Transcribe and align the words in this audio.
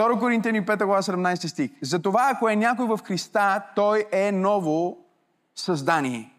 2 0.00 0.18
Коринтияни 0.18 0.66
5 0.66 0.84
глава 0.84 1.02
17 1.02 1.46
стих. 1.46 1.70
Затова, 1.82 2.30
ако 2.32 2.48
е 2.48 2.56
някой 2.56 2.86
в 2.86 3.00
Христа, 3.04 3.62
той 3.76 4.04
е 4.12 4.32
ново 4.32 4.98
създание. 5.54 6.32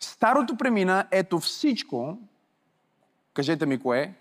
Старото 0.00 0.56
премина, 0.56 1.06
ето 1.10 1.38
всичко, 1.38 2.18
кажете 3.34 3.66
ми 3.66 3.78
кое, 3.78 4.14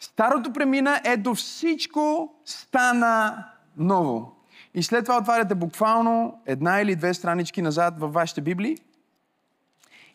Старото 0.00 0.52
премина, 0.52 1.00
ето 1.04 1.34
всичко 1.34 2.34
стана 2.44 3.44
ново. 3.76 4.36
И 4.74 4.82
след 4.82 5.04
това 5.04 5.18
отваряте 5.18 5.54
буквално 5.54 6.40
една 6.46 6.80
или 6.80 6.96
две 6.96 7.14
странички 7.14 7.62
назад 7.62 8.00
във 8.00 8.12
вашите 8.12 8.40
Библии 8.40 8.76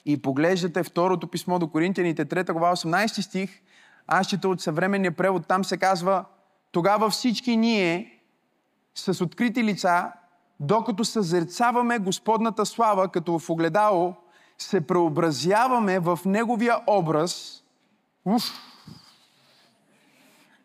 и 0.05 0.21
поглеждате 0.21 0.83
второто 0.83 1.27
писмо 1.27 1.59
до 1.59 1.67
Коринтияните, 1.67 2.25
3 2.25 2.53
глава, 2.53 2.75
18 2.75 3.21
стих. 3.21 3.61
Аз 4.13 4.27
чета 4.27 4.49
от 4.49 4.61
съвременния 4.61 5.11
превод, 5.11 5.47
там 5.47 5.63
се 5.63 5.77
казва 5.77 6.25
тогава 6.71 7.09
всички 7.09 7.57
ние 7.57 8.21
с 8.95 9.23
открити 9.23 9.63
лица, 9.63 10.11
докато 10.59 11.05
съзерцаваме 11.05 11.99
Господната 11.99 12.65
слава, 12.65 13.07
като 13.07 13.39
в 13.39 13.49
огледало, 13.49 14.15
се 14.57 14.87
преобразяваме 14.87 15.99
в 15.99 16.19
Неговия 16.25 16.79
образ. 16.87 17.63
Уф! 18.25 18.43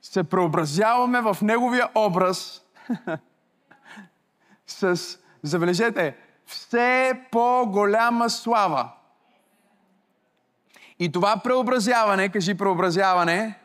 Се 0.02 0.24
преобразяваме 0.24 1.20
в 1.20 1.36
Неговия 1.42 1.88
образ 1.94 2.62
с, 4.66 5.18
забележете, 5.42 6.16
все 6.46 7.20
по-голяма 7.32 8.30
слава. 8.30 8.92
И 10.98 11.12
това 11.12 11.36
преобразяване, 11.44 12.28
кажи 12.28 12.54
преобразяване, 12.54 13.58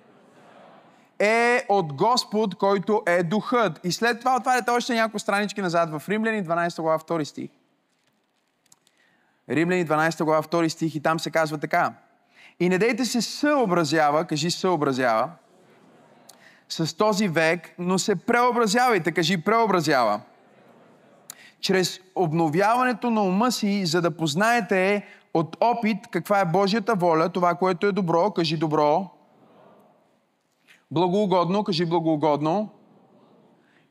е 1.19 1.65
от 1.69 1.93
Господ, 1.93 2.55
който 2.55 3.03
е 3.07 3.23
Духът. 3.23 3.79
И 3.83 3.91
след 3.91 4.19
това 4.19 4.35
отваряте 4.35 4.71
още 4.71 4.93
няколко 4.93 5.19
странички 5.19 5.61
назад 5.61 5.89
в 5.91 6.09
Римляни 6.09 6.43
12 6.43 6.81
глава 6.81 6.99
2 6.99 7.23
стих. 7.23 7.49
Римляни 9.49 9.85
12 9.85 10.23
глава 10.23 10.43
2 10.43 10.67
стих 10.67 10.95
и 10.95 11.01
там 11.01 11.19
се 11.19 11.31
казва 11.31 11.57
така. 11.57 11.93
И 12.59 12.69
не 12.69 12.77
дейте 12.77 13.05
се 13.05 13.21
съобразява, 13.21 14.25
кажи 14.25 14.51
съобразява, 14.51 15.29
с 16.69 16.97
този 16.97 17.27
век, 17.27 17.73
но 17.79 17.99
се 17.99 18.15
преобразявайте, 18.15 19.11
кажи 19.11 19.43
преобразява. 19.43 20.21
Чрез 21.59 21.99
обновяването 22.15 23.09
на 23.09 23.21
ума 23.21 23.51
си, 23.51 23.85
за 23.85 24.01
да 24.01 24.11
познаете 24.11 25.05
от 25.33 25.57
опит 25.59 26.07
каква 26.11 26.39
е 26.39 26.45
Божията 26.45 26.95
воля, 26.95 27.29
това, 27.29 27.55
което 27.55 27.87
е 27.87 27.91
добро, 27.91 28.31
кажи 28.31 28.57
добро. 28.57 29.09
Благоугодно, 30.91 31.63
кажи 31.63 31.85
благоугодно. 31.85 32.69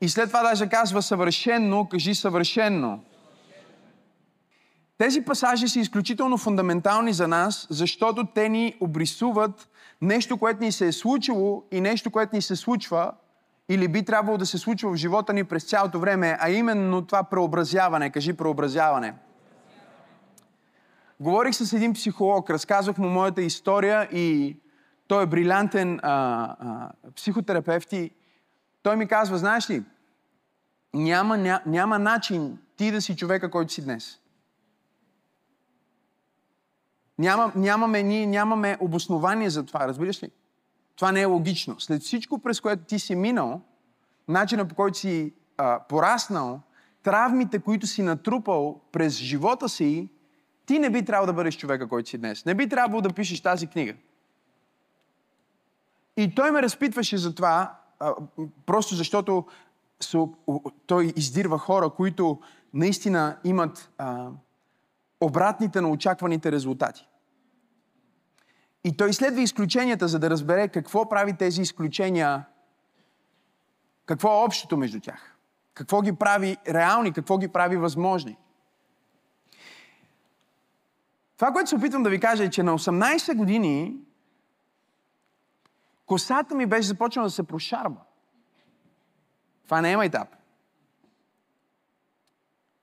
И 0.00 0.08
след 0.08 0.28
това 0.28 0.42
даже 0.42 0.69
казва 0.69 1.02
съвършенно, 1.02 1.88
кажи 1.88 2.14
съвършенно. 2.14 3.00
Тези 4.98 5.24
пасажи 5.24 5.69
са 5.69 5.80
изключително 5.80 6.38
фундаментални 6.38 7.12
за 7.12 7.28
нас, 7.28 7.66
защото 7.70 8.27
те 8.34 8.48
ни 8.48 8.75
обрисуват 8.80 9.69
нещо, 10.00 10.38
което 10.38 10.64
ни 10.64 10.72
се 10.72 10.86
е 10.86 10.92
случило 10.92 11.62
и 11.72 11.80
нещо, 11.80 12.10
което 12.10 12.36
ни 12.36 12.42
се 12.42 12.56
случва 12.56 13.12
или 13.69 13.88
би 13.88 14.04
трябвало 14.04 14.38
да 14.38 14.47
се 14.47 14.58
случва 14.58 14.91
в 14.91 14.97
живота 14.97 15.32
ни 15.32 15.44
през 15.44 15.64
цялото 15.64 16.00
време, 16.00 16.36
а 16.41 16.50
именно 16.50 17.06
това 17.06 17.22
преобразяване. 17.22 18.10
Кажи 18.10 18.32
преобразяване. 18.32 19.14
Говорих 21.20 21.54
с 21.54 21.72
един 21.72 21.92
психолог, 21.92 22.50
разказах 22.50 22.98
му 22.98 23.08
моята 23.08 23.42
история 23.42 24.08
и 24.12 24.56
той 25.06 25.22
е 25.22 25.26
брилянтен 25.26 26.00
а, 26.02 26.12
а, 26.60 27.10
психотерапевт 27.12 27.92
и 27.92 28.10
той 28.82 28.96
ми 28.96 29.08
казва, 29.08 29.38
знаеш 29.38 29.70
ли, 29.70 29.84
няма, 30.94 31.38
ня, 31.38 31.62
няма 31.66 31.98
начин 31.98 32.58
ти 32.76 32.91
да 32.91 33.02
си 33.02 33.16
човека, 33.16 33.50
който 33.50 33.72
си 33.72 33.84
днес. 33.84 34.20
Няма, 37.19 37.53
нямаме, 37.56 38.03
ние 38.03 38.26
нямаме 38.26 38.76
обоснование 38.80 39.50
за 39.50 39.66
това, 39.66 39.88
разбираш 39.88 40.22
ли? 40.22 40.30
Това 40.97 41.12
не 41.12 41.20
е 41.20 41.25
логично. 41.25 41.80
След 41.80 42.03
всичко, 42.03 42.38
през 42.38 42.60
което 42.60 42.84
ти 42.84 42.98
си 42.98 43.14
минал, 43.14 43.60
начина 44.28 44.69
по 44.69 44.75
който 44.75 44.98
си 44.98 45.34
а, 45.56 45.80
пораснал, 45.88 46.60
травмите, 47.03 47.59
които 47.59 47.86
си 47.86 48.03
натрупал 48.03 48.80
през 48.92 49.16
живота 49.16 49.69
си, 49.69 50.09
ти 50.70 50.78
не 50.78 50.91
би 50.91 51.04
трябвало 51.04 51.26
да 51.26 51.32
бъдеш 51.32 51.56
човека, 51.56 51.88
който 51.88 52.10
си 52.10 52.19
днес. 52.19 52.44
Не 52.44 52.54
би 52.54 52.69
трябвало 52.69 53.00
да 53.00 53.12
пишеш 53.12 53.41
тази 53.41 53.66
книга. 53.66 53.94
И 56.16 56.34
той 56.34 56.50
ме 56.50 56.62
разпитваше 56.62 57.19
за 57.19 57.34
това, 57.34 57.78
просто 58.66 58.94
защото 58.94 59.47
той 60.86 61.12
издирва 61.16 61.59
хора, 61.59 61.91
които 61.91 62.41
наистина 62.75 63.36
имат 63.44 63.91
обратните 65.20 65.80
на 65.80 65.91
очакваните 65.91 66.53
резултати. 66.53 67.09
И 68.84 68.97
той 68.97 69.10
изследва 69.10 69.41
изключенията, 69.41 70.09
за 70.09 70.19
да 70.19 70.30
разбере 70.30 70.69
какво 70.69 71.09
прави 71.09 71.36
тези 71.36 71.62
изключения, 71.62 72.44
какво 74.06 74.28
е 74.28 74.44
общото 74.44 74.76
между 74.76 75.00
тях, 75.00 75.36
какво 75.75 76.03
ги 76.03 76.12
прави 76.12 76.56
реални, 76.69 77.12
какво 77.12 77.38
ги 77.38 77.48
прави 77.48 77.76
възможни. 77.76 78.36
Това, 81.41 81.53
което 81.53 81.69
се 81.69 81.77
опитвам 81.77 82.03
да 82.03 82.11
ви 82.11 82.21
кажа 82.21 82.45
е, 82.45 82.51
че 82.51 82.62
на 82.62 82.78
18 82.78 83.37
години 83.37 83.97
косата 86.06 86.55
ми 86.55 86.67
беше 86.67 86.89
започнала 86.89 87.27
да 87.27 87.31
се 87.31 87.43
прошарва. 87.43 87.97
Това 89.65 89.81
не 89.81 89.93
е 89.93 89.97
майтап. 89.97 90.28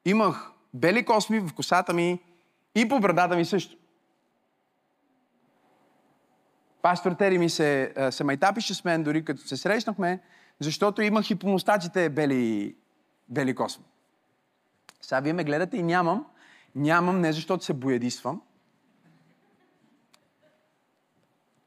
Имах 0.06 0.52
бели 0.74 1.06
косми 1.06 1.40
в 1.40 1.54
косата 1.54 1.94
ми 1.94 2.24
и 2.76 2.90
по 2.90 3.00
брадата 3.00 3.36
ми 3.36 3.46
също. 3.46 3.78
Пастор 6.82 7.12
Тери 7.12 7.38
ми 7.38 7.50
се, 7.50 7.94
се 8.12 8.24
майтапише 8.24 8.74
с 8.74 8.84
мен, 8.84 9.04
дори 9.04 9.26
като 9.26 9.48
се 9.48 9.58
срещнахме, 9.58 10.20
защото 10.60 11.02
имах 11.02 11.30
и 11.30 11.36
по 11.36 11.48
мустаците 11.48 12.10
бели, 12.10 12.76
бели 13.30 13.56
косми. 13.56 13.86
Сега 15.02 15.20
вие 15.20 15.34
ме 15.34 15.44
гледате 15.44 15.78
и 15.78 15.84
нямам. 15.84 16.26
Нямам 16.76 17.22
не 17.22 17.34
защото 17.34 17.64
се 17.64 17.74
боядисвам, 17.74 18.42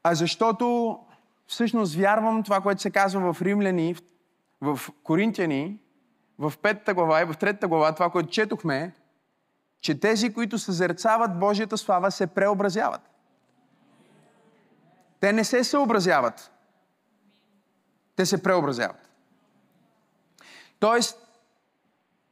а 0.03 0.15
защото 0.15 0.99
всъщност 1.47 1.95
вярвам 1.95 2.43
това, 2.43 2.61
което 2.61 2.81
се 2.81 2.91
казва 2.91 3.33
в 3.33 3.41
Римляни, 3.41 3.95
в 4.61 4.79
Коринтияни, 5.03 5.79
в 6.39 6.53
петата 6.61 6.93
глава 6.93 7.21
и 7.21 7.25
в 7.25 7.33
третата 7.39 7.67
глава, 7.67 7.93
това, 7.93 8.09
което 8.09 8.29
четохме, 8.29 8.93
че 9.81 9.99
тези, 9.99 10.33
които 10.33 10.59
съзерцават 10.59 11.39
Божията 11.39 11.77
слава, 11.77 12.11
се 12.11 12.27
преобразяват. 12.27 13.01
Те 15.19 15.33
не 15.33 15.43
се 15.43 15.63
съобразяват. 15.63 16.51
Те 18.15 18.25
се 18.25 18.43
преобразяват. 18.43 19.09
Тоест, 20.79 21.27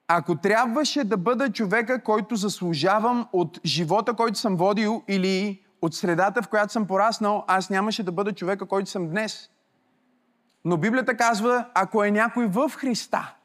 ако 0.07 0.35
трябваше 0.35 1.03
да 1.03 1.17
бъда 1.17 1.51
човека, 1.51 2.03
който 2.03 2.35
заслужавам 2.35 3.27
от 3.33 3.59
живота, 3.65 4.13
който 4.13 4.39
съм 4.39 4.55
водил 4.55 5.03
или 5.07 5.65
от 5.81 5.95
средата, 5.95 6.41
в 6.41 6.47
която 6.47 6.73
съм 6.73 6.87
пораснал, 6.87 7.43
аз 7.47 7.69
нямаше 7.69 8.03
да 8.03 8.11
бъда 8.11 8.33
човека, 8.33 8.65
който 8.65 8.89
съм 8.89 9.09
днес. 9.09 9.49
Но 10.65 10.77
Библията 10.77 11.17
казва, 11.17 11.65
ако 11.73 12.03
е 12.03 12.11
някой 12.11 12.47
в 12.47 12.69
Христа, 12.69 13.35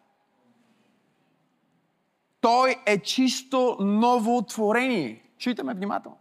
той 2.41 2.77
е 2.87 2.99
чисто 2.99 3.77
ново 3.81 4.43
творение. 4.43 5.22
Чуйте 5.39 5.62
внимателно. 5.62 6.19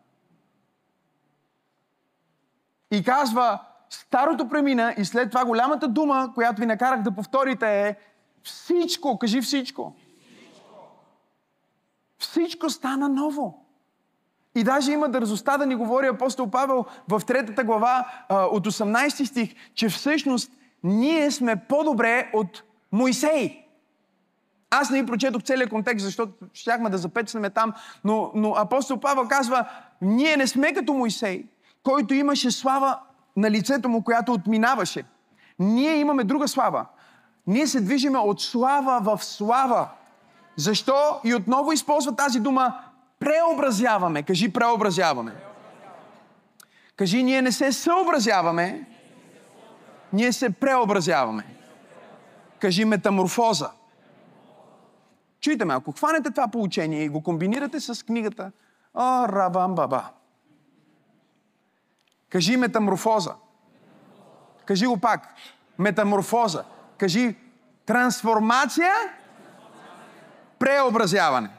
И 2.91 3.03
казва, 3.03 3.59
старото 3.89 4.49
премина 4.49 4.95
и 4.97 5.05
след 5.05 5.29
това 5.29 5.45
голямата 5.45 5.87
дума, 5.87 6.31
която 6.35 6.61
ви 6.61 6.65
накарах 6.65 7.01
да 7.01 7.11
повторите 7.11 7.87
е 7.87 7.95
всичко, 8.43 9.19
кажи 9.19 9.41
всичко. 9.41 9.95
Всичко, 9.97 10.89
всичко 12.19 12.69
стана 12.69 13.09
ново. 13.09 13.62
И 14.55 14.63
даже 14.63 14.91
има 14.91 15.09
дързостта 15.09 15.57
да 15.57 15.65
ни 15.65 15.75
говори 15.75 16.07
апостол 16.07 16.49
Павел 16.49 16.85
в 17.07 17.21
третата 17.27 17.63
глава 17.63 18.07
от 18.29 18.67
18 18.67 19.25
стих, 19.25 19.55
че 19.73 19.89
всъщност 19.89 20.51
ние 20.83 21.31
сме 21.31 21.55
по-добре 21.55 22.31
от 22.33 22.63
Моисей. 22.91 23.59
Аз 24.69 24.89
не 24.89 25.01
ви 25.01 25.05
прочетох 25.05 25.43
целият 25.43 25.69
контекст, 25.69 26.05
защото 26.05 26.33
щяхме 26.53 26.89
да 26.89 26.97
запечнем 26.97 27.51
там, 27.55 27.73
но, 28.03 28.31
но 28.35 28.53
апостол 28.57 28.99
Павел 28.99 29.27
казва, 29.27 29.65
ние 30.01 30.37
не 30.37 30.47
сме 30.47 30.73
като 30.73 30.93
Моисей, 30.93 31.45
който 31.83 32.13
имаше 32.13 32.51
слава 32.51 32.99
на 33.37 33.51
лицето 33.51 33.89
му, 33.89 34.03
която 34.03 34.31
отминаваше. 34.33 35.03
Ние 35.59 35.95
имаме 35.95 36.23
друга 36.23 36.47
слава. 36.47 36.85
Ние 37.47 37.67
се 37.67 37.81
движиме 37.81 38.19
от 38.19 38.41
слава 38.41 38.99
в 39.15 39.23
слава. 39.23 39.87
Защо? 40.55 41.19
И 41.23 41.35
отново 41.35 41.71
използва 41.71 42.15
тази 42.15 42.39
дума 42.39 42.79
преобразяваме. 43.23 44.23
Кажи 44.23 44.53
преобразяваме. 44.53 45.31
Кажи, 46.95 47.23
ние 47.23 47.41
не 47.41 47.51
се 47.51 47.71
съобразяваме, 47.71 48.87
Ние 50.13 50.33
се 50.33 50.49
преобразяваме. 50.49 51.45
Кажи 52.59 52.85
метаморфоза. 52.85 53.69
Чуйте 55.39 55.65
ме, 55.65 55.73
ако 55.73 55.91
хванете 55.91 56.31
това 56.31 56.47
получение 56.47 57.03
и 57.03 57.09
го 57.09 57.23
комбинирате 57.23 57.79
с 57.79 58.05
книгата 58.05 58.51
О, 58.93 59.27
Рабам 59.27 59.75
Баба. 59.75 60.09
Кажи 62.29 62.57
метаморфоза. 62.57 63.35
Кажи 64.65 64.85
го 64.85 64.97
пак. 64.97 65.33
Метаморфоза. 65.79 66.63
Кажи 66.97 67.35
трансформация, 67.85 68.93
преобразяване. 70.59 71.49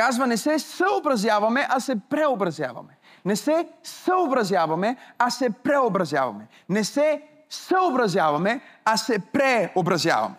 Казва, 0.00 0.26
не 0.26 0.36
се 0.36 0.58
съобразяваме, 0.58 1.66
а 1.70 1.80
се 1.80 1.96
преобразяваме. 2.10 2.98
Не 3.24 3.36
се 3.36 3.68
съобразяваме, 3.82 4.96
а 5.18 5.30
се 5.30 5.50
преобразяваме. 5.50 6.48
Не 6.68 6.84
се 6.84 7.22
съобразяваме, 7.50 8.60
а 8.84 8.96
се 8.96 9.18
преобразяваме. 9.18 10.34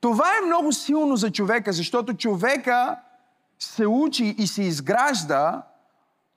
Това 0.00 0.24
е 0.36 0.46
много 0.46 0.72
силно 0.72 1.16
за 1.16 1.32
човека, 1.32 1.72
защото 1.72 2.14
човека 2.14 2.96
се 3.58 3.86
учи 3.86 4.34
и 4.38 4.46
се 4.46 4.62
изгражда 4.62 5.62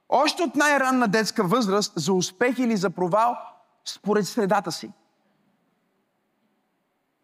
още 0.09 0.43
от 0.43 0.55
най-ранна 0.55 1.07
детска 1.07 1.43
възраст 1.43 1.93
за 1.95 2.13
успех 2.13 2.59
или 2.59 2.77
за 2.77 2.89
провал 2.89 3.37
според 3.85 4.27
средата 4.27 4.71
си. 4.71 4.91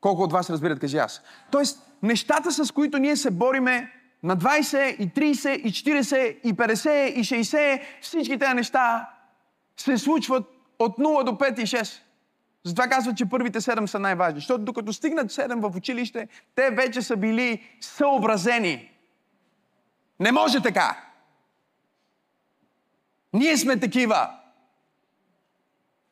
Колко 0.02 0.24
от 0.24 0.32
вас 0.32 0.50
разбират, 0.50 0.80
кажи 0.80 0.98
аз. 0.98 1.22
Тоест, 1.52 1.92
нещата, 2.04 2.52
с 2.52 2.72
които 2.72 2.98
ние 2.98 3.16
се 3.16 3.32
бориме 3.32 3.99
на 4.24 4.38
20, 4.38 4.96
и 4.96 5.10
30, 5.10 5.50
и 5.50 5.72
40, 5.72 6.40
и 6.44 6.54
50, 6.54 7.08
и 7.08 7.24
60, 7.24 7.82
всички 8.02 8.40
тези 8.40 8.54
неща 8.54 9.10
се 9.78 9.98
случват 9.98 10.46
от 10.80 10.98
0 10.98 11.24
до 11.24 11.32
5 11.32 11.60
и 11.60 11.66
6. 11.66 12.02
Затова 12.64 12.88
казват, 12.88 13.18
че 13.18 13.30
първите 13.30 13.62
7 13.62 13.86
са 13.86 14.00
най-важни. 14.00 14.40
Защото 14.40 14.64
докато 14.64 14.94
стигнат 14.94 15.32
7 15.32 15.70
в 15.70 15.76
училище, 15.76 16.28
те 16.56 16.72
вече 16.72 17.02
са 17.02 17.18
били 17.18 17.64
съобразени. 17.82 18.92
Не 20.20 20.32
може 20.32 20.62
така. 20.62 20.98
Ние 23.34 23.58
сме 23.58 23.80
такива. 23.80 24.30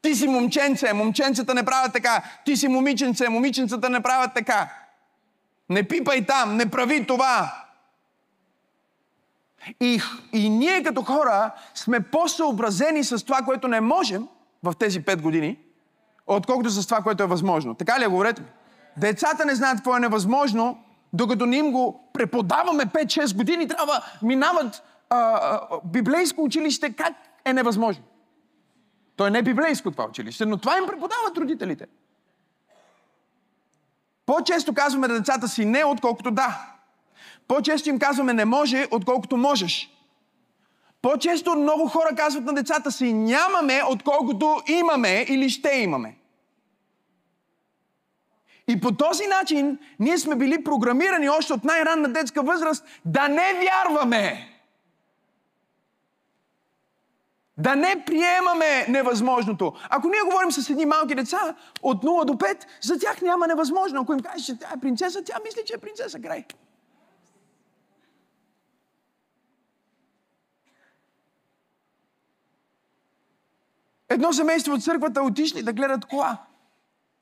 Ти 0.02 0.16
си 0.16 0.28
момченце, 0.28 0.94
момченцата 0.94 1.54
не 1.54 1.66
правят 1.66 1.94
така. 1.94 2.24
Ти 2.46 2.58
си 2.58 2.68
момиченце, 2.68 3.30
момиченцата 3.30 3.90
не 3.90 4.02
правят 4.02 4.34
така. 4.36 4.74
Не 5.70 5.88
пипай 5.88 6.26
там, 6.26 6.58
не 6.58 6.70
прави 6.70 7.08
това. 7.08 7.67
И, 9.80 10.02
и 10.34 10.50
ние 10.50 10.84
като 10.84 11.02
хора 11.02 11.52
сме 11.76 12.00
по-съобразени 12.00 13.04
с 13.04 13.26
това, 13.26 13.42
което 13.42 13.68
не 13.68 13.82
можем 13.82 14.28
в 14.64 14.74
тези 14.80 15.04
5 15.04 15.22
години, 15.22 15.60
отколкото 16.28 16.70
с 16.70 16.88
това, 16.88 17.02
което 17.02 17.24
е 17.24 17.28
възможно. 17.28 17.76
Така 17.76 18.00
ли 18.00 18.04
е, 18.04 18.08
говорете 18.08 18.42
ми? 18.42 18.48
Децата 18.98 19.46
не 19.46 19.56
знаят 19.56 19.78
какво 19.78 19.98
е 19.98 20.00
невъзможно, 20.00 20.84
докато 21.14 21.46
не 21.46 21.58
им 21.58 21.72
го 21.72 22.10
преподаваме 22.14 22.86
5-6 22.86 23.36
години, 23.36 23.68
трябва 23.68 24.04
минават 24.22 24.84
а, 25.10 25.18
а, 25.18 25.60
библейско 25.86 26.44
училище, 26.44 26.94
как 26.94 27.14
е 27.46 27.54
невъзможно. 27.54 28.04
То 29.16 29.28
е 29.28 29.30
не 29.30 29.42
библейско 29.42 29.92
това 29.92 30.06
училище, 30.06 30.46
но 30.46 30.58
това 30.58 30.78
им 30.78 30.86
преподават 30.88 31.38
родителите. 31.38 31.86
По-често 34.26 34.74
казваме 34.74 35.08
на 35.08 35.14
децата 35.14 35.48
си 35.48 35.66
не, 35.66 35.86
отколкото 35.86 36.32
да. 36.32 36.77
По-често 37.48 37.90
им 37.90 38.00
казваме 38.00 38.34
не 38.34 38.46
може, 38.46 38.88
отколкото 38.92 39.38
можеш. 39.38 39.90
По-често 41.02 41.56
много 41.56 41.88
хора 41.88 42.16
казват 42.16 42.44
на 42.44 42.54
децата 42.54 42.92
си 42.92 43.14
нямаме, 43.14 43.82
отколкото 43.90 44.62
имаме 44.68 45.26
или 45.30 45.50
ще 45.50 45.70
имаме. 45.70 46.16
И 48.68 48.80
по 48.82 48.92
този 48.92 49.28
начин 49.28 49.80
ние 50.00 50.18
сме 50.18 50.36
били 50.36 50.64
програмирани 50.64 51.30
още 51.30 51.54
от 51.54 51.64
най-ранна 51.64 52.14
детска 52.14 52.44
възраст 52.44 52.86
да 53.06 53.28
не 53.28 53.54
вярваме. 53.54 54.54
Да 57.58 57.76
не 57.76 58.04
приемаме 58.06 58.86
невъзможното. 58.90 59.74
Ако 59.90 60.08
ние 60.08 60.22
говорим 60.22 60.52
с 60.52 60.70
едни 60.70 60.86
малки 60.86 61.16
деца 61.16 61.56
от 61.82 62.04
0 62.04 62.26
до 62.26 62.34
5, 62.34 62.64
за 62.82 63.00
тях 63.00 63.22
няма 63.22 63.48
невъзможно. 63.48 64.02
Ако 64.02 64.14
им 64.14 64.20
кажеш, 64.20 64.46
че 64.46 64.60
тя 64.60 64.68
е 64.76 64.80
принцеса, 64.80 65.24
тя 65.24 65.38
мисли, 65.46 65.62
че 65.66 65.74
е 65.74 65.78
принцеса. 65.78 66.20
Край. 66.22 66.46
Едно 74.10 74.34
семейство 74.34 74.74
от 74.74 74.84
църквата 74.84 75.22
отишли 75.22 75.64
да 75.64 75.74
гледат 75.74 76.06
кола. 76.06 76.38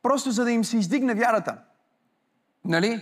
Просто 0.02 0.32
за 0.32 0.44
да 0.44 0.52
им 0.52 0.64
се 0.64 0.78
издигне 0.78 1.14
вярата. 1.14 1.58
Нали? 2.66 3.02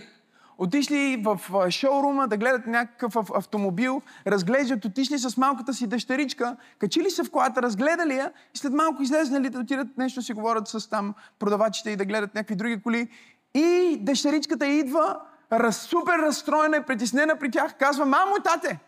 Отишли 0.58 1.22
в 1.24 1.40
шоурума 1.70 2.28
да 2.28 2.36
гледат 2.36 2.66
някакъв 2.66 3.16
автомобил, 3.34 4.02
разглеждат, 4.26 4.84
отишли 4.84 5.18
с 5.18 5.36
малката 5.36 5.74
си 5.74 5.86
дъщеричка, 5.86 6.56
качили 6.78 7.10
се 7.10 7.24
в 7.24 7.30
колата, 7.30 7.62
разгледали 7.62 8.14
я 8.14 8.32
и 8.54 8.58
след 8.58 8.72
малко 8.72 9.02
излезнали 9.02 9.50
да 9.50 9.58
отидат 9.58 9.98
нещо 9.98 10.22
си 10.22 10.32
говорят 10.32 10.68
с 10.68 10.90
там 10.90 11.14
продавачите 11.38 11.90
и 11.90 11.96
да 11.96 12.04
гледат 12.04 12.34
някакви 12.34 12.56
други 12.56 12.82
коли. 12.82 13.08
И 13.54 13.98
дъщеричката 14.00 14.66
идва, 14.66 15.20
раз, 15.52 15.76
супер 15.76 16.18
разстроена 16.18 16.76
и 16.76 16.82
притеснена 16.82 17.38
при 17.38 17.50
тях, 17.50 17.78
казва, 17.78 18.06
мамо, 18.06 18.34
тате! 18.44 18.78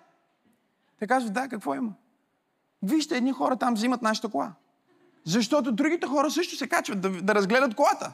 Те 0.99 1.07
казват, 1.07 1.33
да, 1.33 1.49
какво 1.49 1.75
има? 1.75 1.93
Вижте, 2.83 3.17
едни 3.17 3.33
хора 3.33 3.57
там 3.57 3.75
взимат 3.75 4.03
нашата 4.03 4.29
кола. 4.29 4.53
Защото 5.27 5.73
другите 5.73 6.07
хора 6.07 6.31
също 6.31 6.57
се 6.57 6.69
качват 6.69 7.01
да, 7.01 7.11
да 7.11 7.35
разгледат 7.35 7.75
колата. 7.75 8.13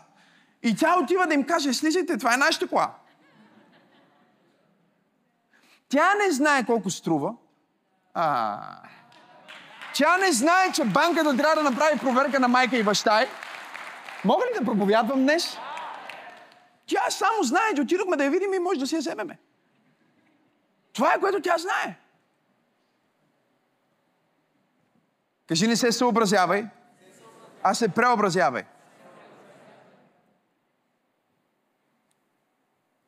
И 0.62 0.76
тя 0.76 0.98
отива 0.98 1.26
да 1.26 1.34
им 1.34 1.44
каже, 1.44 1.72
слизайте, 1.72 2.18
това 2.18 2.34
е 2.34 2.36
нашата 2.36 2.68
кола. 2.68 2.94
Тя 5.88 6.14
не 6.14 6.32
знае 6.32 6.66
колко 6.66 6.90
струва. 6.90 7.34
А, 8.14 8.60
тя 9.94 10.16
не 10.16 10.32
знае, 10.32 10.72
че 10.72 10.84
банката 10.84 11.36
трябва 11.36 11.56
да 11.56 11.70
направи 11.70 11.98
проверка 11.98 12.40
на 12.40 12.48
майка 12.48 12.76
и 12.76 12.82
баща. 12.82 13.26
Мога 14.24 14.44
ли 14.44 14.58
да 14.58 14.64
проповядвам 14.64 15.22
днес? 15.22 15.56
Тя 16.86 17.10
само 17.10 17.42
знае, 17.42 17.74
че 17.74 17.82
отидохме 17.82 18.16
да 18.16 18.24
я 18.24 18.30
видим 18.30 18.54
и 18.54 18.58
може 18.58 18.80
да 18.80 18.86
си 18.86 18.94
я 18.94 19.00
вземеме. 19.00 19.38
Това 20.92 21.14
е 21.14 21.20
което 21.20 21.42
тя 21.42 21.58
знае. 21.58 21.98
Кажи, 25.48 25.66
не 25.66 25.76
се 25.76 25.92
съобразявай, 25.92 26.66
а 27.62 27.74
се 27.74 27.88
преобразявай. 27.88 28.62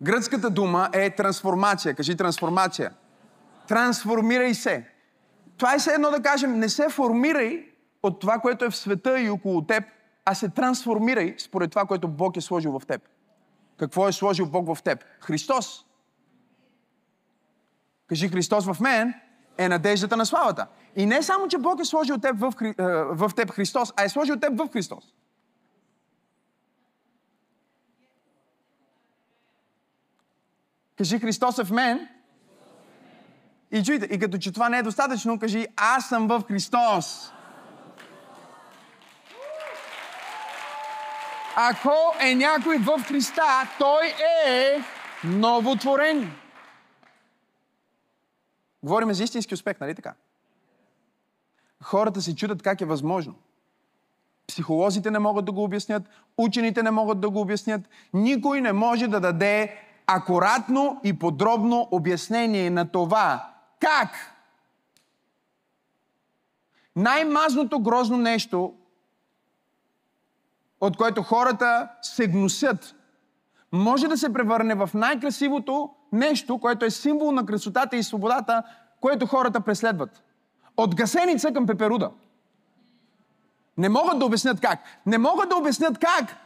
Гръцката 0.02 0.50
дума 0.50 0.88
е 0.92 1.10
трансформация. 1.10 1.94
Кажи 1.94 2.16
трансформация. 2.16 2.92
Трансформирай 3.68 4.54
се. 4.54 4.88
Това 5.56 5.74
е 5.74 5.78
все 5.78 5.90
едно 5.90 6.10
да 6.10 6.22
кажем, 6.22 6.58
не 6.58 6.68
се 6.68 6.88
формирай 6.88 7.68
от 8.02 8.20
това, 8.20 8.38
което 8.38 8.64
е 8.64 8.70
в 8.70 8.76
света 8.76 9.20
и 9.20 9.30
около 9.30 9.66
теб, 9.66 9.84
а 10.24 10.34
се 10.34 10.48
трансформирай 10.48 11.34
според 11.38 11.70
това, 11.70 11.84
което 11.84 12.08
Бог 12.08 12.36
е 12.36 12.40
сложил 12.40 12.78
в 12.78 12.86
теб. 12.86 13.02
Какво 13.76 14.08
е 14.08 14.12
сложил 14.12 14.46
Бог 14.46 14.74
в 14.74 14.82
теб? 14.82 15.04
Христос. 15.20 15.84
Кажи 18.06 18.28
Христос 18.28 18.66
в 18.66 18.80
мен 18.80 19.14
е 19.58 19.68
надеждата 19.68 20.16
на 20.16 20.26
славата. 20.26 20.66
И 20.96 21.06
не 21.06 21.22
само, 21.22 21.48
че 21.48 21.58
Бог 21.58 21.80
е 21.80 21.84
сложил 21.84 22.18
теб 22.18 22.36
в, 22.38 22.52
в 23.10 23.30
теб 23.36 23.50
Христос, 23.50 23.92
а 23.96 24.04
е 24.04 24.08
сложил 24.08 24.36
теб 24.36 24.58
в 24.58 24.68
Христос. 24.72 25.04
Кажи 30.98 31.18
Христос 31.18 31.58
е 31.58 31.64
в 31.64 31.70
мен. 31.70 32.08
И 33.70 33.82
чуйте, 33.82 34.06
и 34.14 34.18
като 34.18 34.38
че 34.38 34.52
това 34.52 34.68
не 34.68 34.78
е 34.78 34.82
достатъчно, 34.82 35.38
кажи 35.38 35.66
аз 35.76 36.08
съм 36.08 36.28
в 36.28 36.42
Христос. 36.48 37.32
Ако 41.56 41.92
е 42.20 42.34
някой 42.34 42.78
в 42.78 43.04
Христа, 43.08 43.68
той 43.78 44.14
е 44.46 44.82
новотворен. 45.24 46.32
Говорим 48.82 49.12
за 49.12 49.24
истински 49.24 49.54
успех, 49.54 49.80
нали 49.80 49.94
така? 49.94 50.14
Хората 51.84 52.22
се 52.22 52.36
чудят 52.36 52.62
как 52.62 52.80
е 52.80 52.84
възможно. 52.84 53.34
Психолозите 54.46 55.10
не 55.10 55.18
могат 55.18 55.44
да 55.44 55.52
го 55.52 55.64
обяснят, 55.64 56.02
учените 56.38 56.82
не 56.82 56.90
могат 56.90 57.20
да 57.20 57.30
го 57.30 57.40
обяснят. 57.40 57.88
Никой 58.14 58.60
не 58.60 58.72
може 58.72 59.08
да 59.08 59.20
даде 59.20 59.76
акуратно 60.06 61.00
и 61.04 61.18
подробно 61.18 61.88
обяснение 61.90 62.70
на 62.70 62.88
това 62.88 63.50
как 63.80 64.10
най-мазното 66.96 67.80
грозно 67.80 68.16
нещо, 68.16 68.74
от 70.80 70.96
което 70.96 71.22
хората 71.22 71.88
се 72.02 72.26
гносят, 72.26 72.94
може 73.72 74.08
да 74.08 74.18
се 74.18 74.32
превърне 74.32 74.74
в 74.74 74.90
най-красивото 74.94 75.90
нещо, 76.12 76.58
което 76.58 76.84
е 76.84 76.90
символ 76.90 77.32
на 77.32 77.46
красотата 77.46 77.96
и 77.96 78.02
свободата, 78.02 78.62
което 79.00 79.26
хората 79.26 79.60
преследват. 79.60 80.22
От 80.76 80.94
гасеница 80.94 81.52
към 81.52 81.66
пеперуда. 81.66 82.10
Не 83.78 83.88
могат 83.88 84.18
да 84.18 84.24
обяснят 84.24 84.60
как. 84.60 84.78
Не 85.06 85.18
могат 85.18 85.48
да 85.48 85.56
обяснят 85.56 85.98
как 85.98 86.36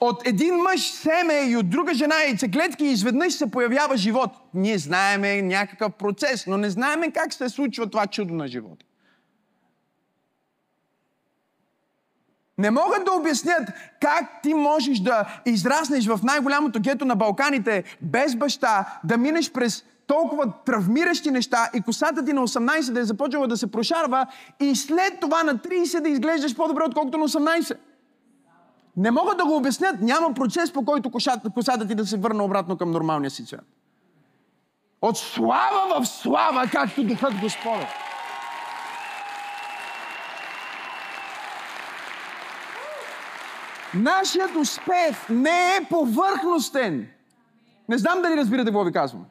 от 0.00 0.26
един 0.26 0.54
мъж 0.54 0.90
семе 0.90 1.34
и 1.34 1.56
от 1.56 1.70
друга 1.70 1.94
жена 1.94 2.22
яйцеклетки 2.22 2.84
изведнъж 2.84 3.34
се 3.34 3.50
появява 3.50 3.96
живот. 3.96 4.30
Ние 4.54 4.78
знаеме 4.78 5.42
някакъв 5.42 5.92
процес, 5.92 6.46
но 6.46 6.56
не 6.56 6.70
знаеме 6.70 7.12
как 7.12 7.32
се 7.32 7.48
случва 7.48 7.90
това 7.90 8.06
чудо 8.06 8.34
на 8.34 8.48
живота. 8.48 8.84
Не 12.58 12.70
могат 12.70 13.04
да 13.04 13.12
обяснят 13.12 13.68
как 14.00 14.42
ти 14.42 14.54
можеш 14.54 14.98
да 14.98 15.42
израснеш 15.46 16.06
в 16.06 16.20
най-голямото 16.22 16.80
гето 16.80 17.04
на 17.04 17.16
Балканите 17.16 17.84
без 18.00 18.36
баща, 18.36 19.00
да 19.04 19.16
минеш 19.16 19.52
през 19.52 19.84
толкова 20.06 20.52
травмиращи 20.66 21.30
неща 21.30 21.70
и 21.74 21.80
косата 21.80 22.24
ти 22.24 22.32
на 22.32 22.42
18 22.42 22.92
да 22.92 23.00
е 23.00 23.04
започнала 23.04 23.46
да 23.48 23.56
се 23.56 23.70
прошарва 23.70 24.26
и 24.60 24.76
след 24.76 25.20
това 25.20 25.42
на 25.42 25.54
30 25.58 26.00
да 26.00 26.08
изглеждаш 26.08 26.56
по-добре, 26.56 26.82
отколкото 26.86 27.18
на 27.18 27.28
18. 27.28 27.76
Не 28.96 29.10
могат 29.10 29.38
да 29.38 29.44
го 29.44 29.56
обяснят. 29.56 30.00
Няма 30.00 30.34
процес, 30.34 30.72
по 30.72 30.84
който 30.84 31.10
косата, 31.10 31.50
косата 31.50 31.88
ти 31.88 31.94
да 31.94 32.06
се 32.06 32.16
върне 32.16 32.42
обратно 32.42 32.76
към 32.76 32.90
нормалния 32.90 33.30
си 33.30 33.46
цвят. 33.46 33.64
От 35.02 35.18
слава 35.18 36.00
в 36.00 36.08
слава, 36.08 36.68
както 36.72 37.04
духът 37.04 37.34
Господа. 37.40 37.86
Нашият 43.94 44.56
успех 44.56 45.28
не 45.28 45.76
е 45.76 45.84
повърхностен. 45.90 47.08
Не 47.88 47.98
знам 47.98 48.22
дали 48.22 48.36
разбирате 48.36 48.66
какво 48.66 48.84
ви 48.84 48.92
казвам. 48.92 49.24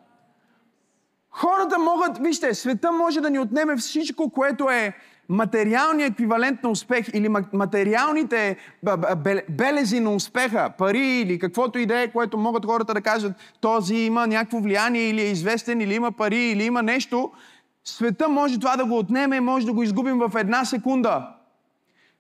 Хората 1.31 1.79
могат, 1.79 2.17
вижте, 2.17 2.53
света 2.53 2.91
може 2.91 3.21
да 3.21 3.29
ни 3.29 3.39
отнеме 3.39 3.75
всичко, 3.75 4.29
което 4.29 4.69
е 4.69 4.93
материалният 5.29 6.11
еквивалент 6.11 6.63
на 6.63 6.69
успех 6.69 7.07
или 7.13 7.29
материалните 7.53 8.57
белези 9.49 9.99
на 9.99 10.15
успеха, 10.15 10.73
пари 10.77 11.07
или 11.07 11.39
каквото 11.39 11.79
и 11.79 11.85
да 11.85 12.01
е, 12.01 12.11
което 12.11 12.37
могат 12.37 12.65
хората 12.65 12.93
да 12.93 13.01
кажат, 13.01 13.33
този 13.61 13.95
има 13.95 14.27
някакво 14.27 14.59
влияние 14.59 15.09
или 15.09 15.21
е 15.21 15.31
известен, 15.31 15.81
или 15.81 15.95
има 15.95 16.11
пари, 16.11 16.37
или 16.39 16.63
има 16.63 16.83
нещо, 16.83 17.31
света 17.83 18.29
може 18.29 18.59
това 18.59 18.77
да 18.77 18.85
го 18.85 18.97
отнеме 18.97 19.39
може 19.39 19.65
да 19.65 19.73
го 19.73 19.83
изгубим 19.83 20.17
в 20.17 20.31
една 20.39 20.65
секунда. 20.65 21.35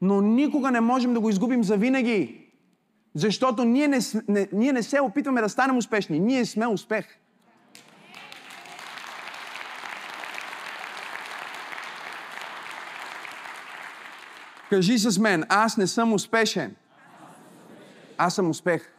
Но 0.01 0.21
никога 0.21 0.71
не 0.71 0.81
можем 0.81 1.13
да 1.13 1.19
го 1.19 1.29
изгубим 1.29 1.63
за 1.63 1.77
винаги. 1.77 2.47
Защото 3.15 3.63
ние 3.65 3.87
не, 3.87 3.99
не, 4.27 4.47
ние 4.53 4.73
не 4.73 4.83
се 4.83 5.01
опитваме 5.01 5.41
да 5.41 5.49
станем 5.49 5.77
успешни. 5.77 6.19
Ние 6.19 6.45
сме 6.45 6.67
успех. 6.67 7.05
Кажи 14.71 14.97
с 14.99 15.19
мен, 15.19 15.43
аз 15.49 15.77
не 15.77 15.87
съм 15.87 16.13
успешен. 16.13 16.75
Аз 18.17 18.35
съм 18.35 18.49
успех. 18.49 18.93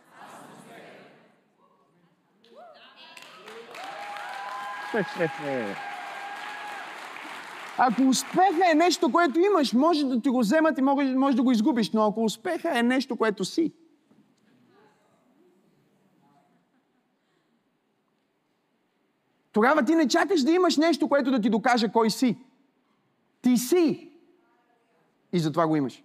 Ако 7.79 8.02
успеха 8.02 8.71
е 8.73 8.75
нещо, 8.75 9.12
което 9.12 9.41
имаш, 9.41 9.73
може 9.73 10.05
да 10.05 10.21
ти 10.21 10.29
го 10.29 10.41
вземат 10.41 10.79
и 10.79 10.83
може, 10.83 11.14
може 11.14 11.37
да 11.37 11.43
го 11.43 11.52
изгубиш, 11.52 11.91
но 11.91 12.07
ако 12.07 12.25
успеха 12.25 12.79
е 12.79 12.83
нещо, 12.83 13.17
което 13.17 13.45
си, 13.45 13.73
тогава 19.52 19.85
ти 19.85 19.95
не 19.95 20.09
чакаш 20.09 20.43
да 20.43 20.52
имаш 20.52 20.76
нещо, 20.76 21.09
което 21.09 21.31
да 21.31 21.41
ти 21.41 21.50
докаже 21.50 21.88
кой 21.88 22.11
си. 22.11 22.38
Ти 23.43 23.57
си. 23.57 24.12
И 25.32 25.40
затова 25.40 25.66
го 25.66 25.76
имаш. 25.76 26.02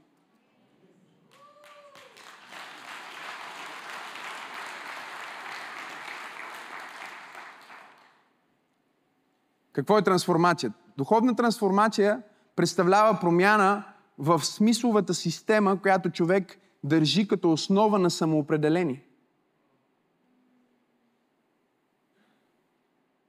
Какво 9.78 9.98
е 9.98 10.02
трансформация? 10.02 10.74
Духовна 10.98 11.36
трансформация 11.36 12.24
представлява 12.56 13.20
промяна 13.20 13.84
в 14.18 14.46
смисловата 14.46 15.14
система, 15.14 15.82
която 15.82 16.10
човек 16.10 16.58
държи 16.84 17.28
като 17.28 17.52
основа 17.52 18.00
на 18.00 18.10
самоопределение. 18.10 19.08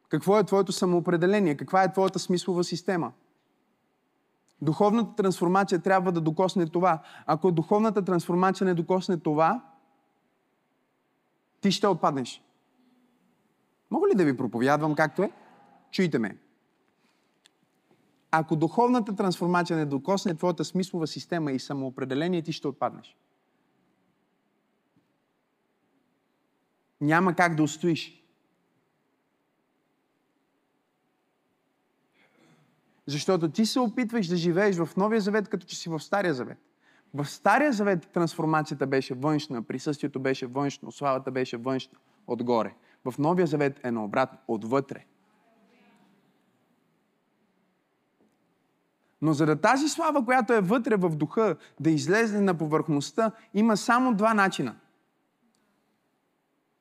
Какво 0.08 0.38
е 0.38 0.44
твоето 0.44 0.72
самоопределение? 0.72 1.56
Каква 1.56 1.82
е 1.82 1.92
твоята 1.92 2.18
смислова 2.18 2.64
система? 2.64 3.12
Духовната 4.62 5.14
трансформация 5.22 5.82
трябва 5.82 6.12
да 6.12 6.20
докосне 6.20 6.66
това. 6.66 7.02
Ако 7.26 7.52
духовната 7.52 8.04
трансформация 8.04 8.64
не 8.64 8.74
докосне 8.74 9.16
това, 9.16 9.64
ти 11.60 11.72
ще 11.72 11.86
отпаднеш. 11.86 12.42
Мога 13.90 14.08
ли 14.08 14.14
да 14.14 14.24
ви 14.24 14.36
проповядвам 14.36 14.94
както 14.94 15.22
е? 15.22 15.32
Чуйте 15.90 16.18
ме. 16.18 16.38
Ако 18.30 18.56
духовната 18.56 19.16
трансформация 19.16 19.76
не 19.76 19.86
докосне 19.86 20.34
твоята 20.34 20.64
смислова 20.64 21.06
система 21.06 21.52
и 21.52 21.58
самоопределение, 21.58 22.42
ти 22.42 22.52
ще 22.52 22.68
отпаднеш. 22.68 23.16
Няма 27.00 27.34
как 27.34 27.54
да 27.54 27.62
устоиш. 27.62 28.17
Защото 33.08 33.48
ти 33.48 33.66
се 33.66 33.80
опитваш 33.80 34.26
да 34.26 34.36
живееш 34.36 34.76
в 34.76 34.96
Новия 34.96 35.20
завет, 35.20 35.48
като 35.48 35.66
че 35.66 35.76
си 35.76 35.88
в 35.88 36.00
Стария 36.00 36.34
завет. 36.34 36.58
В 37.14 37.26
Стария 37.26 37.72
завет 37.72 38.08
трансформацията 38.12 38.86
беше 38.86 39.14
външна, 39.14 39.62
присъствието 39.62 40.20
беше 40.20 40.46
външно, 40.46 40.92
славата 40.92 41.30
беше 41.30 41.56
външна, 41.56 41.98
отгоре. 42.26 42.74
В 43.04 43.18
Новия 43.18 43.46
завет 43.46 43.80
е 43.84 43.90
наобратно, 43.90 44.38
отвътре. 44.48 45.04
Но 49.22 49.32
за 49.32 49.46
да 49.46 49.60
тази 49.60 49.88
слава, 49.88 50.24
която 50.24 50.52
е 50.52 50.60
вътре 50.60 50.96
в 50.96 51.10
духа, 51.10 51.56
да 51.80 51.90
излезе 51.90 52.40
на 52.40 52.54
повърхността, 52.54 53.32
има 53.54 53.76
само 53.76 54.14
два 54.14 54.34
начина, 54.34 54.76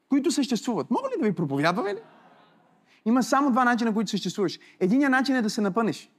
които 0.10 0.31
съществуват. 0.31 0.91
Мога 0.91 1.10
ли 1.10 1.22
да 1.22 1.25
ви 1.25 1.36
проповядваме 1.36 1.93
ли? 1.93 2.00
Има 3.05 3.24
само 3.24 3.51
два 3.51 3.63
начина, 3.63 3.93
които 3.93 4.10
съществуваш. 4.10 4.60
Единият 4.79 5.12
начин 5.12 5.36
е 5.36 5.41
да 5.41 5.50
се 5.50 5.62
напънеш. 5.62 6.12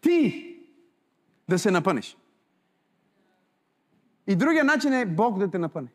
Ти 0.00 0.54
да 1.48 1.58
се 1.58 1.70
напънеш. 1.70 2.16
И 4.26 4.36
другия 4.36 4.64
начин 4.64 4.92
е 4.92 5.06
Бог 5.06 5.38
да 5.38 5.50
те 5.50 5.58
напъне. 5.58 5.88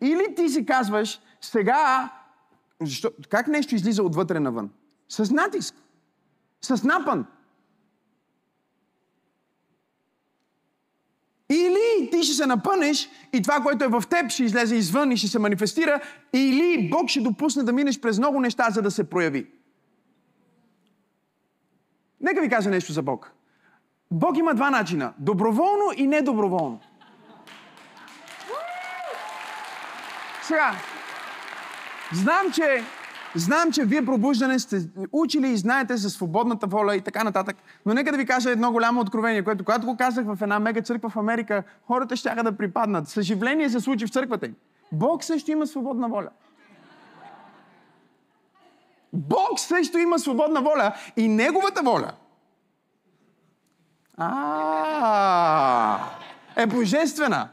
Или 0.00 0.34
ти 0.36 0.48
си 0.48 0.66
казваш, 0.66 1.20
сега, 1.40 2.12
защо, 2.80 3.10
как 3.28 3.48
нещо 3.48 3.74
излиза 3.74 4.02
отвътре 4.02 4.40
навън? 4.40 4.70
С 5.08 5.30
натиск. 5.30 5.74
С 6.60 6.84
напън. 6.84 7.26
Или 11.50 12.10
ти 12.10 12.22
ще 12.22 12.34
се 12.34 12.46
напънеш 12.46 13.08
и 13.32 13.42
това, 13.42 13.60
което 13.60 13.84
е 13.84 13.88
в 13.88 14.02
теб, 14.10 14.30
ще 14.30 14.44
излезе 14.44 14.76
извън 14.76 15.12
и 15.12 15.16
ще 15.16 15.28
се 15.28 15.38
манифестира, 15.38 16.00
или 16.32 16.88
Бог 16.90 17.08
ще 17.08 17.20
допусне 17.20 17.62
да 17.62 17.72
минеш 17.72 18.00
през 18.00 18.18
много 18.18 18.40
неща, 18.40 18.70
за 18.70 18.82
да 18.82 18.90
се 18.90 19.10
прояви. 19.10 19.46
Нека 22.20 22.40
ви 22.40 22.48
кажа 22.48 22.70
нещо 22.70 22.92
за 22.92 23.02
Бог. 23.02 23.32
Бог 24.10 24.38
има 24.38 24.54
два 24.54 24.70
начина. 24.70 25.12
Доброволно 25.18 25.84
и 25.96 26.06
недоброволно. 26.06 26.80
Сега, 30.42 30.74
знам, 32.12 32.52
че 32.52 32.84
Знам, 33.34 33.72
че 33.72 33.84
вие 33.84 34.04
пробуждане 34.04 34.58
сте 34.58 34.88
учили 35.12 35.48
и 35.48 35.56
знаете 35.56 35.96
за 35.96 36.10
свободната 36.10 36.66
воля 36.66 36.96
и 36.96 37.00
така 37.00 37.24
нататък, 37.24 37.56
но 37.86 37.94
нека 37.94 38.12
да 38.12 38.18
ви 38.18 38.26
кажа 38.26 38.50
едно 38.50 38.72
голямо 38.72 39.00
откровение, 39.00 39.44
което 39.44 39.64
когато 39.64 39.86
го 39.86 39.96
казах 39.96 40.26
в 40.26 40.38
една 40.42 40.58
мега 40.58 40.82
църква 40.82 41.10
в 41.10 41.16
Америка, 41.16 41.62
хората 41.86 42.16
ще 42.16 42.34
да 42.34 42.56
припаднат. 42.56 43.08
Съживление 43.08 43.70
се 43.70 43.80
случи 43.80 44.06
в 44.06 44.10
църквата 44.10 44.46
им. 44.46 44.54
Бог 44.92 45.24
също 45.24 45.50
има 45.50 45.66
свободна 45.66 46.08
воля. 46.08 46.28
Бог 49.12 49.58
също 49.58 49.98
има 49.98 50.18
свободна 50.18 50.62
воля 50.62 50.94
и 51.16 51.28
Неговата 51.28 51.82
воля 51.82 52.12
а, 54.20 55.98
е 56.56 56.66
божествена. 56.66 57.48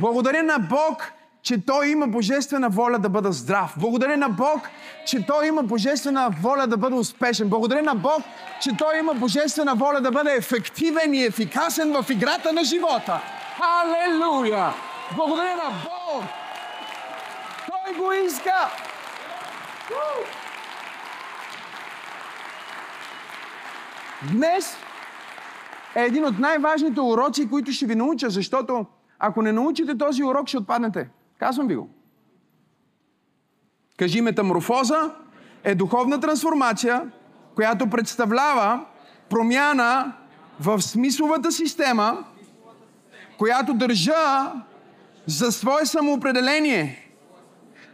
Благодаря 0.00 0.42
на 0.42 0.58
Бог, 0.58 1.12
че 1.42 1.64
Той 1.66 1.88
има 1.88 2.06
божествена 2.06 2.68
воля 2.68 2.98
да 2.98 3.08
бъда 3.08 3.32
здрав. 3.32 3.74
Благодаря 3.76 4.16
на 4.16 4.28
Бог, 4.28 4.60
че 5.06 5.26
Той 5.26 5.46
има 5.46 5.62
божествена 5.62 6.30
воля 6.42 6.66
да 6.66 6.76
бъда 6.76 6.96
успешен. 6.96 7.48
Благодаря 7.48 7.82
на 7.82 7.94
Бог, 7.94 8.22
че 8.60 8.70
Той 8.78 8.98
има 8.98 9.14
божествена 9.14 9.74
воля 9.74 10.00
да 10.00 10.10
бъде 10.10 10.32
ефективен 10.32 11.14
и 11.14 11.24
ефикасен 11.24 11.92
в 11.92 12.10
играта 12.10 12.52
на 12.52 12.64
живота. 12.64 13.20
Алелуя! 13.60 14.74
Благодаря 15.16 15.56
на 15.56 15.70
Бог! 15.84 16.24
Той 17.66 17.94
го 17.94 18.12
иска! 18.12 18.70
Днес 24.32 24.76
е 25.94 26.02
един 26.02 26.24
от 26.24 26.38
най-важните 26.38 27.00
уроци, 27.00 27.50
които 27.50 27.72
ще 27.72 27.86
ви 27.86 27.94
науча, 27.94 28.30
защото 28.30 28.86
ако 29.18 29.42
не 29.42 29.52
научите 29.52 29.98
този 29.98 30.24
урок, 30.24 30.48
ще 30.48 30.58
отпаднете. 30.58 31.08
Казвам 31.38 31.68
ви 31.68 31.76
го. 31.76 31.88
Кажи 33.96 34.20
метаморфоза 34.20 35.14
е 35.64 35.74
духовна 35.74 36.20
трансформация, 36.20 37.10
която 37.54 37.90
представлява 37.90 38.84
промяна 39.30 40.12
в 40.60 40.82
смисловата 40.82 41.52
система, 41.52 42.24
която 43.38 43.74
държа 43.74 44.52
за 45.26 45.52
свое 45.52 45.86
самоопределение. 45.86 47.12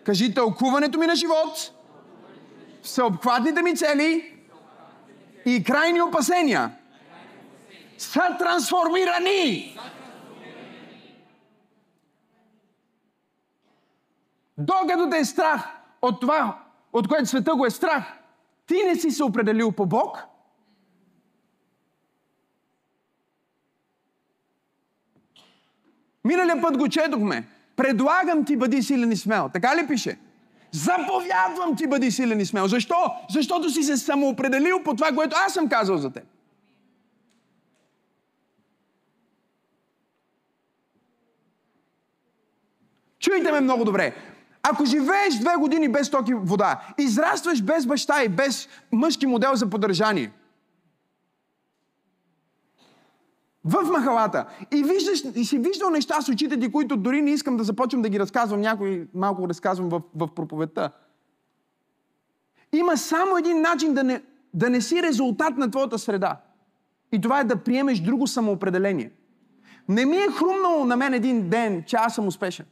Кажи 0.05 0.35
тълкуването 0.35 0.99
ми 0.99 1.07
на 1.07 1.17
живот, 1.17 1.73
всеобхватните 2.83 3.63
ми 3.63 3.77
цели 3.77 4.35
и 5.47 5.65
крайни 5.65 6.03
опасения 6.03 6.71
са 7.99 8.37
трансформирани. 8.39 9.79
Докато 14.59 15.11
те 15.11 15.19
е 15.19 15.25
страх 15.25 15.69
от 16.03 16.21
това, 16.21 16.59
от 16.93 17.09
което 17.09 17.27
света 17.27 17.55
го 17.55 17.67
е 17.67 17.71
страх, 17.71 18.05
ти 18.67 18.83
не 18.87 18.97
си 18.97 19.11
се 19.11 19.25
определил 19.25 19.73
по 19.73 19.87
Бог. 19.87 20.25
Миналия 26.25 26.63
път 26.63 26.79
го 26.79 26.89
четохме. 26.89 27.49
Предлагам 27.77 28.45
ти 28.45 28.57
бъди 28.57 28.83
силен 28.83 29.13
и 29.13 29.17
смел. 29.17 29.51
Така 29.53 29.77
ли 29.77 29.87
пише? 29.89 30.19
Заповядвам 30.71 31.77
ти 31.77 31.87
бъди 31.87 32.11
силен 32.11 32.41
и 32.41 32.47
смел. 32.47 32.69
Защо? 32.69 32.97
Защото 33.31 33.71
си 33.71 33.83
се 33.83 33.97
самоопределил 33.97 34.83
по 34.85 34.95
това, 34.95 35.13
което 35.13 35.37
аз 35.47 35.55
съм 35.55 35.69
казал 35.69 35.97
за 35.97 36.11
теб. 36.11 36.25
Чуйте 43.19 43.53
ме 43.53 43.61
много 43.61 43.85
добре. 43.85 44.32
Ако 44.63 44.85
живееш 44.85 45.39
две 45.41 45.57
години 45.57 45.89
без 45.89 46.11
токи 46.11 46.35
вода, 46.35 46.95
израстваш 46.99 47.63
без 47.63 47.87
баща 47.87 48.25
и 48.25 48.29
без 48.29 48.69
мъжки 48.93 49.27
модел 49.27 49.55
за 49.55 49.71
поддържание, 49.71 50.33
в 53.65 53.83
махалата 53.83 54.47
и, 54.73 54.85
виждаш, 54.85 55.23
и 55.35 55.45
си 55.45 55.59
виждал 55.59 55.91
неща 55.91 56.21
с 56.21 56.29
очите 56.29 56.61
ти, 56.61 56.73
които 56.73 56.97
дори 56.97 57.23
не 57.23 57.31
искам 57.31 57.57
да 57.57 57.65
започвам 57.65 58.03
да 58.03 58.09
ги 58.09 58.21
разказвам, 58.21 58.61
някой 58.61 59.09
малко 59.15 59.49
разказвам 59.49 59.89
в, 59.89 60.03
в 60.15 60.29
проповедта. 60.35 60.91
Има 62.73 62.97
само 62.97 63.37
един 63.37 63.61
начин 63.61 63.95
да 63.95 64.05
не, 64.05 64.23
да 64.55 64.71
не 64.71 64.81
си 64.81 65.03
резултат 65.03 65.57
на 65.57 65.71
твоята 65.71 65.99
среда. 65.99 66.41
И 67.13 67.21
това 67.21 67.41
е 67.41 67.45
да 67.45 67.57
приемеш 67.57 68.01
друго 68.01 68.27
самоопределение. 68.27 69.11
Не 69.89 70.07
ми 70.07 70.17
е 70.17 70.29
хрумнало 70.39 70.85
на 70.85 70.97
мен 70.97 71.15
един 71.15 71.49
ден, 71.49 71.85
че 71.87 71.97
аз 71.97 72.15
съм 72.15 72.27
успешен. 72.27 72.67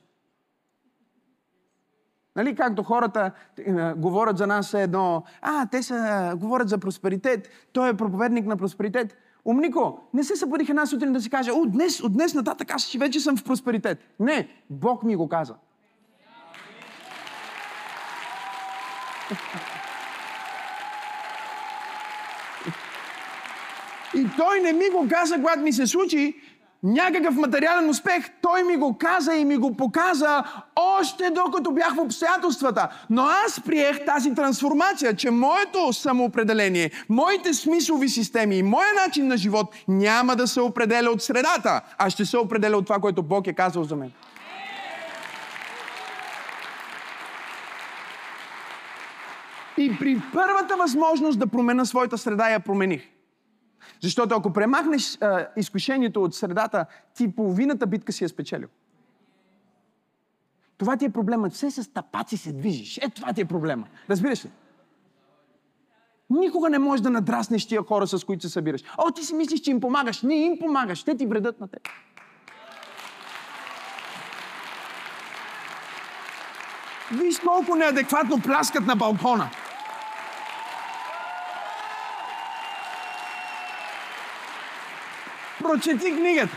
Нали, 2.37 2.55
както 2.55 2.83
хората 2.83 3.31
е, 3.59 3.73
говорят 3.93 4.39
за 4.39 4.47
нас 4.47 4.75
едно, 4.75 5.23
а, 5.43 5.67
те 5.67 5.83
са, 5.83 6.33
говорят 6.37 6.69
за 6.69 6.79
просперитет, 6.79 7.49
той 7.73 7.89
е 7.89 7.95
проповедник 7.95 8.47
на 8.47 8.57
просперитет. 8.57 9.17
Умнико, 9.45 10.01
не 10.15 10.25
се 10.25 10.37
събудих 10.37 10.69
една 10.69 10.87
сутрин 10.87 11.13
да 11.13 11.21
си 11.21 11.31
каже, 11.31 11.51
о, 11.51 11.67
днес, 11.67 12.01
от 12.01 12.13
днес 12.13 12.35
нататък 12.35 12.71
аз 12.71 12.93
вече 12.93 13.21
съм 13.21 13.37
в 13.37 13.45
просперитет. 13.45 13.99
Не, 14.21 14.49
Бог 14.71 15.03
ми 15.03 15.17
го 15.17 15.29
каза. 15.29 15.55
И 24.15 24.27
той 24.37 24.61
не 24.61 24.73
ми 24.73 24.91
го 24.91 25.09
каза, 25.11 25.35
когато 25.35 25.61
ми 25.61 25.73
се 25.73 25.87
случи, 25.87 26.41
някакъв 26.83 27.35
материален 27.35 27.91
успех, 27.91 28.31
той 28.43 28.63
ми 28.63 28.77
го 28.77 28.99
каза 28.99 29.35
и 29.35 29.45
ми 29.45 29.57
го 29.57 29.77
показа 29.77 30.45
още 30.77 31.31
докато 31.31 31.71
бях 31.71 31.95
в 31.95 32.01
обстоятелствата. 32.01 32.89
Но 33.11 33.23
аз 33.23 33.61
приех 33.61 34.05
тази 34.05 34.35
трансформация, 34.35 35.17
че 35.17 35.31
моето 35.31 35.93
самоопределение, 35.93 36.91
моите 37.09 37.55
смислови 37.55 38.09
системи 38.09 38.57
и 38.57 38.63
моя 38.63 38.95
начин 39.07 39.27
на 39.27 39.37
живот 39.37 39.75
няма 39.89 40.37
да 40.37 40.47
се 40.47 40.61
определя 40.61 41.11
от 41.11 41.23
средата, 41.23 41.81
а 41.99 42.11
ще 42.11 42.25
се 42.25 42.39
определя 42.39 42.77
от 42.77 42.85
това, 42.85 42.99
което 42.99 43.23
Бог 43.23 43.47
е 43.47 43.53
казал 43.53 43.85
за 43.85 43.97
мен. 43.97 44.13
И 49.79 49.99
при 49.99 50.23
първата 50.33 50.77
възможност 50.77 51.39
да 51.39 51.47
променя 51.47 51.85
своята 51.85 52.19
среда, 52.19 52.51
я 52.51 52.61
промених. 52.61 53.20
Защото 54.01 54.35
ако 54.35 54.53
премахнеш 54.53 55.19
а, 55.21 55.47
изкушението 55.57 56.23
от 56.23 56.35
средата, 56.35 56.87
ти 57.15 57.35
половината 57.35 57.87
битка 57.87 58.13
си 58.13 58.25
е 58.25 58.29
спечелил. 58.29 58.69
Това 60.79 60.97
ти 60.97 61.05
е 61.05 61.11
проблема. 61.11 61.51
Все 61.51 61.71
с 61.71 61.93
тапаци 61.93 62.37
се 62.37 62.53
движиш. 62.53 62.99
Е, 62.99 63.11
това 63.11 63.33
ти 63.33 63.41
е 63.41 63.45
проблема. 63.45 63.87
Разбираш 64.11 64.45
ли? 64.45 64.51
Никога 66.31 66.71
не 66.71 66.79
можеш 66.79 67.03
да 67.03 67.11
надраснеш 67.11 67.67
тия 67.67 67.83
хора, 67.83 68.07
с 68.07 68.25
които 68.25 68.43
се 68.43 68.49
събираш. 68.49 68.83
О, 68.99 69.11
ти 69.11 69.25
си 69.25 69.35
мислиш, 69.35 69.61
че 69.61 69.71
им 69.71 69.81
помагаш. 69.81 70.23
Не 70.23 70.35
им 70.35 70.59
помагаш. 70.59 71.05
Те 71.05 71.17
ти 71.17 71.27
вредят 71.27 71.61
на 71.61 71.69
теб. 71.69 71.89
Виж 77.13 77.39
колко 77.39 77.75
неадекватно 77.75 78.43
пляскат 78.43 78.87
на 78.87 78.97
балкона. 78.97 79.51
Прочети 85.63 86.13
книгата. 86.17 86.57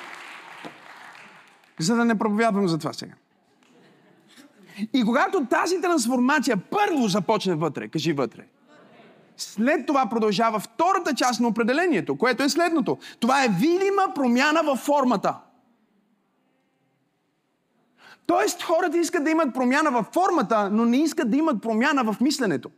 За 1.79 1.95
да 1.95 2.05
не 2.05 2.19
проповядвам 2.19 2.67
за 2.67 2.77
това 2.77 2.93
сега. 2.93 3.13
И 4.93 5.03
когато 5.05 5.45
тази 5.45 5.81
трансформация 5.81 6.57
първо 6.57 7.07
започне 7.07 7.55
вътре, 7.55 7.87
кажи 7.87 8.13
вътре, 8.13 8.45
след 9.37 9.85
това 9.85 10.09
продължава 10.09 10.59
втората 10.59 11.15
част 11.15 11.39
на 11.39 11.47
определението, 11.47 12.17
което 12.17 12.43
е 12.43 12.49
следното. 12.49 12.97
Това 13.19 13.43
е 13.43 13.47
видима 13.47 14.13
промяна 14.15 14.63
във 14.63 14.79
формата. 14.79 15.35
Тоест, 18.25 18.63
хората 18.63 18.97
искат 18.97 19.23
да 19.23 19.29
имат 19.29 19.53
промяна 19.53 19.91
във 19.91 20.05
формата, 20.13 20.69
но 20.71 20.85
не 20.85 20.97
искат 20.97 21.31
да 21.31 21.37
имат 21.37 21.61
промяна 21.61 22.03
в 22.03 22.21
мисленето. 22.21 22.69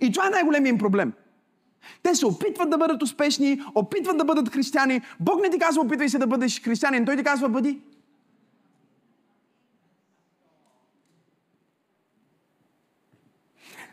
И 0.00 0.12
това 0.12 0.26
е 0.26 0.30
най-големият 0.30 0.72
им 0.72 0.78
проблем. 0.78 1.12
Те 2.02 2.14
се 2.14 2.26
опитват 2.26 2.70
да 2.70 2.78
бъдат 2.78 3.02
успешни, 3.02 3.60
опитват 3.74 4.18
да 4.18 4.24
бъдат 4.24 4.48
християни. 4.48 5.00
Бог 5.20 5.42
не 5.42 5.50
ти 5.50 5.58
казва, 5.58 5.82
опитвай 5.82 6.08
се 6.08 6.18
да 6.18 6.26
бъдеш 6.26 6.62
християнин. 6.62 7.04
Той 7.04 7.16
ти 7.16 7.24
казва, 7.24 7.48
бъди. 7.48 7.80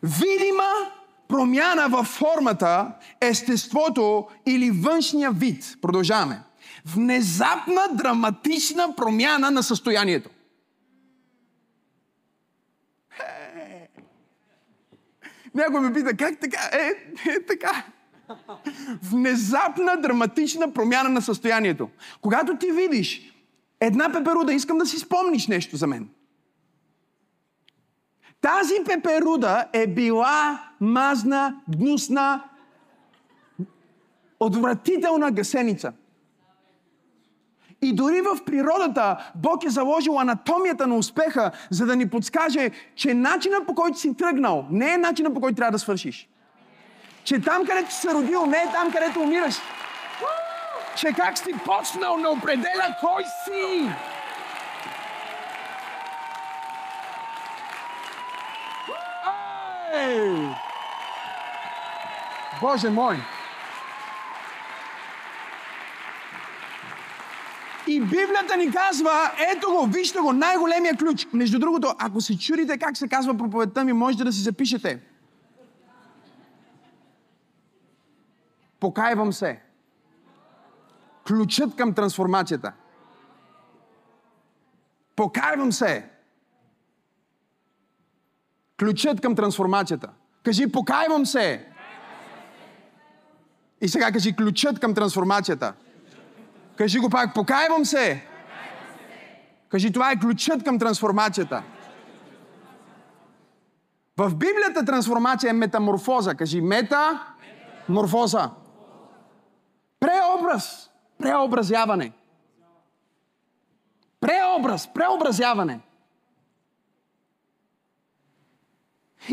Видима 0.04 0.72
промяна 1.28 1.90
във 1.90 2.08
формата, 2.08 2.92
естеството 3.22 4.28
или 4.46 4.72
външния 4.72 5.32
вид. 5.32 5.78
Продължаваме. 5.82 6.42
Внезапна, 6.86 7.82
драматична 7.94 8.96
промяна 8.96 9.52
на 9.52 9.64
състоянието. 9.64 10.30
Някой 15.56 15.82
ме 15.82 15.94
пита, 15.94 16.18
как 16.18 16.40
така? 16.40 16.60
Е, 16.72 16.92
е 17.30 17.46
така. 17.48 17.86
Внезапна, 19.04 19.98
драматична 20.02 20.74
промяна 20.74 21.10
на 21.10 21.22
състоянието. 21.22 21.90
Когато 22.22 22.58
ти 22.58 22.72
видиш 22.72 23.34
една 23.80 24.12
пеперуда, 24.12 24.54
искам 24.54 24.78
да 24.78 24.86
си 24.86 25.00
спомниш 25.00 25.48
нещо 25.48 25.76
за 25.76 25.88
мен. 25.88 26.10
Тази 28.42 28.74
пеперуда 28.86 29.68
е 29.74 29.88
била 29.88 30.64
мазна, 30.80 31.62
гнусна, 31.70 32.44
отвратителна 34.40 35.32
гасеница. 35.32 35.94
И 37.82 37.94
дори 37.94 38.22
в 38.22 38.46
природата 38.46 39.32
Бог 39.36 39.64
е 39.64 39.70
заложил 39.70 40.20
анатомията 40.20 40.88
на 40.88 40.96
успеха, 40.96 41.52
за 41.70 41.86
да 41.86 41.96
ни 41.96 42.10
подскаже, 42.10 42.72
че 42.96 43.14
начина 43.14 43.66
по 43.66 43.76
който 43.76 44.00
си 44.00 44.18
тръгнал 44.18 44.66
не 44.72 44.94
е 44.94 44.98
начина 44.98 45.34
по 45.34 45.42
който 45.42 45.56
трябва 45.56 45.72
да 45.72 45.80
свършиш. 45.80 46.30
Че 47.24 47.42
там, 47.42 47.66
където 47.66 47.94
си 47.94 48.00
се 48.00 48.14
родил, 48.14 48.46
не 48.46 48.58
е 48.58 48.72
там, 48.72 48.92
където 48.92 49.20
умираш. 49.20 49.56
Че 50.96 51.14
как 51.14 51.38
си 51.38 51.54
почнал 51.66 52.18
не 52.18 52.28
определя 52.28 52.96
кой 53.00 53.24
си. 53.24 53.90
Ей! 59.94 60.50
Боже 62.62 62.90
мой! 62.90 63.18
И 67.90 68.00
Библията 68.00 68.58
ни 68.58 68.72
казва, 68.72 69.32
ето 69.52 69.68
го, 69.70 69.86
вижте 69.86 70.20
го, 70.20 70.34
най-големия 70.34 70.98
ключ. 70.98 71.28
Между 71.34 71.60
другото, 71.60 71.94
ако 72.00 72.22
се 72.22 72.40
чудите 72.40 72.78
как 72.78 72.98
се 72.98 73.08
казва 73.08 73.38
проповедта 73.38 73.84
ми, 73.84 73.94
можете 73.94 74.24
да 74.24 74.32
си 74.32 74.42
запишете. 74.42 75.00
Покайвам 78.80 79.34
се. 79.34 79.62
Ключът 81.28 81.76
към 81.76 81.94
трансформацията. 81.94 82.74
Покайвам 85.16 85.72
се. 85.72 86.10
Ключът 88.80 89.22
към 89.22 89.36
трансформацията. 89.36 90.10
Кажи, 90.44 90.72
покайвам 90.72 91.26
се. 91.26 91.68
И 93.82 93.88
сега 93.88 94.12
кажи, 94.12 94.36
ключът 94.36 94.80
към 94.80 94.94
трансформацията. 94.94 95.74
Кажи 96.80 97.00
го 97.00 97.10
пак, 97.10 97.34
покайвам 97.34 97.86
се. 97.86 98.26
Кажи, 99.70 99.94
това 99.94 100.12
е 100.12 100.20
ключът 100.20 100.64
към 100.64 100.80
трансформацията. 100.80 101.64
В 104.18 104.36
Библията 104.36 104.86
трансформация 104.86 105.50
е 105.50 105.54
метаморфоза. 105.54 106.36
Кажи, 106.36 106.62
мета, 106.62 107.36
морфоза. 107.90 108.52
Преобраз. 110.00 110.90
Преобразяване. 111.18 112.12
Преобраз. 114.20 114.94
Преобразяване. 114.94 115.80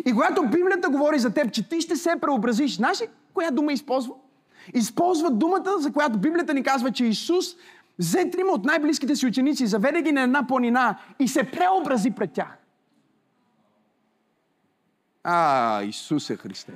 И 0.06 0.12
когато 0.12 0.42
Библията 0.42 0.90
говори 0.90 1.18
за 1.18 1.34
теб, 1.34 1.52
че 1.52 1.68
ти 1.68 1.80
ще 1.80 1.96
се 1.96 2.20
преобразиш, 2.20 2.76
знаеш 2.76 3.00
ли 3.00 3.08
коя 3.34 3.50
дума 3.50 3.72
използва? 3.72 4.14
Използва 4.74 5.30
думата, 5.30 5.78
за 5.78 5.92
която 5.92 6.18
Библията 6.18 6.54
ни 6.54 6.62
казва, 6.62 6.92
че 6.92 7.04
Исус 7.04 7.46
взе 7.98 8.30
трима 8.30 8.52
от 8.52 8.64
най-близките 8.64 9.16
си 9.16 9.26
ученици, 9.26 9.66
заведе 9.66 10.02
ги 10.02 10.12
на 10.12 10.20
една 10.20 10.46
планина 10.46 10.98
и 11.18 11.28
се 11.28 11.50
преобрази 11.50 12.10
пред 12.10 12.32
тях. 12.32 12.58
А, 15.24 15.82
Исусе 15.82 16.36
Христе. 16.36 16.72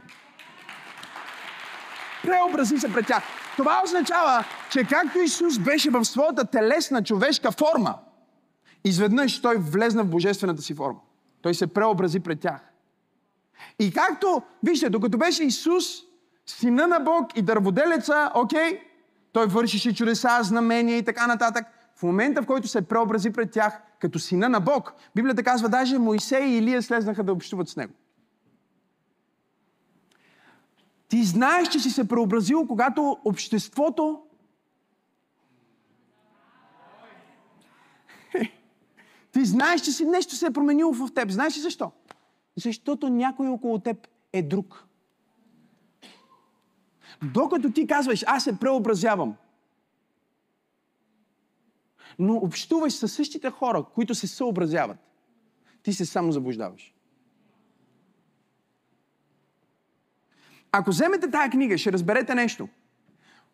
Преобрази 2.22 2.78
се 2.78 2.92
пред 2.92 3.06
тях. 3.06 3.22
Това 3.56 3.82
означава, 3.84 4.44
че 4.70 4.84
както 4.84 5.18
Исус 5.18 5.58
беше 5.58 5.90
в 5.90 6.04
своята 6.04 6.44
телесна 6.44 7.04
човешка 7.04 7.52
форма, 7.52 7.94
изведнъж 8.84 9.42
той 9.42 9.56
влезна 9.58 10.04
в 10.04 10.10
божествената 10.10 10.62
си 10.62 10.74
форма. 10.74 11.00
Той 11.42 11.54
се 11.54 11.66
преобрази 11.66 12.20
пред 12.20 12.40
тях. 12.40 12.60
И 13.78 13.92
както, 13.92 14.42
вижте, 14.62 14.90
докато 14.90 15.18
беше 15.18 15.44
Исус, 15.44 15.84
сина 16.50 16.86
на 16.86 16.98
Бог 16.98 17.36
и 17.36 17.42
дърводелеца, 17.42 18.32
окей, 18.34 18.80
той 19.32 19.46
вършише 19.46 19.94
чудеса, 19.94 20.38
знамения 20.42 20.98
и 20.98 21.04
така 21.04 21.26
нататък. 21.26 21.66
В 21.96 22.02
момента, 22.02 22.42
в 22.42 22.46
който 22.46 22.68
се 22.68 22.82
преобрази 22.82 23.32
пред 23.32 23.50
тях 23.50 23.82
като 24.00 24.18
сина 24.18 24.48
на 24.48 24.60
Бог, 24.60 24.92
Библията 25.14 25.42
казва, 25.42 25.68
даже 25.68 25.98
Моисей 25.98 26.44
и 26.44 26.56
Илия 26.56 26.82
слезнаха 26.82 27.24
да 27.24 27.32
общуват 27.32 27.68
с 27.68 27.76
него. 27.76 27.92
Ти 31.08 31.24
знаеш, 31.24 31.68
че 31.68 31.80
си 31.80 31.90
се 31.90 32.08
преобразил, 32.08 32.66
когато 32.66 33.16
обществото 33.24 34.22
Ти 39.32 39.44
знаеш, 39.44 39.80
че 39.80 39.92
си 39.92 40.04
нещо 40.04 40.36
се 40.36 40.46
е 40.46 40.50
променило 40.50 40.92
в 40.92 41.14
теб. 41.14 41.30
Знаеш 41.30 41.56
ли 41.56 41.60
защо? 41.60 41.92
Защото 42.56 43.08
някой 43.08 43.48
около 43.48 43.78
теб 43.78 44.08
е 44.32 44.42
друг. 44.42 44.86
Докато 47.22 47.70
ти 47.70 47.86
казваш, 47.86 48.24
аз 48.26 48.44
се 48.44 48.58
преобразявам, 48.58 49.36
но 52.18 52.34
общуваш 52.34 52.92
със 52.92 53.12
същите 53.12 53.50
хора, 53.50 53.84
които 53.94 54.14
се 54.14 54.26
съобразяват, 54.26 54.98
ти 55.82 55.92
се 55.92 56.06
само 56.06 56.32
заблуждаваш. 56.32 56.94
Ако 60.72 60.90
вземете 60.90 61.30
тая 61.30 61.50
книга, 61.50 61.78
ще 61.78 61.92
разберете 61.92 62.34
нещо. 62.34 62.68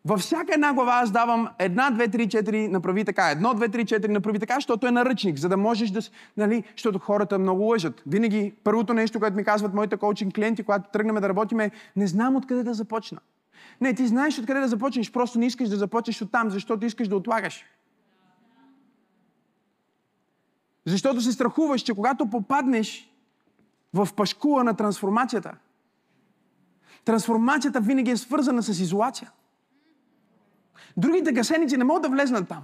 Във 0.05 0.19
всяка 0.19 0.53
една 0.53 0.73
глава 0.73 0.93
аз 0.93 1.11
давам 1.11 1.49
една, 1.59 1.91
две, 1.91 2.07
три, 2.07 2.29
четири, 2.29 2.67
направи 2.67 3.05
така. 3.05 3.29
Едно, 3.31 3.53
две, 3.53 3.69
три, 3.69 3.85
четири, 3.85 4.11
направи 4.11 4.39
така, 4.39 4.55
защото 4.55 4.87
е 4.87 4.91
наръчник, 4.91 5.37
за 5.37 5.49
да 5.49 5.57
можеш 5.57 5.89
да... 5.89 6.01
Нали, 6.37 6.63
защото 6.75 6.99
хората 6.99 7.39
много 7.39 7.63
лъжат. 7.63 8.03
Винаги 8.05 8.53
първото 8.63 8.93
нещо, 8.93 9.19
което 9.19 9.35
ми 9.35 9.43
казват 9.43 9.73
моите 9.73 9.97
коучинг 9.97 10.35
клиенти, 10.35 10.63
когато 10.63 10.89
тръгнем 10.91 11.15
да 11.15 11.29
работим 11.29 11.59
е, 11.59 11.71
не 11.95 12.07
знам 12.07 12.35
откъде 12.35 12.63
да 12.63 12.73
започна. 12.73 13.19
Не, 13.81 13.93
ти 13.93 14.07
знаеш 14.07 14.39
откъде 14.39 14.59
да 14.59 14.67
започнеш, 14.67 15.11
просто 15.11 15.39
не 15.39 15.45
искаш 15.45 15.69
да 15.69 15.77
започнеш 15.77 16.21
от 16.21 16.31
там, 16.31 16.49
защото 16.49 16.85
искаш 16.85 17.07
да 17.07 17.15
отлагаш. 17.15 17.65
Защото 20.85 21.21
се 21.21 21.31
страхуваш, 21.31 21.81
че 21.81 21.93
когато 21.93 22.29
попаднеш 22.29 23.13
в 23.93 24.09
пашкула 24.15 24.63
на 24.63 24.73
трансформацията, 24.73 25.57
трансформацията 27.05 27.81
винаги 27.81 28.11
е 28.11 28.17
свързана 28.17 28.63
с 28.63 28.79
изолация. 28.79 29.31
Другите 30.97 31.31
гасеници 31.31 31.77
не 31.77 31.83
могат 31.83 32.03
да 32.03 32.09
влезнат 32.09 32.47
там. 32.47 32.63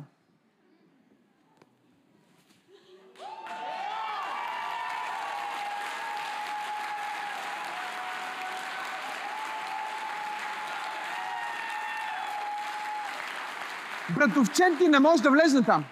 Братовчет 14.34 14.78
ти 14.78 14.88
не 14.88 15.00
може 15.00 15.24
да 15.24 15.30
влезне 15.30 15.62
там. 15.62 15.84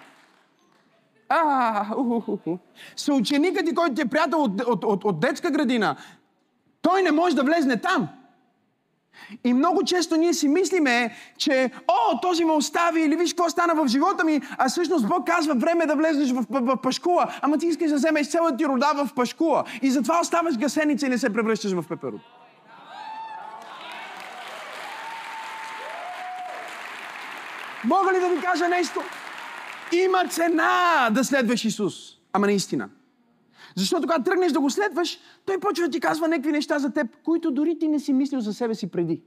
А, 1.28 1.86
Съученикът 2.96 3.66
ти, 3.66 3.74
който 3.74 3.94
ти 3.94 4.02
е 4.02 4.04
приятел 4.04 4.42
от, 4.42 4.60
от, 4.60 4.84
от, 4.84 5.04
от 5.04 5.20
детска 5.20 5.50
градина, 5.50 5.96
той 6.82 7.02
не 7.02 7.12
може 7.12 7.36
да 7.36 7.42
влезне 7.42 7.80
там. 7.80 8.08
И 9.44 9.52
много 9.52 9.84
често 9.84 10.16
ние 10.16 10.34
си 10.34 10.48
мислиме, 10.48 11.14
че 11.38 11.70
о, 11.88 12.20
този 12.20 12.44
ме 12.44 12.52
остави 12.52 13.00
или 13.00 13.16
виж 13.16 13.32
какво 13.32 13.50
стана 13.50 13.74
в 13.74 13.88
живота 13.88 14.24
ми, 14.24 14.40
а 14.58 14.68
всъщност 14.68 15.08
Бог 15.08 15.26
казва 15.26 15.54
време 15.54 15.86
да 15.86 15.96
влезеш 15.96 16.30
в, 16.30 16.46
в, 16.50 16.60
в 16.60 16.76
пашкула, 16.82 17.34
ама 17.40 17.58
ти 17.58 17.66
искаш 17.66 17.90
да 17.90 17.96
вземеш 17.96 18.30
цялата 18.30 18.56
ти 18.56 18.66
рода 18.66 18.92
в 18.94 19.14
пашкула. 19.14 19.64
И 19.82 19.90
затова 19.90 20.20
оставаш 20.20 20.58
гасеница 20.58 21.06
и 21.06 21.08
не 21.08 21.18
се 21.18 21.32
превръщаш 21.32 21.72
в 21.72 21.84
пеперут. 21.88 22.20
Мога 27.92 28.12
ли 28.12 28.20
да 28.20 28.28
ви 28.28 28.40
кажа 28.40 28.68
нещо? 28.68 29.00
Има 30.04 30.28
цена 30.28 31.10
да 31.10 31.24
следваш 31.24 31.64
Исус. 31.64 31.94
Ама 32.32 32.46
наистина. 32.46 32.88
Защото 33.76 34.02
когато 34.02 34.22
тръгнеш 34.22 34.52
да 34.52 34.60
го 34.60 34.70
следваш, 34.70 35.18
той 35.44 35.60
почва 35.60 35.84
да 35.84 35.90
ти 35.90 36.00
казва 36.00 36.28
някакви 36.28 36.52
неща 36.52 36.78
за 36.78 36.92
теб, 36.92 37.06
които 37.24 37.50
дори 37.50 37.78
ти 37.78 37.88
не 37.88 37.98
си 37.98 38.12
мислил 38.12 38.40
за 38.40 38.54
себе 38.54 38.74
си 38.74 38.90
преди. 38.90 39.22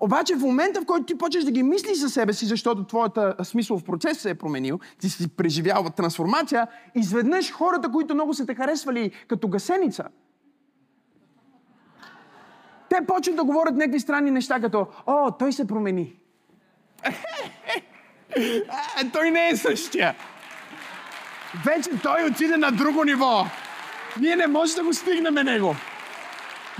Обаче 0.00 0.34
в 0.34 0.40
момента, 0.40 0.80
в 0.80 0.86
който 0.86 1.04
ти 1.04 1.18
почнеш 1.18 1.44
да 1.44 1.50
ги 1.50 1.62
мислиш 1.62 1.98
за 1.98 2.08
себе 2.08 2.32
си, 2.32 2.46
защото 2.46 2.84
твоята 2.84 3.34
смислов 3.42 3.84
процес 3.84 4.18
се 4.18 4.30
е 4.30 4.34
променил, 4.34 4.78
ти 5.00 5.10
си 5.10 5.28
преживял 5.28 5.86
трансформация, 5.96 6.66
изведнъж 6.94 7.52
хората, 7.52 7.90
които 7.90 8.14
много 8.14 8.34
са 8.34 8.46
те 8.46 8.54
харесвали 8.54 9.10
като 9.28 9.48
гасеница, 9.48 10.04
те 12.88 13.06
почват 13.06 13.36
да 13.36 13.44
говорят 13.44 13.76
някакви 13.76 14.00
странни 14.00 14.30
неща, 14.30 14.60
като 14.60 14.86
О, 15.06 15.30
той 15.30 15.52
се 15.52 15.66
промени. 15.66 16.21
А, 18.68 19.10
той 19.12 19.30
не 19.30 19.48
е 19.48 19.56
същия. 19.56 20.14
Вече 21.66 21.90
той 22.02 22.24
отиде 22.30 22.56
на 22.56 22.70
друго 22.70 23.04
ниво. 23.04 23.46
Ние 24.20 24.36
не 24.36 24.46
можем 24.46 24.76
да 24.76 24.84
го 24.84 24.92
стигнем 24.92 25.34
него. 25.34 25.76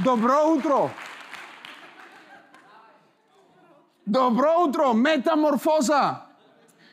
Добро 0.05 0.53
утро! 0.57 0.91
Добро 4.07 4.49
утро! 4.69 4.95
Метаморфоза! 4.95 6.17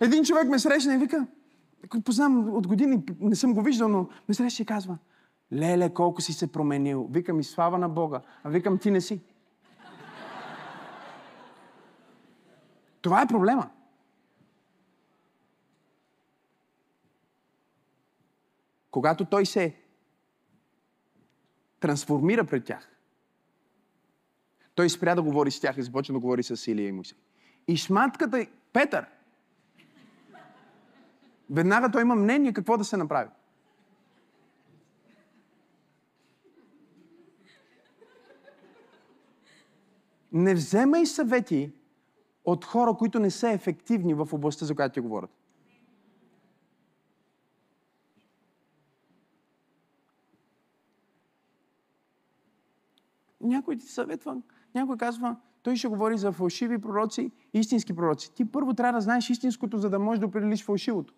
Един 0.01 0.23
човек 0.23 0.47
ме 0.49 0.59
срещна 0.59 0.93
и 0.93 0.97
вика, 0.97 1.25
познавам 2.05 2.55
от 2.55 2.67
години, 2.67 3.03
не 3.19 3.35
съм 3.35 3.53
го 3.53 3.61
виждал, 3.61 3.89
но 3.89 4.07
ме 4.27 4.33
среща 4.33 4.63
и 4.63 4.65
казва, 4.65 4.97
леле, 5.53 5.93
колко 5.93 6.21
си 6.21 6.33
се 6.33 6.51
променил. 6.51 7.07
Викам 7.11 7.39
и 7.39 7.43
слава 7.43 7.77
на 7.77 7.89
Бога. 7.89 8.21
А 8.43 8.49
викам, 8.49 8.77
ти 8.77 8.91
не 8.91 9.01
си. 9.01 9.21
Това 13.01 13.21
е 13.21 13.27
проблема. 13.27 13.69
Когато 18.91 19.25
той 19.25 19.45
се 19.45 19.75
трансформира 21.79 22.45
пред 22.45 22.65
тях, 22.65 22.95
той 24.75 24.89
спря 24.89 25.15
да 25.15 25.21
говори 25.21 25.51
с 25.51 25.59
тях 25.59 25.77
и 25.77 25.83
започна 25.83 26.13
да 26.13 26.19
говори 26.19 26.43
с 26.43 26.67
Илия 26.67 26.87
и 26.87 26.91
Мусей. 26.91 27.17
И 27.67 27.77
шматката 27.77 28.47
Петър, 28.73 29.05
веднага 31.49 31.91
той 31.91 32.01
има 32.01 32.15
мнение 32.15 32.53
какво 32.53 32.77
да 32.77 32.83
се 32.83 32.97
направи. 32.97 33.29
Не 40.31 40.53
вземай 40.55 41.05
съвети 41.05 41.71
от 42.51 42.65
хора, 42.65 42.93
които 42.93 43.19
не 43.19 43.31
са 43.31 43.49
ефективни 43.49 44.13
в 44.13 44.27
областта, 44.33 44.65
за 44.65 44.75
която 44.75 44.93
ти 44.93 44.99
говорят. 44.99 45.29
Някой 53.41 53.77
ти 53.77 53.85
съветва, 53.85 54.41
някой 54.75 54.97
казва, 54.97 55.35
той 55.63 55.75
ще 55.75 55.87
говори 55.87 56.17
за 56.17 56.31
фалшиви 56.31 56.81
пророци 56.81 57.31
истински 57.53 57.95
пророци. 57.95 58.33
Ти 58.33 58.45
първо 58.45 58.73
трябва 58.73 58.93
да 58.93 59.01
знаеш 59.01 59.29
истинското, 59.29 59.77
за 59.77 59.89
да 59.89 59.99
можеш 59.99 60.19
да 60.19 60.25
определиш 60.25 60.65
фалшивото. 60.65 61.13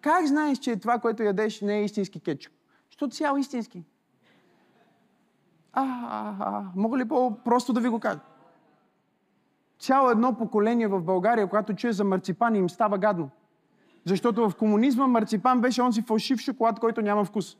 Как 0.00 0.26
знаеш, 0.26 0.58
че 0.58 0.76
това, 0.76 0.98
което 0.98 1.22
ядеш, 1.22 1.60
не 1.60 1.78
е 1.78 1.84
истински 1.84 2.20
кетчуп? 2.20 2.54
Защото 2.90 3.14
си 3.14 3.22
ял 3.22 3.36
истински. 3.36 3.84
А, 5.72 5.82
а, 6.10 6.36
а, 6.40 6.64
мога 6.76 6.98
ли 6.98 7.08
по-просто 7.08 7.72
да 7.72 7.80
ви 7.80 7.88
го 7.88 8.00
кажа? 8.00 8.20
Цяло 9.80 10.10
едно 10.10 10.36
поколение 10.36 10.88
в 10.88 11.00
България, 11.00 11.48
когато 11.48 11.74
чуе 11.74 11.92
за 11.92 12.04
марципан, 12.04 12.54
им 12.54 12.70
става 12.70 12.98
гадно. 12.98 13.30
Защото 14.04 14.50
в 14.50 14.56
комунизма 14.56 15.06
марципан 15.06 15.60
беше 15.60 15.82
онзи 15.82 16.02
фалшив 16.02 16.40
шоколад, 16.40 16.80
който 16.80 17.02
няма 17.02 17.24
вкус. 17.24 17.56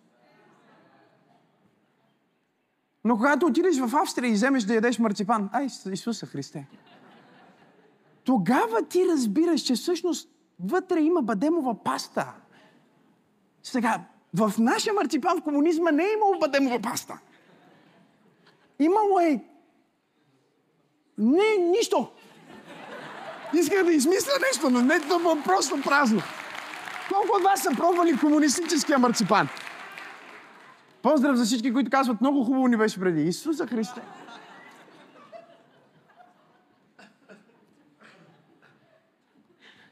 Но 3.04 3.16
когато 3.16 3.46
отидеш 3.46 3.80
в 3.80 3.96
Австрия 3.96 4.30
и 4.30 4.32
вземеш 4.32 4.64
да 4.64 4.74
ядеш 4.74 4.98
марципан, 4.98 5.50
ай, 5.52 5.68
Исуса 5.92 6.26
Христе, 6.26 6.66
тогава 8.24 8.82
ти 8.88 9.06
разбираш, 9.08 9.60
че 9.60 9.74
всъщност 9.74 10.30
вътре 10.64 11.00
има 11.00 11.22
бадемова 11.22 11.82
паста. 11.84 12.32
Сега, 13.62 14.00
в 14.34 14.52
нашия 14.58 14.94
марципан 14.94 15.40
в 15.40 15.44
комунизма 15.44 15.90
не 15.90 16.02
е 16.02 16.12
имало 16.16 16.38
бадемова 16.40 16.80
паста. 16.80 17.20
Имало 18.78 19.20
е... 19.20 19.44
Не, 21.20 21.56
нищо. 21.70 22.08
Исках 23.54 23.84
да 23.84 23.92
измисля 23.92 24.32
нещо, 24.48 24.70
но 24.70 24.82
не 24.82 25.00
това 25.00 25.32
е 25.32 25.42
просто 25.44 25.80
празно. 25.84 26.22
Колко 27.08 27.36
от 27.36 27.42
вас 27.42 27.62
са 27.62 27.70
пробвали 27.76 28.18
комунистическия 28.18 28.98
марципан? 28.98 29.48
Поздрав 31.02 31.36
за 31.36 31.44
всички, 31.44 31.72
които 31.72 31.90
казват, 31.90 32.20
много 32.20 32.44
хубаво 32.44 32.68
ни 32.68 32.76
беше 32.76 33.00
преди. 33.00 33.22
Исуса 33.22 33.66
Христе. 33.66 34.00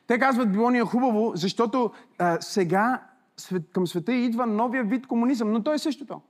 Те 0.06 0.18
казват, 0.18 0.52
било 0.52 0.70
ни 0.70 0.78
е 0.78 0.82
хубаво, 0.82 1.32
защото 1.34 1.90
а, 2.18 2.40
сега 2.40 3.02
свет, 3.36 3.62
към 3.72 3.86
света 3.86 4.12
идва 4.12 4.46
новия 4.46 4.84
вид 4.84 5.06
комунизъм, 5.06 5.52
но 5.52 5.62
той 5.62 5.74
е 5.74 5.78
същото. 5.78 6.20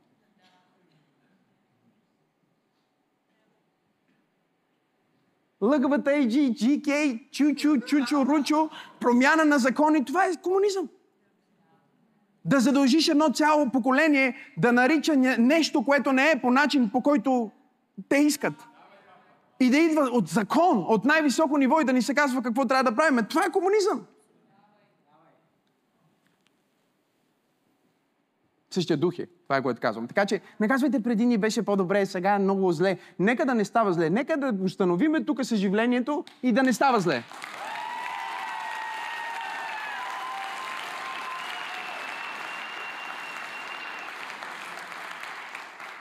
ЛГБТ, 5.62 6.06
GK, 6.06 7.20
чучу, 7.30 7.80
чучу, 7.80 8.26
ручо, 8.26 8.70
промяна 9.00 9.44
на 9.44 9.58
закони, 9.58 10.04
това 10.04 10.24
е 10.24 10.36
комунизъм. 10.42 10.88
Да 12.44 12.60
задължиш 12.60 13.08
едно 13.08 13.28
цяло 13.28 13.70
поколение 13.70 14.36
да 14.56 14.72
нарича 14.72 15.16
нещо, 15.38 15.84
което 15.84 16.12
не 16.12 16.30
е 16.30 16.40
по 16.40 16.50
начин, 16.50 16.90
по 16.92 17.02
който 17.02 17.50
те 18.08 18.16
искат. 18.16 18.54
И 19.60 19.70
да 19.70 19.78
идва 19.78 20.02
от 20.02 20.28
закон, 20.28 20.84
от 20.88 21.04
най-високо 21.04 21.58
ниво 21.58 21.80
и 21.80 21.84
да 21.84 21.92
ни 21.92 22.02
се 22.02 22.14
казва 22.14 22.42
какво 22.42 22.64
трябва 22.64 22.90
да 22.90 22.96
правим. 22.96 23.26
Това 23.28 23.44
е 23.44 23.52
комунизъм. 23.52 24.06
Същия 28.70 28.96
дух 28.96 29.18
е. 29.18 29.26
Това 29.44 29.56
е 29.56 29.62
което 29.62 29.80
казвам. 29.80 30.08
Така 30.08 30.26
че 30.26 30.40
не 30.60 30.68
казвайте 30.68 31.02
преди 31.02 31.26
ни 31.26 31.38
беше 31.38 31.62
по-добре, 31.62 32.06
сега 32.06 32.34
е 32.34 32.38
много 32.38 32.72
зле. 32.72 32.98
Нека 33.18 33.46
да 33.46 33.54
не 33.54 33.64
става 33.64 33.92
зле. 33.92 34.10
Нека 34.10 34.36
да 34.36 34.64
установиме 34.64 35.24
тук 35.24 35.44
съживлението 35.44 36.24
и 36.42 36.52
да 36.52 36.62
не 36.62 36.72
става 36.72 37.00
зле. 37.00 37.22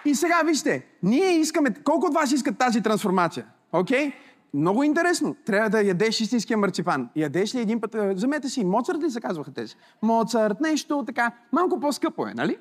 И 0.05 0.15
сега 0.15 0.41
вижте, 0.45 0.85
ние 1.03 1.39
искаме, 1.39 1.73
колко 1.83 2.05
от 2.05 2.13
вас 2.13 2.31
искат 2.31 2.57
тази 2.57 2.81
трансформация? 2.81 3.45
Окей? 3.71 4.07
Okay? 4.07 4.13
Много 4.53 4.83
интересно. 4.83 5.35
Трябва 5.45 5.69
да 5.69 5.81
ядеш 5.83 6.21
истинския 6.21 6.57
марципан. 6.57 7.09
Ядеш 7.15 7.55
ли 7.55 7.59
един 7.59 7.81
път? 7.81 7.95
Замете 8.19 8.49
си, 8.49 8.65
Моцарт 8.65 9.03
ли 9.03 9.11
се 9.11 9.21
казваха 9.21 9.53
тези? 9.53 9.75
Моцарт, 10.01 10.61
нещо 10.61 11.03
така. 11.05 11.31
Малко 11.51 11.79
по-скъпо 11.79 12.27
е, 12.27 12.33
нали? 12.33 12.57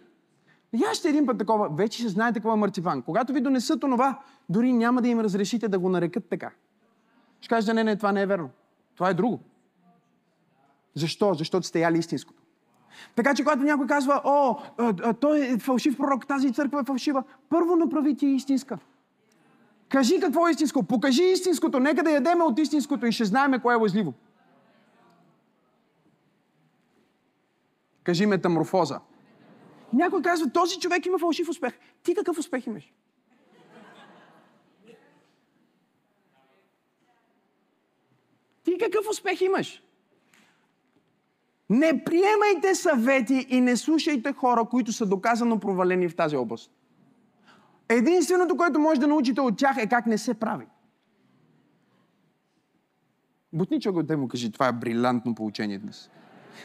Яще 0.73 1.09
един 1.09 1.27
път 1.27 1.39
такова, 1.39 1.69
вече 1.69 2.09
знаете 2.09 2.39
какво 2.39 2.53
е 2.53 2.57
марципан. 2.57 3.03
Когато 3.03 3.33
ви 3.33 3.41
донесат 3.41 3.85
онова, 3.85 4.19
дори 4.49 4.73
няма 4.73 5.03
да 5.03 5.09
им 5.09 5.21
разрешите 5.21 5.69
да 5.69 5.79
го 5.79 5.89
нарекат 5.89 6.25
така. 6.31 6.51
Ще 7.41 7.49
кажете, 7.49 7.75
не, 7.75 7.85
не, 7.85 7.97
това 7.97 8.13
не 8.13 8.23
е 8.23 8.27
верно. 8.27 8.51
Това 8.95 9.11
е 9.11 9.15
друго. 9.15 9.41
Защо? 10.95 11.35
Защото 11.35 11.67
сте 11.67 11.81
яли 11.81 11.99
истинското. 11.99 12.43
Така 13.15 13.35
че, 13.35 13.45
когато 13.45 13.63
някой 13.63 13.87
казва, 13.87 14.21
о, 14.25 14.57
той 15.21 15.41
е 15.41 15.59
фалшив 15.59 15.97
пророк, 15.97 16.27
тази 16.27 16.53
църква 16.53 16.81
е 16.81 16.85
фалшива, 16.85 17.25
първо 17.49 17.77
направи 17.77 18.17
ти 18.17 18.27
истинска. 18.27 18.79
Кажи 19.89 20.21
какво 20.21 20.49
е 20.49 20.51
истинско. 20.51 20.83
Покажи 20.83 21.23
истинското. 21.23 21.81
Нека 21.81 22.03
да 22.03 22.11
ядеме 22.11 22.45
от 22.45 22.59
истинското 22.59 23.07
и 23.07 23.13
ще 23.13 23.25
знаем 23.25 23.61
кое 23.63 23.75
е 23.75 23.79
лъжливо. 23.79 24.15
Кажи 28.05 28.27
метаморфоза. 28.27 29.01
Някой 29.93 30.23
казва, 30.23 30.51
този 30.51 30.79
човек 30.79 31.07
има 31.07 31.19
фалшив 31.19 31.49
успех. 31.49 31.79
Ти 32.03 32.15
какъв 32.15 32.39
успех 32.39 32.67
имаш? 32.67 32.93
Ти 38.65 38.79
какъв 38.79 39.09
успех 39.11 39.41
имаш? 39.41 39.83
Не 41.71 42.05
приемайте 42.05 42.75
съвети 42.75 43.47
и 43.49 43.61
не 43.61 43.77
слушайте 43.77 44.33
хора, 44.33 44.65
които 44.65 44.93
са 44.93 45.07
доказано 45.07 45.61
провалени 45.61 46.09
в 46.09 46.17
тази 46.17 46.37
област. 46.37 46.71
Единственото, 47.89 48.57
което 48.57 48.79
може 48.79 49.01
да 49.01 49.07
научите 49.07 49.41
от 49.41 49.57
тях 49.59 49.77
е 49.77 49.87
как 49.87 50.07
не 50.07 50.19
се 50.19 50.35
прави. 50.35 50.67
Бутничо 53.53 53.93
го 53.93 54.03
те 54.03 54.17
му 54.17 54.29
кажи, 54.29 54.53
това 54.53 54.69
е 54.69 54.73
брилянтно 54.73 55.35
получение 55.35 55.79
днес. 55.79 56.11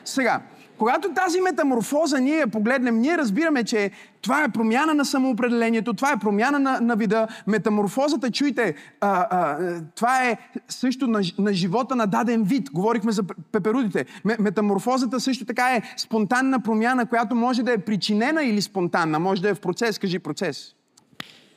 Сега, 0.06 0.42
когато 0.78 1.14
тази 1.14 1.42
метаморфоза 1.42 2.20
ние 2.20 2.38
я 2.38 2.48
погледнем, 2.48 3.00
ние 3.00 3.18
разбираме, 3.18 3.64
че 3.64 3.92
това 4.22 4.44
е 4.44 4.50
промяна 4.50 4.94
на 4.94 5.06
самоопределението, 5.06 5.94
това 5.94 6.12
е 6.12 6.20
промяна 6.20 6.60
на, 6.60 6.80
на 6.82 6.96
вида. 6.96 7.28
Метаморфозата, 7.48 8.32
чуйте, 8.32 8.76
а, 9.02 9.28
а, 9.30 9.82
това 9.96 10.30
е 10.30 10.38
също 10.68 11.08
на, 11.08 11.22
на 11.40 11.54
живота 11.54 11.96
на 11.96 12.08
даден 12.08 12.44
вид. 12.44 12.70
Говорихме 12.72 13.12
за 13.12 13.24
пеперудите. 13.52 14.06
Метаморфозата 14.40 15.20
също 15.20 15.46
така 15.46 15.76
е 15.76 15.82
спонтанна 15.98 16.60
промяна, 16.60 17.06
която 17.06 17.36
може 17.36 17.64
да 17.64 17.74
е 17.74 17.78
причинена 17.78 18.44
или 18.44 18.62
спонтанна. 18.62 19.20
Може 19.20 19.42
да 19.42 19.50
е 19.50 19.54
в 19.54 19.62
процес. 19.62 20.00
Кажи 20.00 20.20
процес. 20.20 20.76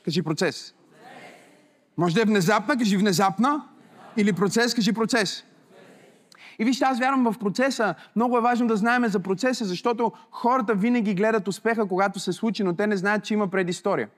Кажи 0.05 0.21
процес. 0.21 0.73
Може 1.97 2.15
да 2.15 2.21
е 2.21 2.25
внезапна, 2.25 2.77
кажи 2.77 2.97
внезапна. 2.97 3.63
Или 4.17 4.33
процес, 4.33 4.73
кажи 4.73 4.93
процес. 4.93 5.43
И 6.59 6.65
вижте, 6.65 6.85
аз 6.85 6.99
вярвам 6.99 7.31
в 7.31 7.39
процеса. 7.39 7.95
Много 8.15 8.37
е 8.37 8.41
важно 8.41 8.67
да 8.67 8.75
знаем 8.75 9.07
за 9.07 9.19
процеса, 9.19 9.65
защото 9.65 10.11
хората 10.31 10.73
винаги 10.73 11.13
гледат 11.13 11.47
успеха, 11.47 11.87
когато 11.87 12.19
се 12.19 12.33
случи, 12.33 12.63
но 12.63 12.75
те 12.75 12.87
не 12.87 12.97
знаят, 12.97 13.23
че 13.23 13.33
има 13.33 13.47
предистория. 13.47 14.09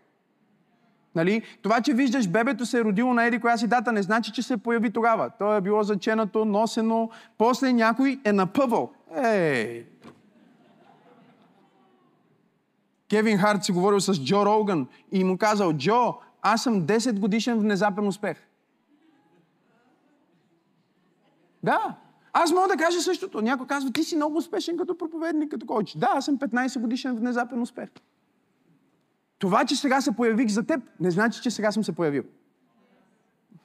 Нали? 1.15 1.41
Това, 1.62 1.82
че 1.82 1.93
виждаш 1.93 2.28
бебето 2.28 2.65
се 2.65 2.78
е 2.78 2.84
родило 2.84 3.13
на 3.13 3.26
еди 3.26 3.39
коя 3.39 3.58
си 3.58 3.67
дата, 3.67 3.91
не 3.91 4.02
значи, 4.02 4.32
че 4.32 4.41
се 4.41 4.58
появи 4.58 4.91
тогава. 4.91 5.30
То 5.39 5.56
е 5.56 5.62
било 5.62 5.84
заченато, 5.84 6.45
носено, 6.45 7.10
после 7.38 7.73
някой 7.73 8.19
е 8.23 8.32
напъвал. 8.32 8.91
Ей! 9.23 9.86
Кевин 13.10 13.38
Харт 13.38 13.63
си 13.63 13.72
говорил 13.72 14.00
с 14.00 14.24
Джо 14.24 14.46
Роган 14.46 14.88
и 15.12 15.24
му 15.24 15.38
казал, 15.38 15.74
Джо, 15.74 16.15
аз 16.41 16.63
съм 16.63 16.88
10 16.88 17.20
годишен 17.20 17.60
внезапен 17.60 18.08
успех. 18.08 18.38
Да, 21.63 21.96
аз 22.34 22.52
мога 22.52 22.67
да 22.67 22.78
кажа 22.78 23.02
същото. 23.02 23.41
Някой 23.41 23.67
казва, 23.67 23.91
ти 23.91 24.04
си 24.04 24.15
много 24.15 24.38
успешен 24.38 24.78
като 24.78 24.98
проповедник, 24.98 25.52
като 25.52 25.65
коуч. 25.65 25.98
Да, 25.98 26.10
аз 26.13 26.26
съм 26.26 26.38
15 26.38 26.80
годишен 26.80 27.15
внезапен 27.15 27.62
успех. 27.62 27.89
Това, 29.39 29.65
че 29.65 29.76
сега 29.76 30.02
се 30.02 30.12
появих 30.12 30.48
за 30.48 30.63
теб, 30.63 30.84
не 31.00 31.12
значи, 31.12 31.41
че 31.41 31.52
сега 31.52 31.72
съм 31.72 31.84
се 31.84 31.96
появил. 31.96 32.24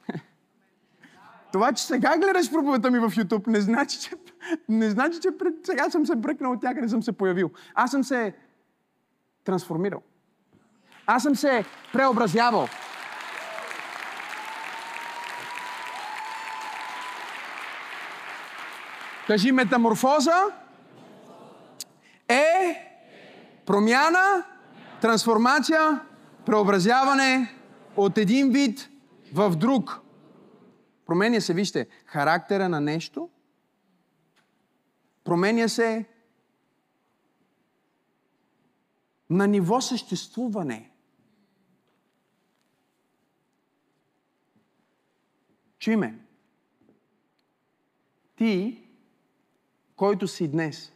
Това, 1.53 1.73
че 1.73 1.85
сега 1.85 2.19
гледаш 2.19 2.51
проповедта 2.51 2.91
ми 2.91 2.99
в 2.99 3.11
YouTube, 3.11 3.47
не 3.47 3.61
значи, 3.61 4.01
че, 4.01 4.11
не 4.69 4.91
значи, 4.91 5.21
че 5.21 5.31
пред, 5.39 5.55
сега 5.67 5.91
съм 5.91 6.07
се 6.07 6.17
бръкнал 6.17 6.53
от 6.53 6.63
някъде, 6.63 6.89
съм 6.89 7.03
се 7.03 7.13
появил. 7.13 7.51
Аз 7.75 7.91
съм 7.91 8.05
се 8.05 8.35
трансформирал. 9.45 10.03
Аз 11.07 11.23
съм 11.23 11.37
се 11.37 11.65
преобразявал. 11.93 12.69
Кажи 19.27 19.53
метаморфоза 19.53 20.45
е 22.29 22.75
промяна, 23.67 24.45
трансформация, 25.01 26.01
преобразяване 26.47 27.55
от 27.97 28.19
един 28.19 28.51
вид 28.51 28.91
в 29.35 29.57
друг. 29.57 30.01
Променя 31.07 31.41
се, 31.41 31.55
вижте, 31.55 31.87
характера 32.07 32.69
на 32.69 32.81
нещо, 32.81 33.29
променя 35.25 35.69
се 35.69 36.05
на 39.33 39.47
ниво 39.47 39.81
съществуване. 39.81 40.91
Чуй 45.79 45.97
ме. 45.97 46.19
Ти, 48.37 48.83
който 49.97 50.29
си 50.29 50.49
днес, 50.49 50.93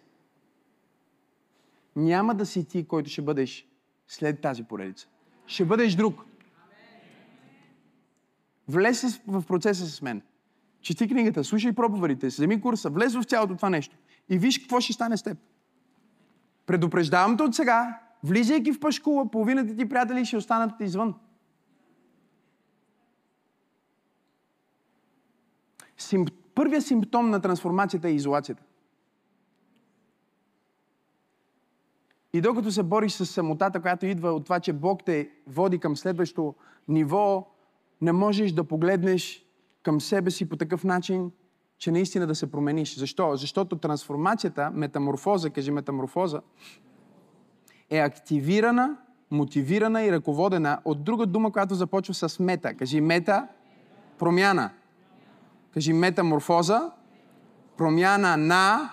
няма 1.97 2.35
да 2.35 2.47
си 2.47 2.69
ти, 2.69 2.87
който 2.87 3.11
ще 3.11 3.23
бъдеш 3.23 3.69
след 4.07 4.41
тази 4.41 4.65
поредица. 4.65 5.09
Ще 5.47 5.65
бъдеш 5.65 5.95
друг. 5.95 6.25
Влез 8.69 9.21
в 9.27 9.43
процеса 9.47 9.87
с 9.87 10.03
мен. 10.03 10.23
Чети 10.81 11.09
книгата, 11.09 11.45
слушай 11.45 11.73
проповедите, 11.73 12.27
вземи 12.27 12.61
курса, 12.61 12.91
влез 12.91 13.15
в 13.15 13.23
цялото 13.23 13.57
това 13.57 13.71
нещо 13.71 13.97
и 14.29 14.39
виж 14.39 14.59
какво 14.59 14.81
ще 14.81 14.93
стане 14.93 15.17
с 15.17 15.23
теб. 15.23 15.39
Предупреждавам 16.67 17.37
те 17.37 17.43
от 17.43 17.55
сега, 17.55 18.06
влизайки 18.27 18.73
в 18.73 18.81
пашкула, 18.81 19.31
половината 19.31 19.77
ти 19.77 19.89
приятели 19.89 20.25
ще 20.25 20.37
останат 20.37 20.81
извън. 20.81 21.15
Сим... 25.97 26.27
Първият 26.55 26.87
симптом 26.87 27.31
на 27.31 27.41
трансформацията 27.41 28.09
е 28.09 28.13
изолацията. 28.13 28.63
И 32.33 32.41
докато 32.41 32.73
се 32.73 32.83
бориш 32.83 33.13
с 33.13 33.27
самотата, 33.27 33.81
която 33.83 34.07
идва 34.07 34.33
от 34.33 34.45
това, 34.45 34.61
че 34.61 34.73
Бог 34.73 35.05
те 35.05 35.31
води 35.47 35.79
към 35.79 35.97
следващото 35.97 36.55
ниво, 36.89 37.47
не 38.01 38.13
можеш 38.13 38.53
да 38.53 38.65
погледнеш 38.65 39.47
към 39.83 40.01
себе 40.01 40.31
си 40.31 40.49
по 40.49 40.57
такъв 40.57 40.85
начин, 40.85 41.31
че 41.79 41.91
наистина 41.91 42.27
да 42.27 42.35
се 42.35 42.51
промениш. 42.51 42.99
Защо? 42.99 43.37
Защото 43.37 43.77
трансформацията, 43.77 44.71
метаморфоза, 44.71 45.51
кажи 45.51 45.71
метаморфоза, 45.71 46.43
е 47.91 47.99
активирана, 47.99 48.97
мотивирана 49.31 50.03
и 50.03 50.13
ръководена 50.13 50.79
от 50.85 51.05
друга 51.05 51.27
дума, 51.27 51.53
която 51.53 51.75
започва 51.75 52.15
с 52.15 52.39
мета. 52.39 52.75
Кажи 52.75 53.01
мета, 53.01 53.49
промяна. 54.19 54.71
Кажи 55.75 55.93
метаморфоза, 55.93 56.91
промяна 57.77 58.37
на 58.37 58.91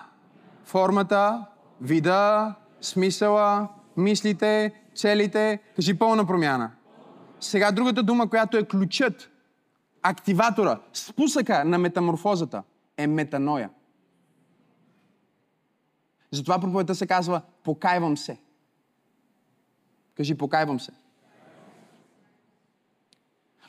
формата, 0.64 1.46
вида, 1.80 2.54
смисъла, 2.80 3.68
мислите, 3.96 4.72
целите. 4.94 5.58
Кажи 5.76 5.98
пълна 5.98 6.26
промяна. 6.26 6.70
Сега 7.40 7.72
другата 7.72 8.02
дума, 8.02 8.30
която 8.30 8.56
е 8.56 8.64
ключът, 8.64 9.30
активатора, 10.02 10.80
спусъка 10.92 11.64
на 11.64 11.78
метаморфозата 11.78 12.62
е 12.96 13.06
метаноя. 13.06 13.70
Затова 16.30 16.58
проповедта 16.58 16.94
се 16.94 17.06
казва 17.06 17.42
покайвам 17.64 18.16
се. 18.16 18.38
Кажи 20.16 20.34
покайвам 20.34 20.80
се. 20.80 20.92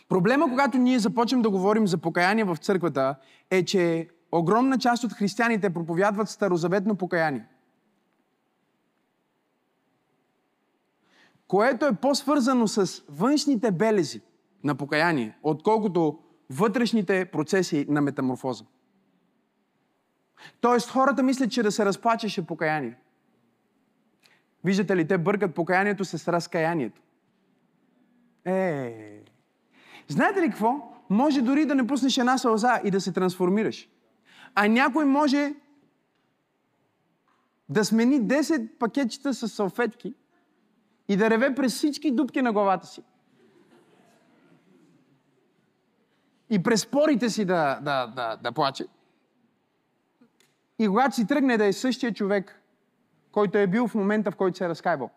Проблема, 0.09 0.49
когато 0.49 0.77
ние 0.77 0.99
започнем 0.99 1.41
да 1.41 1.49
говорим 1.49 1.87
за 1.87 1.97
покаяние 1.97 2.43
в 2.43 2.57
църквата, 2.57 3.15
е, 3.49 3.65
че 3.65 4.09
огромна 4.31 4.77
част 4.77 5.03
от 5.03 5.13
християните 5.13 5.73
проповядват 5.73 6.29
старозаветно 6.29 6.95
покаяние. 6.95 7.45
Което 11.47 11.85
е 11.85 11.95
по-свързано 11.95 12.67
с 12.67 13.03
външните 13.09 13.71
белези 13.71 14.21
на 14.63 14.75
покаяние, 14.75 15.37
отколкото 15.43 16.19
вътрешните 16.49 17.25
процеси 17.25 17.85
на 17.89 18.01
метаморфоза. 18.01 18.65
Тоест, 20.61 20.89
хората 20.89 21.23
мислят, 21.23 21.51
че 21.51 21.63
да 21.63 21.71
се 21.71 21.85
разплачеш 21.85 22.37
е 22.37 22.45
покаяние. 22.45 22.97
Виждате 24.65 24.95
ли, 24.95 25.07
те 25.07 25.17
бъркат 25.17 25.55
покаянието 25.55 26.05
с 26.05 26.27
разкаянието. 26.27 27.01
Е, 28.45 29.21
знаете 30.07 30.41
ли 30.41 30.49
какво? 30.49 30.91
Може 31.09 31.41
дори 31.41 31.65
да 31.65 31.75
не 31.75 31.87
пуснеш 31.87 32.17
една 32.17 32.37
сълза 32.37 32.81
и 32.83 32.91
да 32.91 33.01
се 33.01 33.11
трансформираш. 33.11 33.89
А 34.55 34.67
някой 34.67 35.05
може 35.05 35.53
да 37.69 37.85
смени 37.85 38.21
10 38.21 38.77
пакетчета 38.77 39.33
с 39.33 39.47
салфетки 39.47 40.13
и 41.07 41.17
да 41.17 41.29
реве 41.29 41.55
през 41.55 41.73
всички 41.73 42.11
дупки 42.11 42.41
на 42.41 42.53
главата 42.53 42.87
си. 42.87 43.01
И 46.49 46.63
през 46.63 46.85
порите 46.85 47.29
си 47.29 47.45
да, 47.45 47.79
да, 47.81 48.07
да, 48.07 48.35
да 48.35 48.51
плаче. 48.51 48.85
И 50.79 50.87
когато 50.87 51.15
си 51.15 51.27
тръгне 51.27 51.57
да 51.57 51.65
е 51.65 51.73
същия 51.73 52.13
човек, 52.13 52.61
който 53.35 53.57
е 53.57 53.67
бил 53.67 53.87
в 53.87 53.95
момента, 53.95 54.31
в 54.31 54.35
който 54.35 54.57
се 54.57 54.65
е 54.65 54.69
разкаивал. 54.69 55.09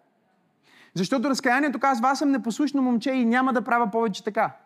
Защото 0.95 1.31
разкаянието 1.31 1.79
казва, 1.79 2.09
аз 2.09 2.19
съм 2.19 2.31
непослушно 2.31 2.83
момче 2.83 3.11
и 3.11 3.25
няма 3.25 3.53
да 3.53 3.63
правя 3.63 3.91
повече 3.91 4.25
така. 4.25 4.57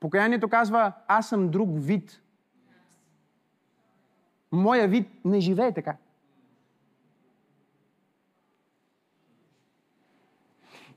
Покаянието 0.00 0.48
казва, 0.48 0.92
аз 1.08 1.28
съм 1.28 1.48
друг 1.48 1.68
вид. 1.72 2.20
Моя 4.52 4.88
вид 4.88 5.08
не 5.24 5.40
живее 5.40 5.72
така. 5.72 5.96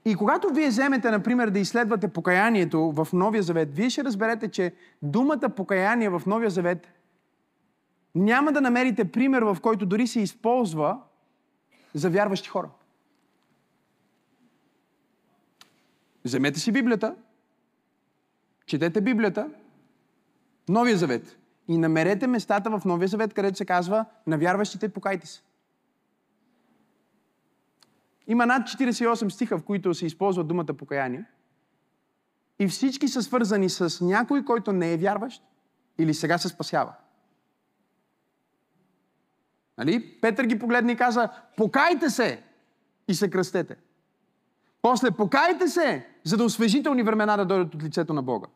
И 0.05 0.15
когато 0.15 0.49
вие 0.49 0.67
вземете, 0.67 1.11
например, 1.11 1.49
да 1.49 1.59
изследвате 1.59 2.07
покаянието 2.07 2.91
в 2.91 3.07
Новия 3.13 3.43
Завет, 3.43 3.75
вие 3.75 3.89
ще 3.89 4.03
разберете, 4.03 4.51
че 4.51 4.73
думата 5.01 5.49
покаяние 5.55 6.09
в 6.09 6.21
Новия 6.25 6.49
Завет 6.49 6.98
няма 8.15 8.51
да 8.51 8.61
намерите 8.61 9.11
пример, 9.11 9.41
в 9.41 9.57
който 9.61 9.85
дори 9.85 10.07
се 10.07 10.19
използва 10.19 10.99
за 11.93 12.09
вярващи 12.09 12.49
хора. 12.49 12.69
Вземете 16.25 16.59
си 16.59 16.71
Библията, 16.71 17.15
четете 18.65 19.01
Библията, 19.01 19.49
Новия 20.69 20.97
Завет 20.97 21.37
и 21.67 21.77
намерете 21.77 22.27
местата 22.27 22.69
в 22.69 22.85
Новия 22.85 23.07
Завет, 23.07 23.33
където 23.33 23.57
се 23.57 23.65
казва 23.65 24.05
на 24.27 24.37
вярващите 24.37 24.89
покайте 24.89 25.27
се. 25.27 25.41
Има 28.27 28.45
над 28.45 28.67
48 28.67 29.29
стиха, 29.29 29.57
в 29.57 29.63
които 29.63 29.93
се 29.93 30.05
използва 30.05 30.43
думата 30.43 30.65
покаяние. 30.65 31.25
И 32.59 32.67
всички 32.67 33.07
са 33.07 33.23
свързани 33.23 33.69
с 33.69 34.05
някой, 34.05 34.45
който 34.45 34.73
не 34.73 34.93
е 34.93 34.97
вярващ 34.97 35.43
или 35.97 36.13
сега 36.13 36.37
се 36.37 36.47
спасява. 36.47 36.93
Нали? 39.79 40.15
Петър 40.21 40.43
ги 40.43 40.59
погледна 40.59 40.91
и 40.91 40.95
каза, 40.95 41.29
покайте 41.57 42.09
се 42.09 42.43
и 43.07 43.13
се 43.13 43.29
кръстете. 43.29 43.75
После 44.81 45.11
покайте 45.11 45.67
се, 45.67 46.07
за 46.23 46.37
да 46.37 46.43
освежителни 46.43 47.03
времена 47.03 47.37
да 47.37 47.45
дойдат 47.45 47.75
от 47.75 47.83
лицето 47.83 48.13
на 48.13 48.23
Бога. 48.23 48.47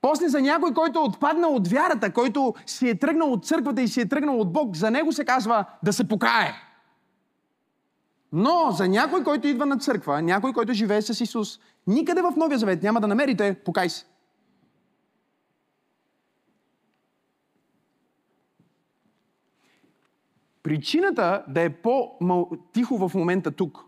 После 0.00 0.28
за 0.28 0.40
някой, 0.40 0.74
който 0.74 0.98
е 0.98 1.02
отпаднал 1.02 1.54
от 1.54 1.68
вярата, 1.68 2.12
който 2.12 2.54
си 2.66 2.88
е 2.88 2.98
тръгнал 2.98 3.32
от 3.32 3.46
църквата 3.46 3.82
и 3.82 3.88
си 3.88 4.00
е 4.00 4.08
тръгнал 4.08 4.40
от 4.40 4.52
Бог, 4.52 4.76
за 4.76 4.90
него 4.90 5.12
се 5.12 5.24
казва 5.24 5.64
да 5.82 5.92
се 5.92 6.08
покае. 6.08 6.52
Но 8.32 8.70
за 8.70 8.88
някой, 8.88 9.24
който 9.24 9.48
идва 9.48 9.66
на 9.66 9.78
църква, 9.78 10.22
някой, 10.22 10.52
който 10.52 10.72
живее 10.72 11.02
с 11.02 11.20
Исус, 11.20 11.58
никъде 11.86 12.22
в 12.22 12.32
Новия 12.36 12.58
Завет 12.58 12.82
няма 12.82 13.00
да 13.00 13.08
намерите 13.08 13.54
покай 13.64 13.88
се. 13.88 14.09
Причината 20.62 21.44
да 21.48 21.60
е 21.60 21.70
по-тихо 21.82 23.08
в 23.08 23.14
момента 23.14 23.50
тук 23.50 23.84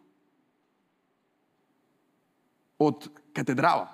от 2.78 3.08
катедрала 3.34 3.88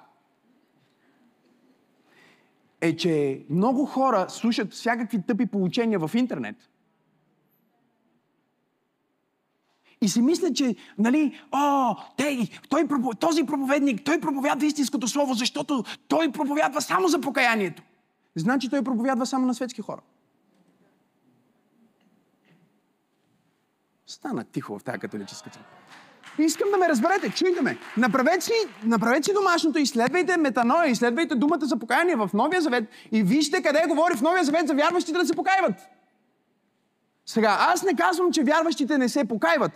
е, 2.81 2.97
че 2.97 3.45
много 3.51 3.87
хора 3.87 4.27
слушат 4.29 4.73
всякакви 4.73 5.23
тъпи 5.23 5.47
получения 5.47 5.99
в 5.99 6.11
интернет 6.15 6.57
И 10.01 10.09
си 10.09 10.23
мисля, 10.23 10.53
че, 10.53 10.77
нали, 10.99 11.41
о, 11.53 11.95
те, 12.17 12.49
той, 12.69 12.89
този 13.21 13.45
проповедник, 13.45 14.05
той 14.05 14.21
проповядва 14.21 14.67
истинското 14.67 15.09
слово, 15.09 15.35
защото 15.35 15.85
той 16.09 16.33
проповядва 16.33 16.81
само 16.81 17.09
за 17.09 17.21
покаянието. 17.21 17.83
Значи 18.37 18.69
той 18.69 18.83
проповядва 18.83 19.27
само 19.27 19.47
на 19.47 19.55
светски 19.55 19.83
хора. 19.83 20.01
Стана 24.09 24.45
тихо 24.45 24.79
в 24.79 24.85
тази 24.85 24.99
католическа 24.99 25.51
църква. 25.51 25.71
Искам 26.39 26.71
да 26.71 26.77
ме 26.77 26.89
разберете, 26.89 27.31
чуйте 27.31 27.63
ме. 27.63 27.79
Направете 27.97 28.45
си, 28.45 28.53
направете 28.85 29.25
си 29.25 29.33
домашното, 29.33 29.79
изследвайте 29.79 30.37
метаноя, 30.37 30.89
изследвайте 30.89 31.35
думата 31.35 31.59
за 31.63 31.77
покаяние 31.77 32.17
в 32.17 32.31
Новия 32.35 32.61
Завет 32.61 32.85
и 33.13 33.23
вижте 33.23 33.63
къде 33.63 33.87
говори 33.89 34.17
в 34.17 34.23
Новия 34.23 34.45
Завет 34.45 34.69
за 34.69 34.75
вярващите 34.75 35.19
да 35.19 35.27
се 35.27 35.35
покаиват. 35.35 35.75
Сега, 37.27 37.57
аз 37.61 37.83
не 37.83 37.97
казвам, 37.97 38.33
че 38.33 38.43
вярващите 38.43 38.99
не 38.99 39.09
се 39.09 39.25
покаиват. 39.25 39.73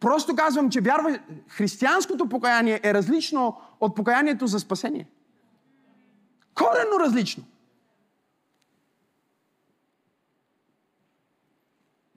Просто 0.00 0.36
казвам, 0.36 0.70
че 0.70 0.80
вярва, 0.80 1.18
християнското 1.48 2.28
покаяние 2.28 2.80
е 2.82 2.94
различно 2.94 3.56
от 3.80 3.96
покаянието 3.96 4.46
за 4.46 4.60
спасение. 4.60 5.06
Коренно 6.54 7.00
различно. 7.00 7.44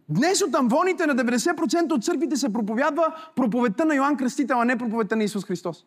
Днес 0.09 0.41
от 0.41 0.55
амвоните 0.55 1.05
на 1.05 1.15
90% 1.15 1.91
от 1.91 2.03
църквите 2.03 2.35
се 2.35 2.53
проповядва 2.53 3.15
проповедта 3.35 3.85
на 3.85 3.95
Йоанн 3.95 4.17
Кръстител, 4.17 4.61
а 4.61 4.65
не 4.65 4.77
проповедта 4.77 5.15
на 5.15 5.23
Исус 5.23 5.45
Христос. 5.45 5.85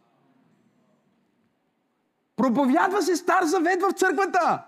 Проповядва 2.36 3.02
се 3.02 3.16
Стар 3.16 3.44
Завет 3.44 3.82
в 3.82 3.92
църквата. 3.92 4.64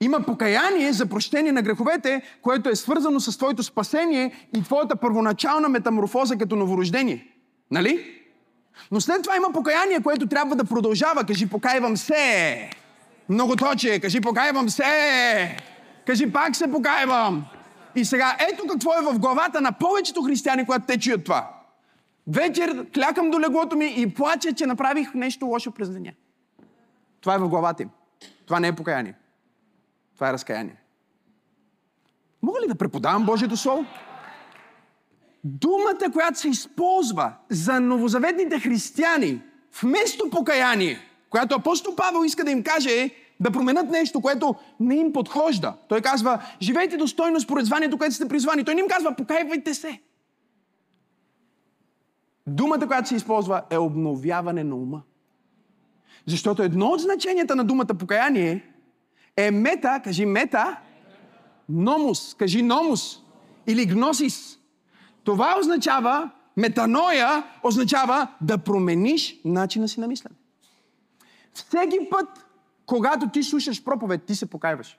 Има 0.00 0.20
покаяние 0.20 0.92
за 0.92 1.06
прощение 1.06 1.52
на 1.52 1.62
греховете, 1.62 2.22
което 2.42 2.68
е 2.68 2.76
свързано 2.76 3.20
с 3.20 3.38
твоето 3.38 3.62
спасение 3.62 4.48
и 4.56 4.62
твоята 4.62 4.96
първоначална 4.96 5.68
метаморфоза 5.68 6.36
като 6.36 6.56
новорождение. 6.56 7.36
Нали? 7.70 8.20
Но 8.90 9.00
след 9.00 9.22
това 9.22 9.36
има 9.36 9.52
покаяние, 9.52 10.00
което 10.02 10.26
трябва 10.26 10.56
да 10.56 10.64
продължава. 10.64 11.24
Кажи, 11.24 11.48
покайвам 11.48 11.96
се. 11.96 12.70
Много 13.30 13.56
точе. 13.56 14.00
Кажи, 14.00 14.20
покайвам 14.20 14.70
се. 14.70 15.56
Кажи, 16.06 16.32
пак 16.32 16.56
се 16.56 16.70
покайвам. 16.70 17.46
И 17.96 18.04
сега, 18.04 18.36
ето 18.52 18.66
какво 18.66 18.92
е 18.92 19.12
в 19.12 19.18
главата 19.18 19.60
на 19.60 19.72
повечето 19.72 20.22
християни, 20.22 20.64
когато 20.64 20.86
те 20.86 20.98
чуят 20.98 21.24
това. 21.24 21.50
Вечер 22.26 22.86
клякам 22.94 23.30
до 23.30 23.40
леглото 23.40 23.76
ми 23.76 23.94
и 23.96 24.14
плача, 24.14 24.52
че 24.52 24.66
направих 24.66 25.14
нещо 25.14 25.46
лошо 25.46 25.70
през 25.70 25.90
деня. 25.90 26.12
Това 27.20 27.34
е 27.34 27.38
в 27.38 27.48
главата 27.48 27.82
им. 27.82 27.90
Това 28.46 28.60
не 28.60 28.68
е 28.68 28.76
покаяние. 28.76 29.14
Това 30.14 30.28
е 30.28 30.32
разкаяние. 30.32 30.76
Мога 32.42 32.60
ли 32.60 32.68
да 32.68 32.74
преподавам 32.74 33.26
Божието 33.26 33.56
Слово? 33.56 33.84
Думата, 35.44 36.12
която 36.12 36.38
се 36.38 36.48
използва 36.48 37.32
за 37.48 37.80
новозаветните 37.80 38.58
християни, 38.58 39.42
вместо 39.82 40.30
покаяние, 40.30 41.09
която 41.30 41.54
апостол 41.54 41.94
Павел 41.96 42.24
иска 42.24 42.44
да 42.44 42.50
им 42.50 42.62
каже 42.62 43.02
е 43.02 43.10
да 43.40 43.50
променят 43.50 43.90
нещо, 43.90 44.20
което 44.20 44.54
не 44.80 44.96
им 44.96 45.12
подхожда. 45.12 45.74
Той 45.88 46.00
казва, 46.00 46.42
живейте 46.62 46.96
достойно 46.96 47.40
според 47.40 47.66
званието, 47.66 47.98
което 47.98 48.14
сте 48.14 48.28
призвани. 48.28 48.64
Той 48.64 48.74
не 48.74 48.80
им 48.80 48.88
казва, 48.88 49.16
покайвайте 49.16 49.74
се. 49.74 50.00
Думата, 52.46 52.86
която 52.86 53.08
се 53.08 53.14
използва 53.14 53.62
е 53.70 53.78
обновяване 53.78 54.64
на 54.64 54.76
ума. 54.76 55.02
Защото 56.26 56.62
едно 56.62 56.86
от 56.86 57.00
значенията 57.00 57.56
на 57.56 57.64
думата 57.64 57.86
покаяние 57.86 58.64
е 59.36 59.50
мета, 59.50 60.00
кажи 60.04 60.26
мета, 60.26 60.76
номус, 61.68 62.34
кажи 62.34 62.62
номус 62.62 63.18
или 63.66 63.86
гносис. 63.86 64.58
Това 65.24 65.56
означава, 65.60 66.30
метаноя 66.56 67.44
означава 67.62 68.28
да 68.40 68.58
промениш 68.58 69.36
начина 69.44 69.88
си 69.88 70.00
на 70.00 70.08
мислене. 70.08 70.39
Всеки 71.54 71.98
път, 72.10 72.46
когато 72.86 73.28
ти 73.28 73.42
слушаш 73.42 73.84
проповед, 73.84 74.24
ти 74.24 74.34
се 74.34 74.46
покайваш. 74.46 74.98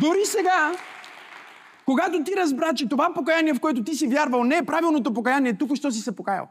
Дори 0.00 0.24
сега, 0.24 0.76
когато 1.84 2.24
ти 2.24 2.36
разбра, 2.36 2.74
че 2.74 2.88
това 2.88 3.14
покаяние, 3.14 3.54
в 3.54 3.60
което 3.60 3.84
ти 3.84 3.94
си 3.94 4.06
вярвал, 4.06 4.44
не 4.44 4.56
е 4.56 4.66
правилното 4.66 5.14
покаяние, 5.14 5.58
тук 5.58 5.76
що 5.76 5.90
си 5.90 6.00
се 6.00 6.16
покаял. 6.16 6.48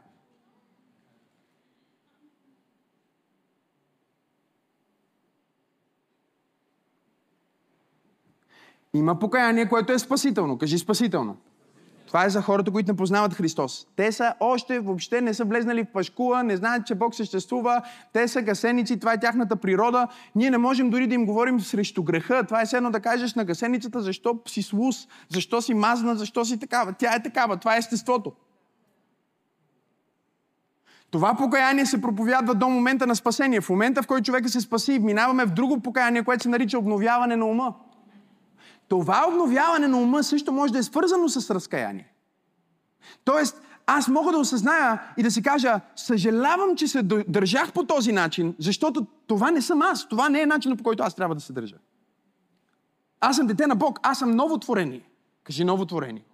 Има 8.96 9.18
покаяние, 9.18 9.68
което 9.68 9.92
е 9.92 9.98
спасително. 9.98 10.58
Кажи 10.58 10.78
спасително. 10.78 11.36
Това 12.06 12.24
е 12.24 12.30
за 12.30 12.42
хората, 12.42 12.70
които 12.70 12.92
не 12.92 12.96
познават 12.96 13.34
Христос. 13.34 13.86
Те 13.96 14.12
са 14.12 14.34
още 14.40 14.80
въобще 14.80 15.20
не 15.20 15.34
са 15.34 15.44
влезнали 15.44 15.84
в 15.84 15.92
пашкула, 15.92 16.42
не 16.42 16.56
знаят, 16.56 16.86
че 16.86 16.94
Бог 16.94 17.14
съществува. 17.14 17.82
Те 18.12 18.28
са 18.28 18.42
гасеници, 18.42 18.98
това 18.98 19.12
е 19.12 19.20
тяхната 19.20 19.56
природа. 19.56 20.08
Ние 20.34 20.50
не 20.50 20.58
можем 20.58 20.90
дори 20.90 21.06
да 21.06 21.14
им 21.14 21.26
говорим 21.26 21.60
срещу 21.60 22.02
греха. 22.02 22.44
Това 22.44 22.60
е 22.60 22.76
едно 22.76 22.90
да 22.90 23.00
кажеш 23.00 23.34
на 23.34 23.44
гасеницата, 23.44 24.00
защо 24.00 24.38
си 24.46 24.62
слус, 24.62 25.08
защо 25.28 25.62
си 25.62 25.74
мазна, 25.74 26.14
защо 26.14 26.44
си 26.44 26.60
такава. 26.60 26.92
Тя 26.92 27.14
е 27.14 27.22
такава, 27.22 27.56
това 27.56 27.74
е 27.74 27.78
естеството. 27.78 28.32
Това 31.10 31.34
покаяние 31.34 31.86
се 31.86 32.00
проповядва 32.00 32.54
до 32.54 32.68
момента 32.68 33.06
на 33.06 33.16
спасение. 33.16 33.60
В 33.60 33.70
момента, 33.70 34.02
в 34.02 34.06
който 34.06 34.24
човека 34.24 34.48
се 34.48 34.60
спаси, 34.60 34.98
минаваме 34.98 35.44
в 35.44 35.50
друго 35.50 35.80
покаяние, 35.80 36.22
което 36.22 36.42
се 36.42 36.48
нарича 36.48 36.78
обновяване 36.78 37.36
на 37.36 37.46
ума. 37.46 37.74
Това 38.88 39.24
обновяване 39.28 39.88
на 39.88 39.98
ума 39.98 40.22
също 40.22 40.52
може 40.52 40.72
да 40.72 40.78
е 40.78 40.82
свързано 40.82 41.28
с 41.28 41.54
разкаяние. 41.54 42.12
Тоест, 43.24 43.62
аз 43.86 44.08
мога 44.08 44.32
да 44.32 44.38
осъзная 44.38 45.02
и 45.16 45.22
да 45.22 45.30
си 45.30 45.42
кажа, 45.42 45.80
съжалявам, 45.96 46.76
че 46.76 46.88
се 46.88 47.02
държах 47.28 47.72
по 47.72 47.84
този 47.84 48.12
начин, 48.12 48.54
защото 48.58 49.06
това 49.26 49.50
не 49.50 49.62
съм 49.62 49.82
аз. 49.82 50.08
Това 50.08 50.28
не 50.28 50.40
е 50.40 50.46
начинът 50.46 50.78
по 50.78 50.84
който 50.84 51.02
аз 51.02 51.14
трябва 51.14 51.34
да 51.34 51.40
се 51.40 51.52
държа. 51.52 51.76
Аз 53.20 53.36
съм 53.36 53.46
дете 53.46 53.66
на 53.66 53.76
Бог, 53.76 53.98
аз 54.02 54.18
съм 54.18 54.30
ново 54.30 54.58
творение. 54.58 55.02
Кажи 55.44 55.64
ново 55.64 55.86
творение. 55.86 56.24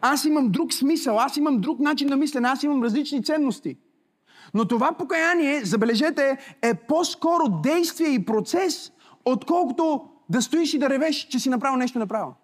Аз 0.00 0.24
имам 0.24 0.50
друг 0.50 0.72
смисъл, 0.72 1.18
аз 1.18 1.36
имам 1.36 1.60
друг 1.60 1.78
начин 1.78 2.08
на 2.08 2.16
мислене, 2.16 2.48
аз 2.48 2.62
имам 2.62 2.82
различни 2.82 3.24
ценности. 3.24 3.76
Но 4.54 4.64
това 4.64 4.92
покаяние, 4.92 5.64
забележете, 5.64 6.56
е 6.62 6.74
по-скоро 6.74 7.48
действие 7.48 8.08
и 8.08 8.24
процес, 8.24 8.92
отколкото 9.24 10.08
да 10.28 10.42
стоиш 10.42 10.74
и 10.74 10.78
да 10.78 10.90
ревеш, 10.90 11.16
че 11.16 11.38
си 11.38 11.48
направил 11.48 11.76
нещо 11.76 11.98
направо. 11.98 12.34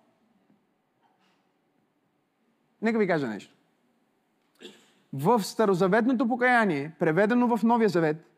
Нека 2.83 2.99
ви 2.99 3.07
кажа 3.07 3.29
нещо. 3.29 3.55
В 5.13 5.43
Старозаветното 5.43 6.29
покаяние, 6.29 6.93
преведено 6.99 7.57
в 7.57 7.63
Новия 7.63 7.89
Завет, 7.89 8.31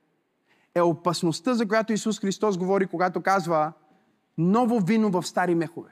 е 0.75 0.81
опасността, 0.81 1.55
за 1.55 1.69
която 1.69 1.93
Исус 1.93 2.21
Христос 2.21 2.59
говори, 2.59 2.87
когато 2.87 3.23
казва 3.23 3.73
ново 4.39 4.81
вино 4.81 5.11
в 5.11 5.23
стари 5.23 5.55
мехове. 5.55 5.91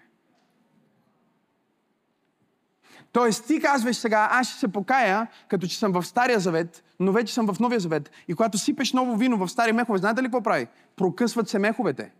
Тоест 3.13 3.47
ти 3.47 3.61
казваш 3.61 3.97
сега, 3.97 4.29
аз 4.31 4.49
ще 4.49 4.59
се 4.59 4.69
покая, 4.69 5.27
като 5.49 5.67
че 5.67 5.79
съм 5.79 5.93
в 5.93 6.03
Стария 6.03 6.41
Завет, 6.41 6.85
но 7.01 7.13
вече 7.13 7.35
съм 7.35 7.47
в 7.55 7.61
Новия 7.61 7.81
Завет. 7.81 8.11
И 8.29 8.35
когато 8.35 8.59
сипеш 8.59 8.93
ново 8.93 9.17
вино 9.17 9.47
в 9.47 9.49
стари 9.49 9.73
мехове, 9.73 9.99
знаете 9.99 10.23
ли 10.23 10.27
какво 10.27 10.43
прави? 10.43 10.67
Прокъсват 10.97 11.49
се 11.49 11.59
меховете. 11.59 12.13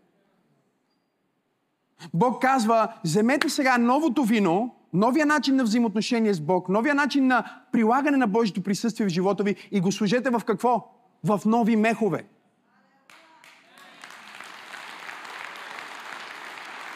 Бог 2.13 2.41
казва, 2.41 2.93
вземете 3.03 3.49
сега 3.49 3.77
новото 3.77 4.23
вино, 4.23 4.75
новия 4.93 5.25
начин 5.25 5.55
на 5.55 5.63
взаимоотношение 5.63 6.33
с 6.33 6.41
Бог, 6.41 6.69
новия 6.69 6.95
начин 6.95 7.27
на 7.27 7.61
прилагане 7.71 8.17
на 8.17 8.27
Божието 8.27 8.63
присъствие 8.63 9.07
в 9.07 9.09
живота 9.09 9.43
ви 9.43 9.55
и 9.71 9.79
го 9.79 9.91
служете 9.91 10.29
в 10.29 10.41
какво? 10.45 10.91
В 11.23 11.41
нови 11.45 11.75
мехове. 11.75 12.25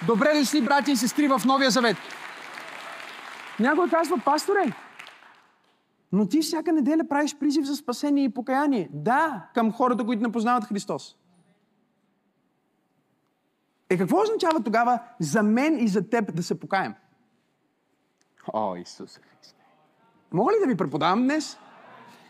Добре 0.08 0.34
дошли, 0.39 0.62
брати 0.62 0.91
и 0.91 0.95
сестри, 0.95 1.28
в 1.28 1.41
Новия 1.45 1.70
Завет. 1.70 1.97
Някой 3.60 3.89
казва, 3.89 4.18
пасторе, 4.26 4.74
но 6.12 6.28
ти 6.28 6.41
всяка 6.41 6.74
неделя 6.74 7.08
правиш 7.10 7.36
призив 7.39 7.66
за 7.66 7.76
спасение 7.76 8.24
и 8.24 8.30
покаяние. 8.30 8.89
Да, 8.93 9.47
към 9.54 9.72
хората, 9.72 10.06
които 10.06 10.24
не 10.24 10.32
познават 10.32 10.66
Христос. 10.66 11.16
Е, 13.89 13.97
какво 13.97 14.21
означава 14.21 14.63
тогава 14.63 14.99
за 15.19 15.43
мен 15.43 15.79
и 15.79 15.87
за 15.87 16.09
теб 16.09 16.35
да 16.35 16.43
се 16.43 16.59
покаем? 16.59 16.93
О, 18.53 18.75
Исус 18.75 19.17
Христе. 19.17 19.63
Мога 20.31 20.51
ли 20.51 20.55
да 20.61 20.67
ви 20.67 20.77
преподавам 20.77 21.23
днес? 21.23 21.57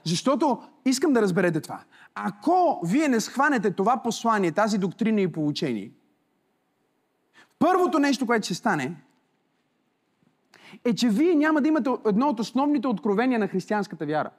Защото 0.03 0.63
искам 0.85 1.13
да 1.13 1.21
разберете 1.21 1.61
това. 1.61 1.79
Ако 2.15 2.81
вие 2.85 3.07
не 3.07 3.19
схванете 3.19 3.71
това 3.71 3.97
послание, 4.03 4.51
тази 4.51 4.77
доктрина 4.77 5.21
и 5.21 5.31
получение, 5.31 5.91
първото 7.59 7.99
нещо, 7.99 8.25
което 8.25 8.45
ще 8.45 8.53
стане, 8.53 8.95
е, 10.85 10.95
че 10.95 11.09
вие 11.09 11.35
няма 11.35 11.61
да 11.61 11.67
имате 11.67 11.89
едно 12.05 12.29
от 12.29 12.39
основните 12.39 12.87
откровения 12.87 13.39
на 13.39 13.47
християнската 13.47 14.05
вяра. 14.05 14.29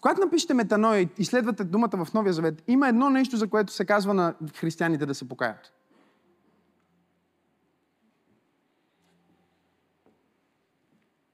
Когато 0.00 0.20
напишете 0.20 0.54
метаноя 0.54 1.00
и 1.00 1.08
изследвате 1.18 1.64
думата 1.64 2.04
в 2.04 2.14
Новия 2.14 2.32
Завет, 2.32 2.62
има 2.66 2.88
едно 2.88 3.10
нещо, 3.10 3.36
за 3.36 3.50
което 3.50 3.72
се 3.72 3.86
казва 3.86 4.14
на 4.14 4.34
християните 4.54 5.06
да 5.06 5.14
се 5.14 5.28
покаят. 5.28 5.72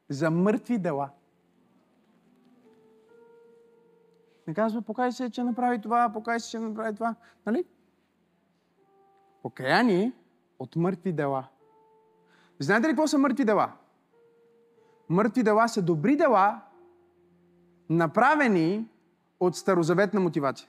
За 0.09 0.31
мъртви 0.31 0.79
дела. 0.79 1.11
Не 4.47 4.55
казва, 4.55 4.83
покай 4.83 5.13
се, 5.13 5.31
че 5.31 5.43
направи 5.43 5.81
това, 5.81 6.11
покай 6.13 6.41
се, 6.41 6.51
че 6.51 6.59
направи 6.59 6.95
това. 6.95 7.15
Нали? 7.47 7.65
Покаяние 9.43 10.13
от 10.59 10.77
мъртви 10.77 11.13
дела. 11.13 11.49
Знаете 12.59 12.89
ли 12.89 12.91
какво 12.91 13.07
са 13.07 13.19
мъртви 13.19 13.45
дела? 13.45 13.73
Мъртви 15.09 15.43
дела 15.43 15.69
са 15.69 15.83
добри 15.83 16.17
дела, 16.17 16.61
направени 17.93 18.85
от 19.41 19.57
старозаветна 19.57 20.21
мотивация. 20.21 20.69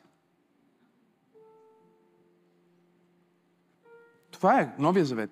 Това 4.31 4.59
е 4.59 4.75
Новия 4.79 5.05
завет. 5.05 5.29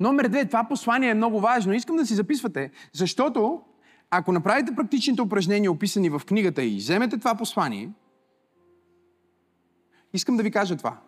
Номер 0.00 0.28
две, 0.28 0.46
това 0.46 0.64
послание 0.64 1.10
е 1.10 1.14
много 1.14 1.40
важно. 1.40 1.72
Искам 1.72 1.96
да 1.96 2.06
си 2.06 2.14
записвате, 2.14 2.70
защото 2.92 3.62
ако 4.10 4.32
направите 4.32 4.74
практичните 4.74 5.22
упражнения, 5.22 5.72
описани 5.72 6.10
в 6.10 6.22
книгата 6.26 6.62
и 6.62 6.76
вземете 6.76 7.18
това 7.18 7.34
послание, 7.34 7.90
искам 10.12 10.36
да 10.36 10.42
ви 10.42 10.50
кажа 10.50 10.76
това. 10.76 11.00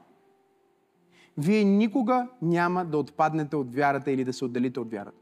Вие 1.39 1.65
никога 1.65 2.29
няма 2.43 2.85
да 2.85 2.99
отпаднете 2.99 3.57
от 3.57 3.75
вярата 3.75 4.11
или 4.11 4.25
да 4.25 4.33
се 4.33 4.45
отделите 4.45 4.81
от 4.81 4.91
вярата. 4.91 5.22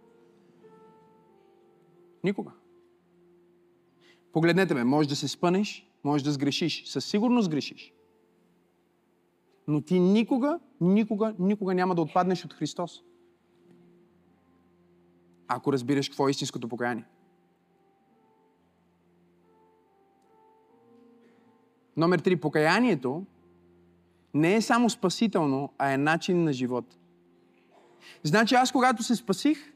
Никога. 2.25 2.53
Погледнете 4.33 4.75
ме, 4.75 4.85
може 4.85 5.09
да 5.09 5.17
се 5.17 5.29
спънеш, 5.29 5.91
може 6.05 6.25
да 6.25 6.33
сгрешиш. 6.33 6.85
Със 6.87 7.05
сигурност 7.05 7.45
сгрешиш. 7.45 7.93
Но 9.69 9.81
ти 9.81 10.01
никога, 10.01 10.61
никога, 10.81 11.35
никога 11.39 11.75
няма 11.75 11.95
да 11.95 12.03
отпаднеш 12.03 12.45
от 12.45 12.55
Христос. 12.55 13.03
Ако 15.49 15.73
разбираш 15.73 16.09
какво 16.09 16.29
е 16.29 16.31
истинското 16.31 16.69
покаяние. 16.69 17.05
Номер 21.97 22.19
три. 22.19 22.37
Покаянието 22.37 23.27
не 24.35 24.55
е 24.55 24.63
само 24.63 24.91
спасително, 24.91 25.73
а 25.79 25.93
е 25.93 25.99
начин 25.99 26.45
на 26.45 26.53
живот. 26.53 26.99
Значи 28.23 28.55
аз, 28.55 28.73
когато 28.73 29.03
се 29.03 29.17
спасих, 29.17 29.73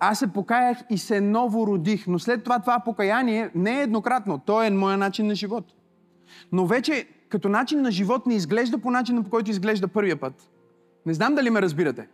аз 0.00 0.18
се 0.18 0.32
покаях 0.32 0.78
и 0.90 0.98
се 0.98 1.20
ново 1.20 1.66
родих. 1.66 2.06
Но 2.06 2.18
след 2.18 2.44
това 2.44 2.58
това 2.58 2.80
покаяние 2.80 3.50
не 3.54 3.78
е 3.78 3.82
еднократно. 3.82 4.38
То 4.38 4.62
е 4.62 4.70
моя 4.70 4.96
начин 4.96 5.26
на 5.26 5.34
живот. 5.34 5.64
Но 6.52 6.66
вече 6.66 7.08
като 7.28 7.48
начин 7.48 7.82
на 7.82 7.90
живот 7.90 8.26
не 8.26 8.34
изглежда 8.34 8.78
по 8.78 8.90
начина, 8.90 9.22
по 9.22 9.30
който 9.30 9.50
изглежда 9.50 9.88
първия 9.88 10.16
път. 10.16 10.50
Не 11.06 11.14
знам 11.14 11.34
дали 11.34 11.50
ме 11.50 11.62
разбирате. 11.62 12.08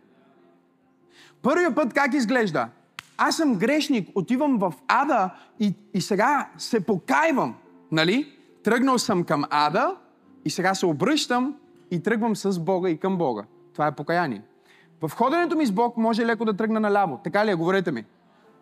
Първия 1.42 1.74
път 1.74 1.94
как 1.94 2.14
изглежда? 2.14 2.68
Аз 3.18 3.36
съм 3.36 3.54
грешник, 3.54 4.08
отивам 4.14 4.58
в 4.58 4.74
ада 4.88 5.30
и, 5.60 5.74
и 5.94 6.00
сега 6.00 6.48
се 6.58 6.86
покайвам. 6.86 7.54
Нали? 7.92 8.32
Тръгнал 8.62 8.98
съм 8.98 9.24
към 9.24 9.44
ада 9.50 9.96
и 10.44 10.50
сега 10.50 10.74
се 10.74 10.86
обръщам 10.86 11.54
и 11.90 12.02
тръгвам 12.02 12.36
с 12.36 12.60
Бога 12.60 12.90
и 12.90 12.98
към 12.98 13.18
Бога. 13.18 13.44
Това 13.72 13.86
е 13.86 13.94
покаяние. 13.94 14.42
В 15.08 15.16
ходенето 15.16 15.56
ми 15.56 15.66
с 15.66 15.72
Бог 15.72 15.96
може 15.96 16.26
леко 16.26 16.44
да 16.44 16.56
тръгна 16.56 16.80
наляво. 16.80 17.20
Така 17.24 17.46
ли 17.46 17.50
е? 17.50 17.54
Говорете 17.54 17.92
ми. 17.92 18.04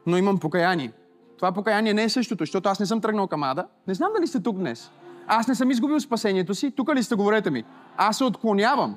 Но 0.07 0.17
имам 0.17 0.39
покаяние. 0.39 0.93
Това 1.37 1.53
покаяние 1.53 1.95
не 1.95 2.05
е 2.05 2.09
същото, 2.09 2.43
защото 2.43 2.69
аз 2.69 2.81
не 2.81 2.87
съм 2.87 3.01
тръгнал 3.01 3.27
към 3.27 3.43
ада. 3.43 3.67
Не 3.89 3.95
знам 3.95 4.13
дали 4.17 4.27
сте 4.27 4.43
тук 4.43 4.57
днес. 4.57 4.91
Аз 5.27 5.49
не 5.49 5.55
съм 5.55 5.71
изгубил 5.71 6.01
спасението 6.01 6.55
си. 6.55 6.71
Тук 6.71 6.95
ли 6.95 7.03
сте? 7.03 7.15
Говорете 7.15 7.51
ми. 7.51 7.65
Аз 7.97 8.19
се 8.19 8.25
отклонявам. 8.25 8.97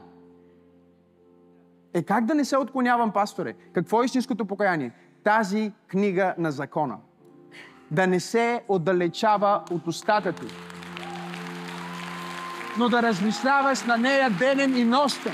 Е 1.94 2.04
как 2.04 2.26
да 2.26 2.36
не 2.36 2.46
се 2.46 2.58
отклонявам, 2.58 3.12
пасторе? 3.12 3.54
Какво 3.74 4.02
е 4.02 4.06
истинското 4.06 4.46
покаяние? 4.46 4.92
Тази 5.24 5.72
книга 5.88 6.36
на 6.38 6.52
закона. 6.52 6.98
Да 7.92 8.08
не 8.08 8.20
се 8.20 8.64
отдалечава 8.68 9.64
от 9.72 9.88
устата 9.88 10.34
ти. 10.34 10.46
Но 12.78 12.90
да 12.90 13.02
размишляваш 13.02 13.84
на 13.84 13.98
нея 13.98 14.30
денем 14.30 14.78
и 14.78 14.84
нощен. 14.84 15.34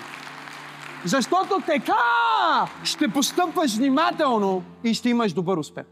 Защото 1.05 1.61
така 1.65 1.95
ще 2.83 3.07
постъпваш 3.07 3.77
внимателно 3.77 4.63
и 4.83 4.93
ще 4.93 5.09
имаш 5.09 5.33
добър 5.33 5.57
успех. 5.57 5.85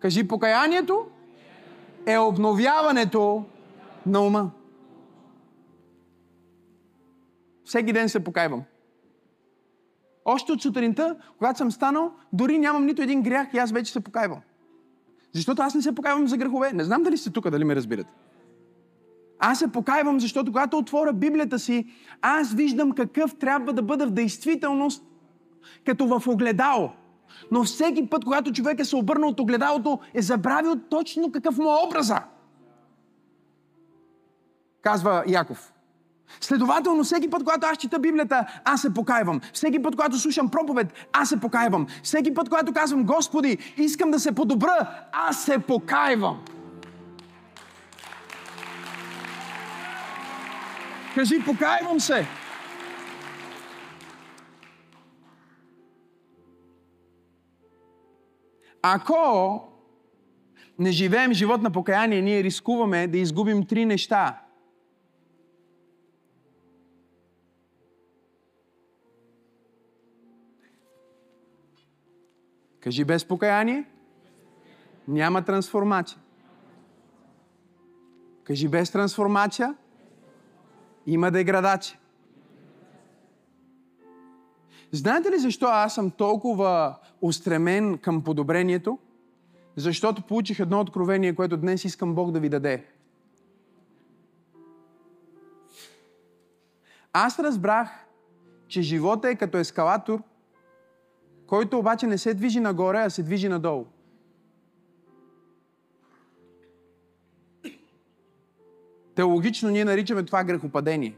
Кажи, 0.00 0.28
покаянието 0.28 1.06
е 2.06 2.18
обновяването 2.18 3.44
на 4.06 4.20
ума. 4.20 4.50
Всеки 7.64 7.92
ден 7.92 8.08
се 8.08 8.24
покайвам. 8.24 8.62
Още 10.24 10.52
от 10.52 10.62
сутринта, 10.62 11.16
когато 11.38 11.58
съм 11.58 11.72
станал, 11.72 12.12
дори 12.32 12.58
нямам 12.58 12.86
нито 12.86 13.02
един 13.02 13.22
грях 13.22 13.48
и 13.54 13.58
аз 13.58 13.72
вече 13.72 13.92
се 13.92 14.00
покайвам. 14.00 14.40
Защото 15.32 15.62
аз 15.62 15.74
не 15.74 15.82
се 15.82 15.94
покайвам 15.94 16.28
за 16.28 16.36
грехове. 16.36 16.72
Не 16.72 16.84
знам 16.84 17.02
дали 17.02 17.16
сте 17.16 17.30
тук, 17.30 17.50
дали 17.50 17.64
ме 17.64 17.76
разбирате. 17.76 18.12
Аз 19.38 19.58
се 19.58 19.68
покайвам, 19.68 20.20
защото 20.20 20.52
когато 20.52 20.78
отворя 20.78 21.12
Библията 21.12 21.58
си, 21.58 21.86
аз 22.22 22.52
виждам 22.52 22.92
какъв 22.92 23.34
трябва 23.34 23.72
да 23.72 23.82
бъда 23.82 24.06
в 24.06 24.10
действителност, 24.10 25.04
като 25.86 26.06
в 26.06 26.26
огледало. 26.26 26.90
Но 27.50 27.64
всеки 27.64 28.06
път, 28.06 28.24
когато 28.24 28.52
човек 28.52 28.80
е 28.80 28.84
се 28.84 28.96
обърнал 28.96 29.30
от 29.30 29.40
огледалото, 29.40 29.98
е 30.14 30.22
забравил 30.22 30.76
точно 30.90 31.32
какъв 31.32 31.58
му 31.58 31.70
е 31.70 31.86
образа. 31.86 32.18
Казва 34.82 35.24
Яков. 35.26 35.72
Следователно, 36.40 37.04
всеки 37.04 37.30
път, 37.30 37.44
когато 37.44 37.66
аз 37.66 37.76
чета 37.76 37.98
Библията, 37.98 38.60
аз 38.64 38.82
се 38.82 38.94
покайвам. 38.94 39.40
Всеки 39.52 39.82
път, 39.82 39.96
когато 39.96 40.18
слушам 40.18 40.50
проповед, 40.50 40.92
аз 41.12 41.28
се 41.28 41.40
покайвам. 41.40 41.86
Всеки 42.02 42.34
път, 42.34 42.48
когато 42.48 42.72
казвам, 42.72 43.04
Господи, 43.04 43.58
искам 43.76 44.10
да 44.10 44.20
се 44.20 44.32
подобра, 44.32 45.06
аз 45.12 45.42
се 45.42 45.58
покайвам. 45.58 46.38
Кажи, 51.18 51.44
покайвам 51.44 52.00
се. 52.00 52.26
Ако 58.82 59.62
не 60.78 60.90
живеем 60.92 61.32
живот 61.32 61.62
на 61.62 61.70
покаяние, 61.70 62.22
ние 62.22 62.42
рискуваме 62.42 63.06
да 63.06 63.18
изгубим 63.18 63.66
три 63.66 63.84
неща. 63.84 64.42
Кажи 72.80 73.04
без 73.04 73.24
покаяние 73.24 73.84
няма 75.08 75.44
трансформация. 75.44 76.20
Кажи 78.44 78.68
без 78.68 78.90
трансформация 78.90 79.74
има 81.08 81.30
деградация. 81.30 81.98
Знаете 84.92 85.30
ли 85.30 85.38
защо 85.38 85.66
аз 85.66 85.94
съм 85.94 86.10
толкова 86.10 86.94
устремен 87.20 87.98
към 87.98 88.24
подобрението? 88.24 88.98
Защото 89.76 90.22
получих 90.22 90.60
едно 90.60 90.80
откровение, 90.80 91.34
което 91.34 91.56
днес 91.56 91.84
искам 91.84 92.14
Бог 92.14 92.30
да 92.30 92.40
ви 92.40 92.48
даде. 92.48 92.84
Аз 97.12 97.38
разбрах, 97.38 98.06
че 98.68 98.82
живота 98.82 99.28
е 99.28 99.36
като 99.36 99.58
ескалатор, 99.58 100.22
който 101.46 101.78
обаче 101.78 102.06
не 102.06 102.18
се 102.18 102.34
движи 102.34 102.60
нагоре, 102.60 102.98
а 102.98 103.10
се 103.10 103.22
движи 103.22 103.48
надолу. 103.48 103.86
Теологично 109.18 109.70
ние 109.70 109.84
наричаме 109.84 110.22
това 110.22 110.44
грехопадение 110.44 111.16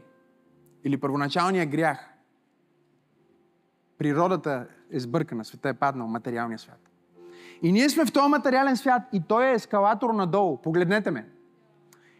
или 0.83 0.97
първоначалния 0.97 1.65
грях. 1.65 2.13
Природата 3.97 4.67
е 4.91 4.99
сбъркана, 4.99 5.45
света 5.45 5.69
е 5.69 5.73
паднал, 5.73 6.07
материалния 6.07 6.59
свят. 6.59 6.89
И 7.61 7.71
ние 7.71 7.89
сме 7.89 8.05
в 8.05 8.11
този 8.11 8.29
материален 8.29 8.77
свят 8.77 9.01
и 9.13 9.21
той 9.27 9.45
е 9.45 9.53
ескалатор 9.53 10.13
надолу. 10.13 10.57
Погледнете 10.57 11.11
ме. 11.11 11.29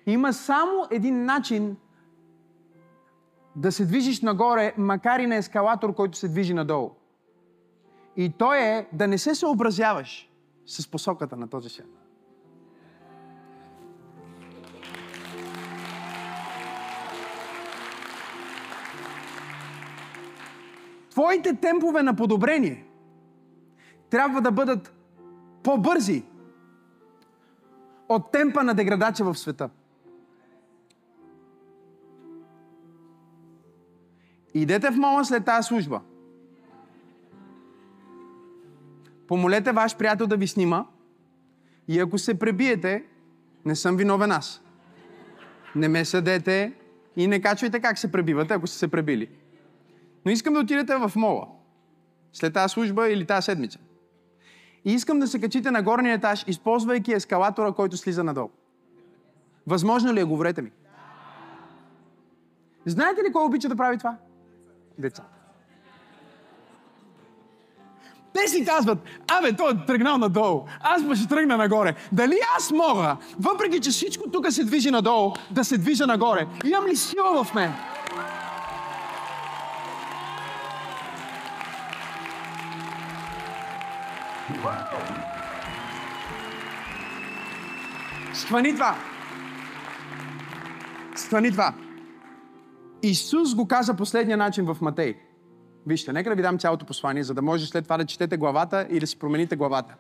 Има 0.06 0.34
само 0.34 0.88
един 0.92 1.26
начин 1.26 1.78
да 3.56 3.72
се 3.72 3.86
движиш 3.86 4.22
нагоре, 4.22 4.74
макар 4.78 5.20
и 5.20 5.28
на 5.28 5.36
ескалатор, 5.36 5.96
който 5.96 6.18
се 6.18 6.28
движи 6.28 6.54
надолу. 6.54 6.92
И 8.18 8.34
то 8.38 8.54
е 8.54 8.88
да 8.94 9.08
не 9.08 9.18
се 9.18 9.36
съобразяваш 9.36 10.30
с 10.66 10.92
посоката 10.92 11.38
на 11.38 11.48
този 11.48 11.70
свят. 11.70 12.01
Твоите 21.22 21.56
темпове 21.56 22.04
на 22.04 22.16
подобрение 22.16 22.86
трябва 24.10 24.42
да 24.42 24.52
бъдат 24.52 24.94
по-бързи 25.64 26.24
от 28.10 28.32
темпа 28.32 28.64
на 28.64 28.74
деградация 28.74 29.26
в 29.26 29.36
света. 29.36 29.70
Идете 34.54 34.92
в 34.92 34.98
мола 34.98 35.26
след 35.26 35.46
тази 35.46 35.68
служба. 35.68 36.02
Помолете 39.28 39.72
ваш 39.72 39.98
приятел 39.98 40.28
да 40.28 40.38
ви 40.38 40.48
снима 40.48 40.86
и 41.88 42.00
ако 42.00 42.18
се 42.18 42.40
пребиете, 42.40 43.06
не 43.66 43.76
съм 43.76 43.98
виновен 43.98 44.32
аз. 44.32 44.62
Не 45.76 45.88
ме 45.88 46.06
съдете 46.06 46.74
и 47.16 47.28
не 47.28 47.42
качвайте 47.42 47.80
как 47.80 47.98
се 47.98 48.12
пребивате, 48.12 48.54
ако 48.54 48.68
сте 48.68 48.78
се 48.78 48.88
пребили. 48.88 49.41
Но 50.26 50.32
искам 50.32 50.54
да 50.54 50.60
отидете 50.60 50.96
в 50.96 51.12
мола. 51.16 51.48
След 52.34 52.54
тази 52.54 52.72
служба 52.72 53.10
или 53.10 53.26
тази 53.26 53.46
седмица. 53.46 53.80
И 54.86 54.94
искам 54.94 55.20
да 55.20 55.28
се 55.28 55.42
качите 55.42 55.72
на 55.72 55.84
горния 55.84 56.14
етаж, 56.14 56.44
използвайки 56.48 57.14
ескалатора, 57.14 57.72
който 57.72 57.98
слиза 57.98 58.24
надолу. 58.24 58.50
Възможно 59.68 60.14
ли 60.14 60.20
е? 60.20 60.24
Говорете 60.24 60.62
ми. 60.62 60.72
Знаете 62.86 63.22
ли 63.24 63.32
кой 63.34 63.44
обича 63.44 63.70
да 63.70 63.76
прави 63.76 63.98
това? 63.98 64.18
Деца. 64.98 65.24
Те 68.34 68.48
си 68.48 68.66
казват, 68.66 69.00
абе, 69.28 69.54
той 69.54 69.72
е 69.72 69.86
тръгнал 69.88 70.18
надолу, 70.18 70.66
аз 70.82 71.18
ще 71.18 71.28
тръгна 71.28 71.58
нагоре. 71.58 71.96
Дали 72.12 72.36
аз 72.58 72.72
мога, 72.72 73.18
въпреки 73.40 73.80
че 73.80 73.90
всичко 73.90 74.30
тук 74.32 74.52
се 74.52 74.64
движи 74.64 74.92
надолу, 74.92 75.34
да 75.52 75.64
се 75.64 75.78
движа 75.78 76.08
нагоре? 76.08 76.48
Имам 76.66 76.88
ли 76.88 76.96
сила 76.96 77.44
в 77.44 77.54
мен? 77.54 77.74
Схвани 88.34 88.74
това. 88.74 88.96
Схвани 91.16 91.52
това. 91.52 91.74
Исус 93.04 93.56
го 93.56 93.68
каза 93.68 93.94
последния 93.94 94.38
начин 94.38 94.66
в 94.66 94.78
Матей. 94.82 95.18
Вижте, 95.88 96.14
нека 96.14 96.30
да 96.30 96.36
ви 96.36 96.42
дам 96.42 96.60
цялото 96.60 96.86
послание, 96.86 97.24
за 97.24 97.34
да 97.34 97.42
може 97.42 97.66
след 97.66 97.84
това 97.84 97.98
да 97.98 98.06
четете 98.06 98.38
главата 98.38 98.88
и 98.90 99.00
да 99.00 99.08
си 99.08 99.20
промените 99.20 99.56
главата. 99.56 99.96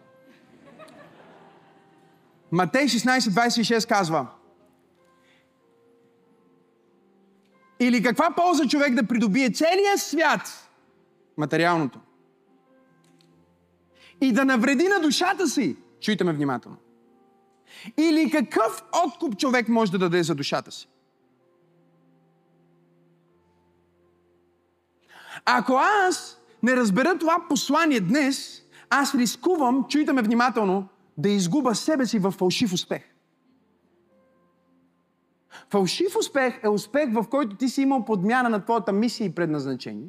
Матей 2.51 2.85
16.26 2.85 3.89
казва 3.89 4.27
Или 7.79 8.03
каква 8.03 8.29
полза 8.35 8.67
човек 8.67 8.93
да 8.93 9.07
придобие 9.07 9.49
целия 9.49 9.97
свят, 9.97 10.69
материалното, 11.37 11.99
и 14.21 14.31
да 14.31 14.45
навреди 14.45 14.87
на 14.87 14.99
душата 14.99 15.47
си, 15.47 15.77
чуйте 15.99 16.23
ме 16.23 16.33
внимателно, 16.33 16.77
или 17.97 18.31
какъв 18.31 18.83
откуп 19.05 19.37
човек 19.37 19.69
може 19.69 19.91
да 19.91 19.97
даде 19.97 20.23
за 20.23 20.35
душата 20.35 20.71
си? 20.71 20.87
Ако 25.45 25.73
аз 25.73 26.41
не 26.63 26.75
разбера 26.75 27.17
това 27.17 27.45
послание 27.49 27.99
днес, 27.99 28.63
аз 28.89 29.15
рискувам, 29.15 29.85
чуйте 29.89 30.13
ме 30.13 30.21
внимателно, 30.21 30.87
да 31.17 31.29
изгуба 31.29 31.75
себе 31.75 32.05
си 32.05 32.19
в 32.19 32.31
фалшив 32.31 32.73
успех. 32.73 33.03
Фалшив 35.69 36.15
успех 36.15 36.59
е 36.63 36.69
успех, 36.69 37.13
в 37.13 37.25
който 37.29 37.55
ти 37.55 37.69
си 37.69 37.81
имал 37.81 38.05
подмяна 38.05 38.49
на 38.49 38.63
твоята 38.63 38.91
мисия 38.93 39.25
и 39.25 39.35
предназначение. 39.35 40.07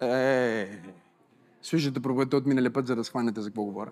Е, 0.00 0.82
слушайте 1.62 2.00
проповедта 2.00 2.36
от 2.36 2.46
миналия 2.46 2.72
път, 2.72 2.86
за 2.86 2.96
да 2.96 3.04
схванете 3.04 3.40
за 3.40 3.48
какво 3.48 3.64
говоря. 3.64 3.90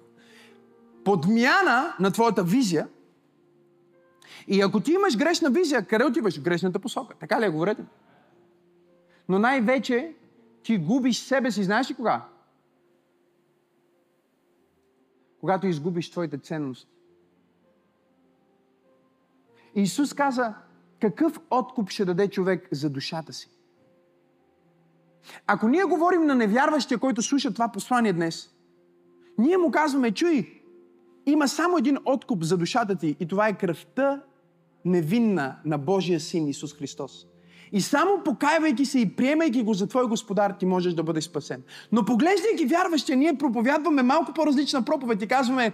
Подмяна 1.05 1.95
на 2.01 2.11
твоята 2.11 2.45
визия. 2.45 2.89
И 4.49 4.61
ако 4.61 4.81
ти 4.81 4.93
имаш 4.93 5.17
грешна 5.17 5.51
визия, 5.51 5.87
къде 5.87 6.05
отиваш? 6.05 6.39
В 6.39 6.43
грешната 6.43 6.79
посока. 6.79 7.15
Така 7.21 7.41
ли 7.41 7.45
е? 7.45 7.51
Говорете. 7.51 7.85
Но 9.29 9.39
най-вече 9.39 10.15
ти 10.63 10.79
губиш 10.79 11.19
себе 11.19 11.51
си. 11.51 11.65
Знаеш 11.65 11.91
ли 11.91 11.95
кога? 11.95 12.25
Когато 15.41 15.67
изгубиш 15.67 16.11
твоите 16.11 16.39
ценности. 16.39 16.91
Исус 19.75 20.15
каза, 20.15 20.55
какъв 21.01 21.41
откуп 21.51 21.91
ще 21.91 22.05
даде 22.05 22.29
човек 22.29 22.69
за 22.73 22.91
душата 22.91 23.33
си? 23.33 23.51
Ако 25.47 25.69
ние 25.69 25.85
говорим 25.85 26.27
на 26.27 26.35
невярващия, 26.35 26.99
който 26.99 27.23
слуша 27.23 27.53
това 27.53 27.69
послание 27.69 28.13
днес, 28.13 28.51
ние 29.39 29.57
му 29.57 29.71
казваме, 29.71 30.11
чуй, 30.11 30.63
има 31.27 31.49
само 31.49 31.79
един 31.79 31.99
откуп 32.05 32.43
за 32.43 32.57
душата 32.57 32.97
ти 32.97 33.17
и 33.21 33.29
това 33.29 33.49
е 33.49 33.59
кръвта 33.59 34.23
невинна 34.85 35.57
на 35.65 35.79
Божия 35.79 36.21
син 36.21 36.49
Исус 36.49 36.75
Христос. 36.75 37.27
И 37.73 37.81
само 37.81 38.23
покайвайки 38.25 38.87
се 38.87 38.99
и 38.99 39.17
приемайки 39.17 39.63
го 39.63 39.75
за 39.75 39.87
Твой 39.87 40.07
Господар, 40.07 40.51
ти 40.51 40.67
можеш 40.67 40.95
да 40.95 41.03
бъдеш 41.03 41.25
спасен. 41.25 41.63
Но 41.93 42.05
поглеждайки 42.05 42.67
вярващия, 42.67 43.17
ние 43.17 43.39
проповядваме 43.39 44.03
малко 44.03 44.33
по-различна 44.33 44.85
проповед 44.85 45.23
и 45.23 45.29
казваме, 45.29 45.73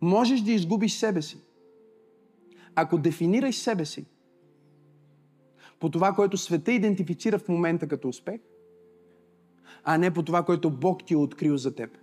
можеш 0.00 0.40
да 0.40 0.52
изгубиш 0.52 0.92
себе 0.92 1.22
си. 1.22 1.38
Ако 2.74 2.98
дефинираш 2.98 3.54
себе 3.56 3.84
си 3.84 4.06
по 5.84 5.90
това, 5.90 6.12
което 6.12 6.36
света 6.36 6.72
идентифицира 6.72 7.38
в 7.38 7.48
момента 7.48 7.88
като 7.88 8.08
успех, 8.08 8.40
а 9.82 9.98
не 9.98 10.10
по 10.10 10.22
това, 10.22 10.42
което 10.42 10.70
Бог 10.70 11.04
ти 11.06 11.14
е 11.14 11.16
открил 11.16 11.56
за 11.56 11.74
теб. 11.74 11.98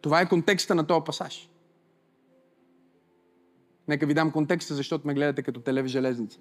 Това 0.00 0.20
е 0.20 0.28
контекста 0.28 0.74
на 0.74 0.86
този 0.86 1.04
пасаж. 1.04 1.50
Нека 3.88 4.06
ви 4.06 4.14
дам 4.14 4.30
контекста, 4.30 4.74
защото 4.74 5.06
ме 5.06 5.14
гледате 5.14 5.42
като 5.42 5.60
теле 5.60 5.82
в 5.82 5.86
железница. 5.86 6.38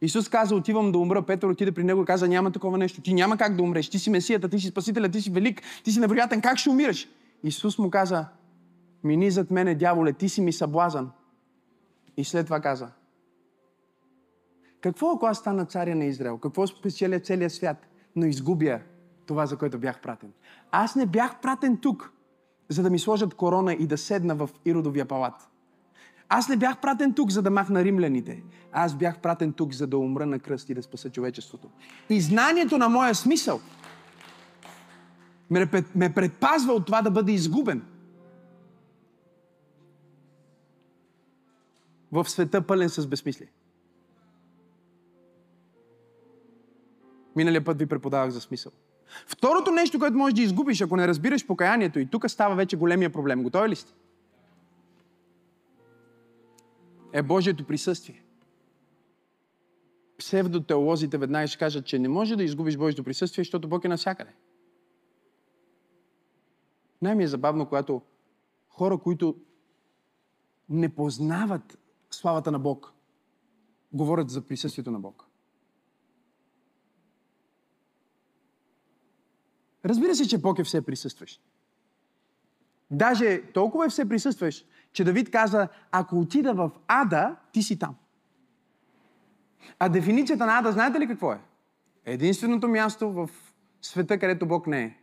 Исус 0.00 0.28
каза, 0.28 0.54
отивам 0.54 0.92
да 0.92 0.98
умра. 0.98 1.22
Петър 1.22 1.48
отиде 1.48 1.72
при 1.72 1.84
него 1.84 2.02
и 2.02 2.06
каза, 2.06 2.28
няма 2.28 2.50
такова 2.50 2.78
нещо. 2.78 3.00
Ти 3.00 3.14
няма 3.14 3.36
как 3.36 3.56
да 3.56 3.62
умреш. 3.62 3.90
Ти 3.90 3.98
си 3.98 4.10
Месията, 4.10 4.48
ти 4.48 4.58
си 4.60 4.68
Спасителя, 4.68 5.08
ти 5.08 5.20
си 5.20 5.30
велик, 5.30 5.62
ти 5.84 5.92
си 5.92 6.00
невероятен. 6.00 6.40
Как 6.40 6.58
ще 6.58 6.70
умираш? 6.70 7.08
Исус 7.44 7.78
му 7.78 7.90
каза, 7.90 8.26
мини 9.04 9.30
зад 9.30 9.50
мене, 9.50 9.74
дяволе, 9.74 10.12
ти 10.12 10.28
си 10.28 10.40
ми 10.40 10.52
съблазан. 10.52 11.10
И 12.16 12.24
след 12.24 12.46
това 12.46 12.60
каза, 12.60 12.88
какво 14.80 15.10
ако 15.10 15.26
аз 15.26 15.38
стана 15.38 15.64
царя 15.64 15.94
на 15.94 16.04
Израел? 16.04 16.38
Какво 16.38 16.66
спечеля 16.66 17.20
целият 17.20 17.52
свят? 17.52 17.86
Но 18.16 18.26
изгубя 18.26 18.80
това, 19.26 19.46
за 19.46 19.56
което 19.56 19.78
бях 19.78 20.00
пратен. 20.00 20.32
Аз 20.70 20.96
не 20.96 21.06
бях 21.06 21.40
пратен 21.40 21.76
тук, 21.76 22.12
за 22.68 22.82
да 22.82 22.90
ми 22.90 22.98
сложат 22.98 23.34
корона 23.34 23.72
и 23.72 23.86
да 23.86 23.98
седна 23.98 24.34
в 24.34 24.50
Иродовия 24.64 25.06
палат. 25.06 25.48
Аз 26.28 26.48
не 26.48 26.56
бях 26.56 26.80
пратен 26.80 27.14
тук, 27.14 27.30
за 27.30 27.42
да 27.42 27.50
махна 27.50 27.84
римляните. 27.84 28.42
Аз 28.72 28.94
бях 28.94 29.18
пратен 29.18 29.52
тук, 29.52 29.72
за 29.72 29.86
да 29.86 29.98
умра 29.98 30.26
на 30.26 30.38
кръст 30.38 30.68
и 30.70 30.74
да 30.74 30.82
спаса 30.82 31.10
човечеството. 31.10 31.68
И 32.10 32.20
знанието 32.20 32.78
на 32.78 32.88
моя 32.88 33.14
смисъл 33.14 33.60
ме 35.94 36.12
предпазва 36.14 36.72
от 36.72 36.86
това 36.86 37.02
да 37.02 37.10
бъде 37.10 37.32
изгубен. 37.32 37.82
В 42.16 42.30
света 42.30 42.66
пълен 42.66 42.88
с 42.88 43.06
безсмислие. 43.06 43.48
Миналия 47.36 47.64
път 47.64 47.78
ви 47.78 47.86
преподавах 47.86 48.30
за 48.30 48.40
смисъл. 48.40 48.72
Второто 49.26 49.70
нещо, 49.70 49.98
което 49.98 50.16
можеш 50.16 50.34
да 50.34 50.42
изгубиш, 50.42 50.80
ако 50.80 50.96
не 50.96 51.08
разбираш 51.08 51.46
покаянието, 51.46 51.98
и 51.98 52.06
тук 52.06 52.30
става 52.30 52.54
вече 52.54 52.76
големия 52.76 53.12
проблем. 53.12 53.42
Готови 53.42 53.68
ли 53.68 53.76
сте? 53.76 53.92
е 57.12 57.22
Божието 57.22 57.64
присъствие. 57.64 58.22
Псевдотеолозите 60.18 61.18
веднага 61.18 61.48
ще 61.48 61.58
кажат, 61.58 61.86
че 61.86 61.98
не 61.98 62.08
може 62.08 62.36
да 62.36 62.44
изгубиш 62.44 62.76
Божието 62.76 63.04
присъствие, 63.04 63.44
защото 63.44 63.68
Бог 63.68 63.84
е 63.84 63.88
навсякъде. 63.88 64.30
Най-ми 67.02 67.24
е 67.24 67.28
забавно, 67.28 67.66
когато 67.66 68.02
хора, 68.68 68.98
които 68.98 69.36
не 70.68 70.94
познават 70.94 71.78
славата 72.16 72.52
на 72.52 72.58
Бог, 72.58 72.92
говорят 73.92 74.30
за 74.30 74.46
присъствието 74.46 74.90
на 74.90 75.00
Бог. 75.00 75.26
Разбира 79.84 80.14
се, 80.14 80.28
че 80.28 80.38
Бог 80.38 80.58
е 80.58 80.64
все 80.64 80.82
присъстващ. 80.82 81.42
Даже 82.90 83.42
толкова 83.52 83.86
е 83.86 83.88
все 83.88 84.08
присъстващ, 84.08 84.68
че 84.92 85.04
Давид 85.04 85.30
каза, 85.30 85.68
ако 85.92 86.20
отида 86.20 86.54
в 86.54 86.70
ада, 86.88 87.36
ти 87.52 87.62
си 87.62 87.78
там. 87.78 87.96
А 89.78 89.88
дефиницията 89.88 90.46
на 90.46 90.58
ада, 90.58 90.72
знаете 90.72 91.00
ли 91.00 91.06
какво 91.06 91.32
е? 91.32 91.40
Единственото 92.04 92.68
място 92.68 93.12
в 93.12 93.30
света, 93.82 94.18
където 94.18 94.46
Бог 94.46 94.66
не 94.66 94.82
е. 94.82 94.96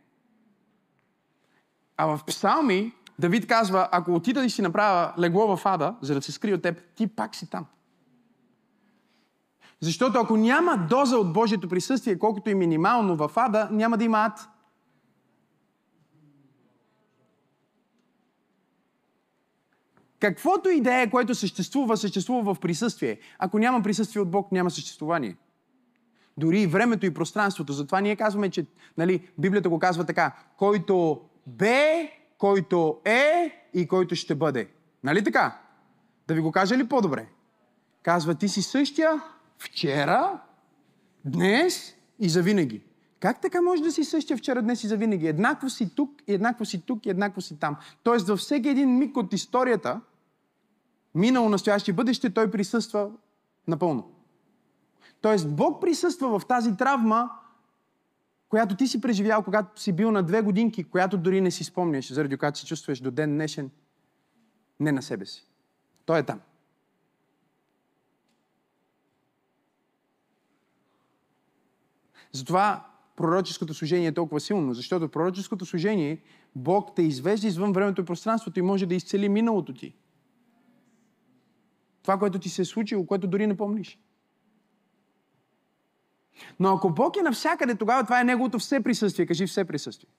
А 1.96 2.16
в 2.16 2.24
псалми 2.26 2.92
Давид 3.18 3.46
казва, 3.46 3.88
ако 3.92 4.14
отида 4.14 4.44
и 4.44 4.50
си 4.50 4.62
направя 4.62 5.12
легло 5.18 5.56
в 5.56 5.66
ада, 5.66 5.94
за 6.00 6.14
да 6.14 6.22
се 6.22 6.32
скрие 6.32 6.54
от 6.54 6.62
теб, 6.62 6.80
ти 6.96 7.06
пак 7.06 7.34
си 7.34 7.50
там. 7.50 7.66
Защото 9.80 10.18
ако 10.18 10.36
няма 10.36 10.86
доза 10.90 11.16
от 11.16 11.32
Божието 11.32 11.68
присъствие, 11.68 12.18
колкото 12.18 12.50
и 12.50 12.54
минимално 12.54 13.16
в 13.16 13.30
ада, 13.36 13.68
няма 13.70 13.98
да 13.98 14.04
има 14.04 14.18
ад. 14.18 14.48
Каквото 20.20 20.68
и 20.68 20.80
да 20.80 20.94
е, 20.94 21.10
което 21.10 21.34
съществува, 21.34 21.96
съществува 21.96 22.54
в 22.54 22.60
присъствие. 22.60 23.18
Ако 23.38 23.58
няма 23.58 23.82
присъствие 23.82 24.22
от 24.22 24.30
Бог, 24.30 24.52
няма 24.52 24.70
съществуване. 24.70 25.36
Дори 26.36 26.60
и 26.60 26.66
времето 26.66 27.06
и 27.06 27.14
пространството. 27.14 27.72
Затова 27.72 28.00
ние 28.00 28.16
казваме, 28.16 28.50
че 28.50 28.66
нали, 28.98 29.28
Библията 29.38 29.68
го 29.68 29.78
казва 29.78 30.04
така. 30.04 30.36
Който 30.56 31.20
бе, 31.46 32.10
който 32.44 33.00
е 33.04 33.52
и 33.74 33.88
който 33.88 34.14
ще 34.14 34.34
бъде. 34.34 34.68
Нали 35.04 35.24
така? 35.24 35.60
Да 36.28 36.34
ви 36.34 36.40
го 36.40 36.52
кажа 36.52 36.76
ли 36.76 36.88
по-добре? 36.88 37.26
Казва, 38.02 38.34
ти 38.34 38.48
си 38.48 38.62
същия 38.62 39.22
вчера, 39.58 40.40
днес 41.24 41.94
и 42.18 42.28
завинаги. 42.28 42.82
Как 43.20 43.40
така 43.40 43.62
може 43.62 43.82
да 43.82 43.92
си 43.92 44.04
същия 44.04 44.36
вчера, 44.36 44.62
днес 44.62 44.84
и 44.84 44.86
завинаги? 44.86 45.26
Еднакво 45.26 45.70
си 45.70 45.94
тук, 45.94 46.10
еднакво 46.26 46.64
си 46.64 46.82
тук, 46.86 47.06
еднакво 47.06 47.40
си 47.40 47.58
там. 47.58 47.76
Тоест, 48.02 48.28
във 48.28 48.38
всеки 48.38 48.68
един 48.68 48.98
миг 48.98 49.16
от 49.16 49.32
историята, 49.32 50.00
минало, 51.14 51.48
настояще 51.48 51.90
и 51.90 51.94
бъдеще, 51.94 52.30
той 52.30 52.50
присъства 52.50 53.10
напълно. 53.68 54.10
Тоест, 55.20 55.50
Бог 55.50 55.80
присъства 55.80 56.38
в 56.38 56.46
тази 56.46 56.76
травма, 56.76 57.30
която 58.54 58.76
ти 58.76 58.86
си 58.86 59.00
преживял, 59.00 59.42
когато 59.42 59.80
си 59.80 59.92
бил 59.92 60.10
на 60.10 60.22
две 60.22 60.42
годинки, 60.42 60.84
която 60.84 61.18
дори 61.18 61.40
не 61.40 61.50
си 61.50 61.64
спомняш, 61.64 62.12
заради 62.12 62.36
която 62.36 62.58
се 62.58 62.66
чувстваш 62.66 63.00
до 63.00 63.10
ден 63.10 63.30
днешен 63.30 63.70
не 64.80 64.92
на 64.92 65.02
себе 65.02 65.26
си. 65.26 65.46
Той 66.06 66.18
е 66.18 66.22
там. 66.22 66.40
Затова 72.32 72.86
пророческото 73.16 73.74
служение 73.74 74.08
е 74.08 74.14
толкова 74.14 74.40
силно, 74.40 74.74
защото 74.74 75.08
пророческото 75.08 75.66
служение 75.66 76.22
Бог 76.56 76.94
те 76.96 77.02
извежда 77.02 77.46
извън 77.46 77.72
времето 77.72 78.00
и 78.00 78.04
пространството 78.04 78.58
и 78.58 78.62
може 78.62 78.86
да 78.86 78.94
изцели 78.94 79.28
миналото 79.28 79.74
ти. 79.74 79.94
Това, 82.02 82.18
което 82.18 82.38
ти 82.38 82.48
се 82.48 82.62
е 82.62 82.64
случило, 82.64 83.06
което 83.06 83.26
дори 83.26 83.46
не 83.46 83.56
помниш. 83.56 83.98
Но 86.60 86.72
ако 86.72 86.90
Бог 86.90 87.16
е 87.16 87.22
навсякъде, 87.22 87.74
тогава 87.74 88.04
това 88.04 88.20
е 88.20 88.24
Неговото 88.24 88.58
все 88.58 88.80
присъствие. 88.80 89.26
Кажи 89.26 89.46
все 89.46 89.64
присъствие. 89.64 90.10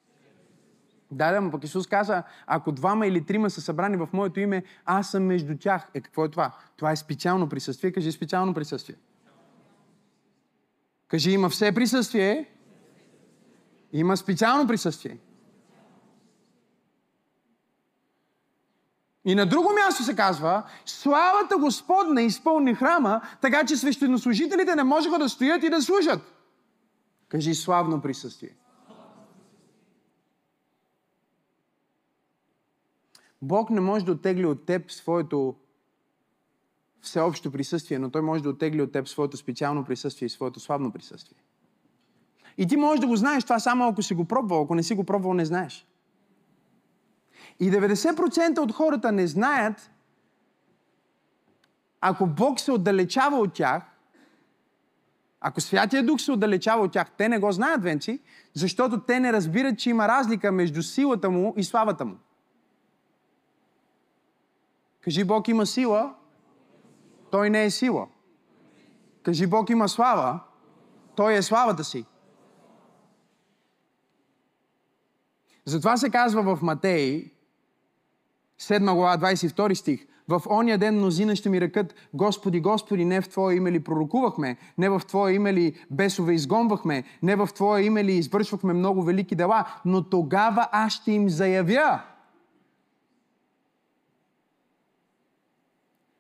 Да, 1.12 1.32
да, 1.32 1.42
но 1.42 1.52
пък 1.52 1.64
Исус 1.64 1.88
каза, 1.88 2.24
ако 2.48 2.72
двама 2.72 3.08
или 3.08 3.26
трима 3.26 3.50
са 3.50 3.62
събрани 3.62 3.98
в 3.98 4.10
моето 4.14 4.40
име, 4.40 4.64
аз 4.86 5.12
съм 5.12 5.24
между 5.24 5.58
тях. 5.58 5.88
Е, 5.94 6.02
какво 6.02 6.26
е 6.26 6.30
това? 6.30 6.52
Това 6.78 6.92
е 6.92 6.96
специално 6.96 7.50
присъствие. 7.50 7.92
Кажи 7.92 8.12
специално 8.12 8.54
присъствие. 8.54 8.96
Кажи, 11.08 11.32
има 11.32 11.50
все 11.50 11.72
присъствие. 11.72 12.46
Има 13.94 14.18
специално 14.18 14.68
присъствие. 14.68 15.18
И 19.26 19.36
на 19.36 19.46
друго 19.46 19.70
място 19.74 20.04
се 20.04 20.16
казва, 20.16 20.64
славата 20.86 21.58
Господна 21.58 22.22
изпълни 22.22 22.76
храма, 22.76 23.22
така 23.42 23.66
че 23.66 23.78
свещенослужителите 23.78 24.76
не 24.76 24.84
можеха 24.84 25.20
да 25.20 25.30
стоят 25.30 25.64
и 25.64 25.70
да 25.70 25.82
служат. 25.82 26.22
Кажи 27.30 27.56
славно 27.56 28.02
присъствие. 28.02 28.56
Бог 33.42 33.70
не 33.70 33.82
може 33.82 34.06
да 34.06 34.12
оттегли 34.12 34.46
от 34.46 34.66
теб 34.66 34.92
своето 34.92 35.56
всеобщо 37.02 37.52
присъствие, 37.52 38.00
но 38.00 38.10
Той 38.10 38.22
може 38.22 38.44
да 38.44 38.50
оттегли 38.50 38.82
от 38.82 38.92
теб 38.92 39.08
своето 39.08 39.38
специално 39.38 39.86
присъствие 39.86 40.26
и 40.26 40.30
своето 40.30 40.60
славно 40.60 40.92
присъствие. 40.92 41.38
И 42.58 42.68
ти 42.68 42.78
можеш 42.78 43.00
да 43.00 43.08
го 43.08 43.16
знаеш 43.16 43.44
това 43.44 43.60
само 43.60 43.88
ако 43.88 44.02
си 44.02 44.14
го 44.14 44.26
пробвал. 44.26 44.62
Ако 44.62 44.76
не 44.76 44.84
си 44.84 44.96
го 44.96 45.04
пробвал, 45.04 45.34
не 45.34 45.46
знаеш. 45.46 45.88
И 47.60 47.72
90% 47.72 48.60
от 48.60 48.72
хората 48.72 49.12
не 49.12 49.28
знаят, 49.28 49.92
ако 52.02 52.28
Бог 52.28 52.60
се 52.60 52.72
отдалечава 52.72 53.38
от 53.38 53.54
тях, 53.54 53.84
ако 55.42 55.62
Святия 55.62 56.06
Дух 56.06 56.22
се 56.22 56.32
отдалечава 56.32 56.84
от 56.84 56.92
тях, 56.92 57.12
те 57.18 57.30
не 57.30 57.40
го 57.40 57.52
знаят, 57.52 57.84
Венци, 57.84 58.20
защото 58.54 59.02
те 59.02 59.20
не 59.20 59.34
разбират, 59.34 59.80
че 59.80 59.90
има 59.90 60.08
разлика 60.08 60.52
между 60.52 60.84
силата 60.84 61.30
му 61.30 61.54
и 61.58 61.64
славата 61.64 62.06
му. 62.06 62.18
Кажи, 65.02 65.24
Бог 65.24 65.48
има 65.48 65.66
сила, 65.66 66.16
той 67.32 67.50
не 67.50 67.66
е 67.66 67.70
сила. 67.70 68.08
Кажи, 69.24 69.48
Бог 69.48 69.70
има 69.70 69.90
слава, 69.90 70.40
той 71.16 71.34
е 71.34 71.42
славата 71.42 71.84
си. 71.84 72.06
Затова 75.66 75.98
се 75.98 76.10
казва 76.10 76.56
в 76.56 76.62
Матей, 76.62 77.35
7 78.60 78.94
глава, 78.94 79.18
22 79.18 79.74
стих. 79.74 80.08
В 80.28 80.42
оня 80.50 80.78
ден 80.78 80.96
мнозина 80.96 81.36
ще 81.36 81.50
ми 81.50 81.62
рекат, 81.62 81.96
Господи, 82.14 82.62
Господи, 82.62 83.06
не 83.06 83.22
в 83.22 83.30
Твое 83.30 83.56
име 83.56 83.72
ли 83.72 83.84
пророкувахме, 83.84 84.58
не 84.78 84.90
в 84.90 85.02
Твое 85.08 85.34
име 85.34 85.54
ли 85.54 85.86
бесове 85.92 86.34
изгонвахме, 86.34 87.04
не 87.24 87.36
в 87.36 87.50
Твое 87.56 87.84
име 87.84 88.04
ли 88.04 88.14
извършвахме 88.14 88.74
много 88.74 89.04
велики 89.04 89.36
дела, 89.36 89.82
но 89.86 90.04
тогава 90.04 90.68
аз 90.72 90.94
ще 90.94 91.12
им 91.12 91.30
заявя. 91.30 92.04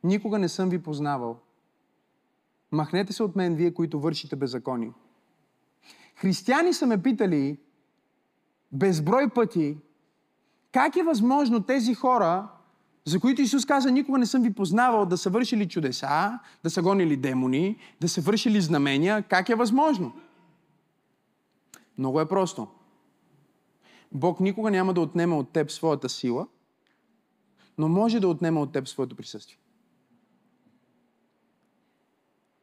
Никога 0.03 0.39
не 0.39 0.49
съм 0.49 0.69
ви 0.69 0.83
познавал. 0.83 1.39
Махнете 2.71 3.13
се 3.13 3.23
от 3.23 3.36
мен, 3.36 3.55
вие, 3.55 3.73
които 3.73 3.99
вършите 3.99 4.36
беззакони. 4.36 4.93
Християни 6.15 6.73
са 6.73 6.86
ме 6.86 7.01
питали 7.01 7.57
безброй 8.71 9.29
пъти, 9.29 9.77
как 10.76 10.95
е 10.95 11.03
възможно 11.03 11.63
тези 11.63 11.93
хора, 11.93 12.47
за 13.05 13.19
които 13.19 13.41
Исус 13.41 13.65
каза, 13.65 13.91
никога 13.91 14.17
не 14.17 14.26
съм 14.26 14.41
ви 14.41 14.53
познавал 14.53 15.05
да 15.05 15.17
са 15.17 15.30
вършили 15.30 15.67
чудеса, 15.67 16.39
да 16.63 16.69
са 16.69 16.82
гонили 16.82 17.17
демони, 17.17 17.78
да 18.01 18.09
са 18.09 18.21
вършили 18.21 18.61
знамения, 18.61 19.23
как 19.23 19.49
е 19.49 19.55
възможно? 19.55 20.13
Много 21.97 22.21
е 22.21 22.28
просто. 22.28 22.67
Бог 24.11 24.39
никога 24.39 24.71
няма 24.71 24.93
да 24.93 25.01
отнема 25.01 25.38
от 25.38 25.49
теб 25.49 25.71
своята 25.71 26.09
сила, 26.09 26.47
но 27.78 27.89
може 27.89 28.19
да 28.19 28.28
отнема 28.28 28.61
от 28.61 28.71
теб 28.71 28.88
своето 28.88 29.15
присъствие. 29.15 29.57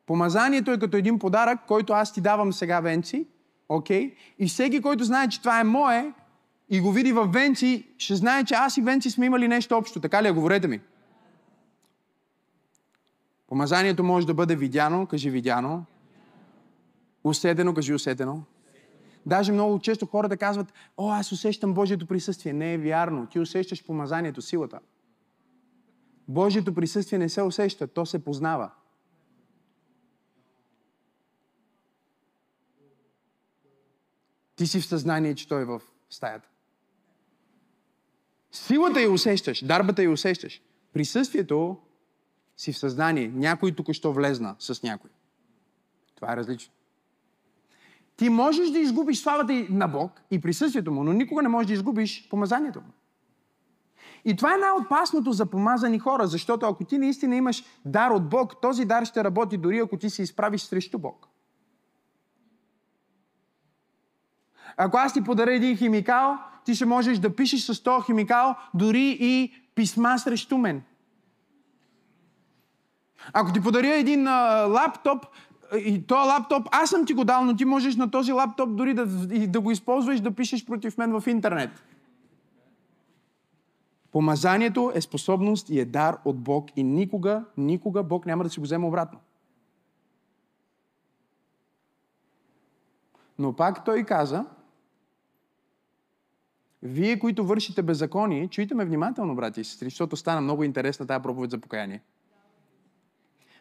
Помазанието 0.07 0.71
е 0.71 0.79
като 0.79 0.97
един 0.97 1.19
подарък, 1.19 1.61
който 1.67 1.93
аз 1.93 2.13
ти 2.13 2.21
давам 2.21 2.53
сега, 2.53 2.81
Венци, 2.81 3.27
окей? 3.69 4.11
Okay? 4.11 4.15
И 4.39 4.47
всеки, 4.47 4.83
който 4.83 5.05
знае, 5.05 5.29
че 5.29 5.41
това 5.41 5.61
е 5.61 5.65
мое, 5.65 6.13
и 6.73 6.81
го 6.81 6.93
види 6.93 7.13
в 7.13 7.27
Венци, 7.27 7.89
ще 7.99 8.17
знае, 8.17 8.45
че 8.45 8.55
аз 8.55 8.77
и 8.77 8.83
Венци 8.83 9.11
сме 9.11 9.27
имали 9.27 9.49
нещо 9.49 9.77
общо. 9.77 10.01
Така 10.01 10.23
ли 10.23 10.29
е? 10.29 10.33
Говорете 10.33 10.69
ми. 10.69 10.81
Помазанието 13.47 14.05
може 14.05 14.27
да 14.27 14.35
бъде 14.35 14.57
видяно, 14.57 15.07
кажи 15.07 15.31
видяно. 15.31 15.85
Усетено, 17.25 17.75
кажи 17.75 17.95
усетено. 17.95 18.43
Даже 19.27 19.53
много 19.53 19.79
често 19.79 20.07
хората 20.07 20.37
казват, 20.37 20.73
о, 20.97 21.11
аз 21.11 21.33
усещам 21.33 21.75
Божието 21.75 22.07
присъствие. 22.07 22.53
Не 22.53 22.75
е 22.75 22.79
вярно. 22.79 23.27
Ти 23.27 23.41
усещаш 23.41 23.85
помазанието, 23.85 24.43
силата. 24.43 24.81
Божието 26.29 26.75
присъствие 26.75 27.19
не 27.19 27.29
се 27.29 27.43
усеща, 27.43 27.87
то 27.87 28.07
се 28.07 28.25
познава. 28.25 28.71
Ти 34.57 34.67
си 34.67 34.81
в 34.81 34.87
съзнание, 34.87 35.35
че 35.35 35.49
той 35.49 35.63
е 35.63 35.65
в 35.65 35.81
стаята. 36.11 36.52
Силата 38.53 39.01
я 39.01 39.11
усещаш, 39.11 39.65
дарбата 39.65 40.03
я 40.03 40.11
усещаш. 40.11 40.63
Присъствието 40.93 41.77
си 42.57 42.73
в 42.73 42.79
съзнание. 42.79 43.29
Някой 43.35 43.73
тук 43.73 43.93
що 43.93 44.13
влезна 44.13 44.57
с 44.59 44.83
някой. 44.83 45.11
Това 46.15 46.33
е 46.33 46.37
различно. 46.37 46.73
Ти 48.17 48.29
можеш 48.29 48.71
да 48.71 48.79
изгубиш 48.79 49.23
славата 49.23 49.67
на 49.71 49.89
Бог 49.89 50.21
и 50.31 50.41
присъствието 50.41 50.93
му, 50.93 51.05
но 51.05 51.13
никога 51.13 51.43
не 51.43 51.49
можеш 51.49 51.67
да 51.67 51.73
изгубиш 51.73 52.29
помазанието 52.29 52.81
му. 52.81 52.93
И 54.25 54.37
това 54.37 54.55
е 54.55 54.59
най-опасното 54.59 55.33
за 55.33 55.47
помазани 55.47 55.99
хора, 55.99 56.27
защото 56.27 56.67
ако 56.67 56.85
ти 56.85 56.99
наистина 56.99 57.37
имаш 57.37 57.65
дар 57.85 58.11
от 58.11 58.29
Бог, 58.29 58.61
този 58.63 58.85
дар 58.85 59.05
ще 59.05 59.25
работи 59.25 59.57
дори 59.57 59.79
ако 59.79 59.97
ти 59.97 60.11
се 60.11 60.23
изправиш 60.23 60.61
срещу 60.61 60.99
Бог. 60.99 61.29
Ако 64.77 64.97
аз 64.97 65.13
ти 65.13 65.25
подаря 65.25 65.55
един 65.55 65.77
химикал, 65.77 66.39
ти 66.65 66.75
ще 66.75 66.85
можеш 66.85 67.19
да 67.19 67.37
пишеш 67.37 67.61
с 67.61 67.83
този 67.83 68.07
химикал 68.07 68.55
дори 68.75 69.17
и 69.21 69.53
писма 69.75 70.19
срещу 70.19 70.59
мен. 70.59 70.83
Ако 73.33 73.53
ти 73.53 73.63
подаря 73.63 73.95
един 73.95 74.27
а, 74.27 74.67
лаптоп, 74.67 75.27
и 75.79 76.07
този 76.07 76.29
лаптоп, 76.29 76.69
аз 76.73 76.91
съм 76.91 77.07
ти 77.07 77.15
го 77.15 77.25
дал, 77.25 77.45
но 77.45 77.57
ти 77.57 77.65
можеш 77.65 77.97
на 77.97 78.11
този 78.11 78.33
лаптоп 78.33 78.77
дори 78.77 78.95
да, 78.95 79.07
да 79.47 79.61
го 79.61 79.71
използваш 79.71 80.21
да 80.21 80.31
пишеш 80.31 80.67
против 80.67 80.99
мен 80.99 81.21
в 81.21 81.27
интернет. 81.27 81.71
Помазанието 84.13 84.93
е 84.95 85.01
способност 85.01 85.71
и 85.71 85.81
е 85.81 85.85
дар 85.85 86.19
от 86.25 86.39
Бог 86.39 86.69
и 86.77 86.83
никога, 86.83 87.45
никога 87.57 88.03
Бог 88.03 88.27
няма 88.27 88.45
да 88.45 88.51
си 88.51 88.61
го 88.61 88.65
вземе 88.65 88.87
обратно. 88.87 89.19
Но 93.39 93.53
пак 93.53 93.85
той 93.85 94.05
каза, 94.05 94.45
вие, 96.83 97.19
които 97.19 97.47
вършите 97.47 97.83
беззаконие, 97.83 98.49
чуйте 98.49 98.75
ме 98.75 98.85
внимателно, 98.85 99.35
брати 99.35 99.61
и 99.61 99.65
сестри, 99.65 99.87
защото 99.87 100.17
стана 100.17 100.41
много 100.41 100.65
интересна 100.65 101.07
тази 101.07 101.23
проповед 101.23 101.51
за 101.51 101.59
покаяние. 101.59 102.03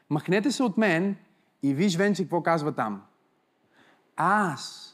Махнете 0.10 0.52
се 0.52 0.64
от 0.64 0.78
мен 0.78 1.16
и 1.64 1.74
виж, 1.74 1.98
Венци, 1.98 2.24
какво 2.24 2.44
казва 2.44 2.72
там. 2.72 3.02
Аз 4.16 4.88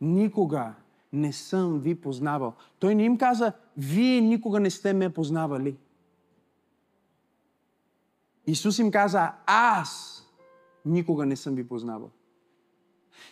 никога 0.00 0.74
не 1.12 1.32
съм 1.32 1.80
ви 1.80 2.00
познавал. 2.00 2.54
Той 2.78 2.94
не 2.94 3.04
им 3.04 3.18
каза, 3.18 3.52
вие 3.76 4.20
никога 4.20 4.60
не 4.60 4.70
сте 4.70 4.92
ме 4.92 5.10
познавали. 5.10 5.76
Исус 8.46 8.78
им 8.78 8.90
каза, 8.90 9.32
аз 9.46 10.22
никога 10.86 11.26
не 11.26 11.36
съм 11.36 11.54
ви 11.54 11.68
познавал. 11.68 12.10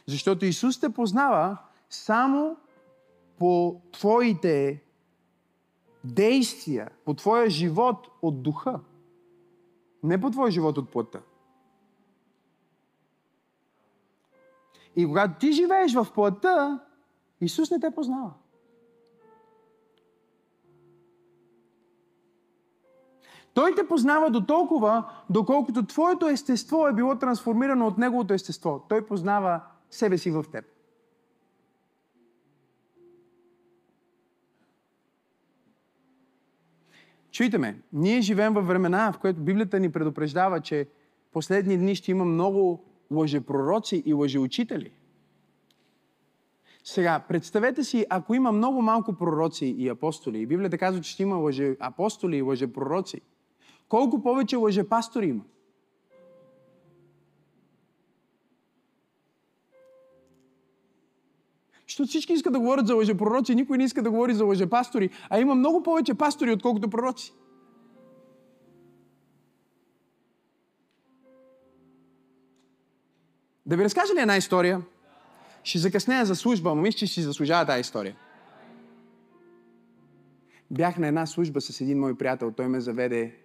Защото 0.06 0.44
Исус 0.44 0.80
те 0.80 0.88
познава 0.88 1.58
само 1.90 2.56
по 3.38 3.80
твоите 3.92 4.82
действия, 6.04 6.90
по 7.04 7.14
твоя 7.14 7.50
живот 7.50 8.08
от 8.22 8.42
духа. 8.42 8.80
Не 10.02 10.20
по 10.20 10.30
твоя 10.30 10.50
живот 10.50 10.78
от 10.78 10.90
плътта. 10.90 11.20
И 14.96 15.06
когато 15.06 15.38
ти 15.38 15.52
живееш 15.52 15.94
в 15.94 16.06
плътта, 16.14 16.84
Исус 17.40 17.70
не 17.70 17.80
те 17.80 17.90
познава. 17.90 18.32
Той 23.54 23.74
те 23.74 23.88
познава 23.88 24.30
до 24.30 24.46
толкова, 24.46 25.10
доколкото 25.30 25.86
твоето 25.86 26.28
естество 26.28 26.88
е 26.88 26.92
било 26.92 27.18
трансформирано 27.18 27.86
от 27.86 27.98
неговото 27.98 28.34
естество. 28.34 28.84
Той 28.88 29.06
познава 29.06 29.60
себе 29.90 30.18
си 30.18 30.30
в 30.30 30.44
теб. 30.52 30.77
Чуйте 37.38 37.58
ме, 37.58 37.78
ние 37.92 38.20
живеем 38.20 38.54
във 38.54 38.66
времена, 38.66 39.12
в 39.12 39.18
които 39.18 39.40
Библията 39.40 39.80
ни 39.80 39.92
предупреждава, 39.92 40.60
че 40.60 40.86
последни 41.32 41.76
дни 41.78 41.94
ще 41.94 42.10
има 42.10 42.24
много 42.24 42.84
лъжепророци 43.10 44.02
и 44.06 44.12
лъжеучители. 44.12 44.90
Сега, 46.84 47.24
представете 47.28 47.84
си, 47.84 48.06
ако 48.10 48.34
има 48.34 48.52
много 48.52 48.82
малко 48.82 49.12
пророци 49.12 49.66
и 49.78 49.88
апостоли, 49.88 50.38
и 50.38 50.46
Библията 50.46 50.78
казва, 50.78 51.00
че 51.00 51.10
ще 51.10 51.22
има 51.22 51.36
лъже 51.36 51.76
апостоли 51.80 52.36
и 52.36 52.42
лъжепророци, 52.42 53.20
колко 53.88 54.22
повече 54.22 54.56
лъжепастори 54.56 55.26
има? 55.26 55.44
Защото 61.98 62.08
всички 62.08 62.32
искат 62.32 62.52
да 62.52 62.60
говорят 62.60 62.86
за 62.86 62.94
лъжепророци, 62.94 63.54
никой 63.54 63.78
не 63.78 63.84
иска 63.84 64.02
да 64.02 64.10
говори 64.10 64.34
за 64.34 64.44
лъжепастори, 64.44 65.10
а 65.30 65.40
има 65.40 65.54
много 65.54 65.82
повече 65.82 66.14
пастори, 66.14 66.52
отколкото 66.52 66.90
пророци. 66.90 67.34
Да 73.66 73.76
ви 73.76 73.84
разкажа 73.84 74.14
ли 74.14 74.20
една 74.20 74.36
история? 74.36 74.82
Ще 75.62 75.78
закъснея 75.78 76.24
за 76.24 76.36
служба, 76.36 76.74
но 76.74 76.82
мисля, 76.82 76.98
че 76.98 77.06
си 77.06 77.22
заслужава 77.22 77.66
тази 77.66 77.80
история. 77.80 78.16
Бях 80.70 80.98
на 80.98 81.06
една 81.06 81.26
служба 81.26 81.60
с 81.60 81.80
един 81.80 82.00
мой 82.00 82.18
приятел. 82.18 82.52
Той 82.52 82.68
ме 82.68 82.80
заведе 82.80 83.36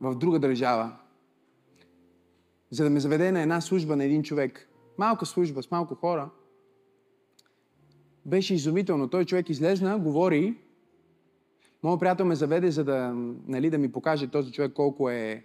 в 0.00 0.14
друга 0.14 0.38
държава, 0.38 0.96
за 2.70 2.84
да 2.84 2.90
ме 2.90 3.00
заведе 3.00 3.32
на 3.32 3.42
една 3.42 3.60
служба 3.60 3.96
на 3.96 4.04
един 4.04 4.22
човек. 4.22 4.68
Малка 4.98 5.26
служба 5.26 5.62
с 5.62 5.70
малко 5.70 5.94
хора. 5.94 6.30
Беше 8.26 8.54
изумително. 8.54 9.08
Той 9.08 9.24
човек 9.24 9.48
излезна, 9.48 9.98
говори. 9.98 10.58
Моят 11.82 12.00
приятел 12.00 12.26
ме 12.26 12.34
заведе, 12.34 12.70
за 12.70 12.84
да, 12.84 13.12
нали, 13.46 13.70
да 13.70 13.78
ми 13.78 13.92
покаже 13.92 14.26
този 14.26 14.52
човек 14.52 14.72
колко 14.72 15.10
е 15.10 15.44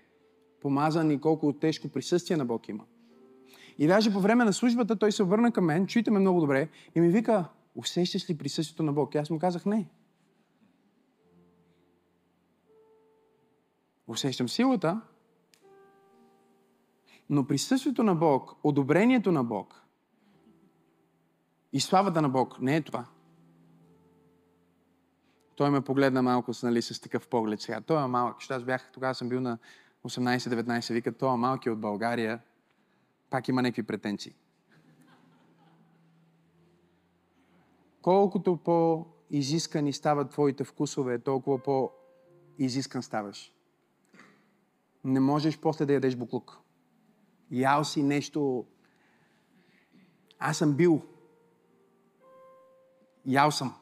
помазан 0.62 1.12
и 1.12 1.22
колко 1.22 1.54
тежко 1.54 1.90
присъствие 1.90 2.38
на 2.38 2.46
Бог 2.46 2.70
има. 2.70 2.84
И 3.78 3.88
даже 3.88 4.14
по 4.14 4.20
време 4.20 4.46
на 4.46 4.54
службата 4.54 4.96
той 4.96 5.12
се 5.12 5.24
обърна 5.24 5.52
към 5.52 5.66
мен, 5.66 5.88
чуйте 5.88 6.12
ме 6.12 6.20
много 6.20 6.42
добре, 6.42 6.70
и 6.96 7.02
ми 7.02 7.10
вика, 7.10 7.46
усещаш 7.76 8.30
ли 8.30 8.38
присъствието 8.38 8.84
на 8.84 8.94
Бог? 8.94 9.16
И 9.16 9.18
аз 9.18 9.30
му 9.30 9.40
казах, 9.40 9.66
не. 9.66 9.90
Усещам 14.08 14.50
силата, 14.50 15.02
но 17.30 17.48
присъствието 17.48 18.04
на 18.04 18.16
Бог, 18.16 18.56
одобрението 18.64 19.32
на 19.32 19.44
Бог 19.44 19.81
и 21.74 21.80
славата 21.80 22.22
на 22.22 22.30
Бог 22.30 22.62
не 22.62 22.76
е 22.76 22.82
това. 22.82 23.06
Той 25.56 25.70
ме 25.70 25.82
погледна 25.82 26.22
малко 26.22 26.52
нали, 26.64 26.82
с 26.82 27.02
такъв 27.02 27.28
поглед 27.28 27.62
сега. 27.62 27.82
Той 27.82 28.04
е 28.04 28.08
малък, 28.08 28.36
защото 28.40 28.54
аз 28.54 28.64
бях, 28.64 28.92
тогава 28.94 29.16
съм 29.16 29.30
бил 29.30 29.42
на 29.42 29.58
18-19, 30.06 30.94
вика, 30.94 31.18
той 31.18 31.34
е 31.34 31.38
малки 31.38 31.70
от 31.70 31.80
България, 31.80 32.40
пак 33.30 33.48
има 33.48 33.62
някакви 33.62 33.84
претенции. 33.84 34.34
Колкото 38.02 38.58
по-изискани 38.58 39.94
стават 39.94 40.32
твоите 40.32 40.64
вкусове, 40.64 41.20
толкова 41.20 41.64
по-изискан 41.64 43.04
ставаш. 43.04 43.54
Не 45.04 45.20
можеш 45.20 45.60
после 45.60 45.86
да 45.86 45.94
ядеш 45.94 46.16
буклук. 46.16 46.58
Ял 47.52 47.84
си 47.84 48.04
нещо... 48.04 48.66
Аз 50.40 50.58
съм 50.58 50.74
бил. 50.74 51.02
Ял 53.26 53.52
съм. 53.52 53.76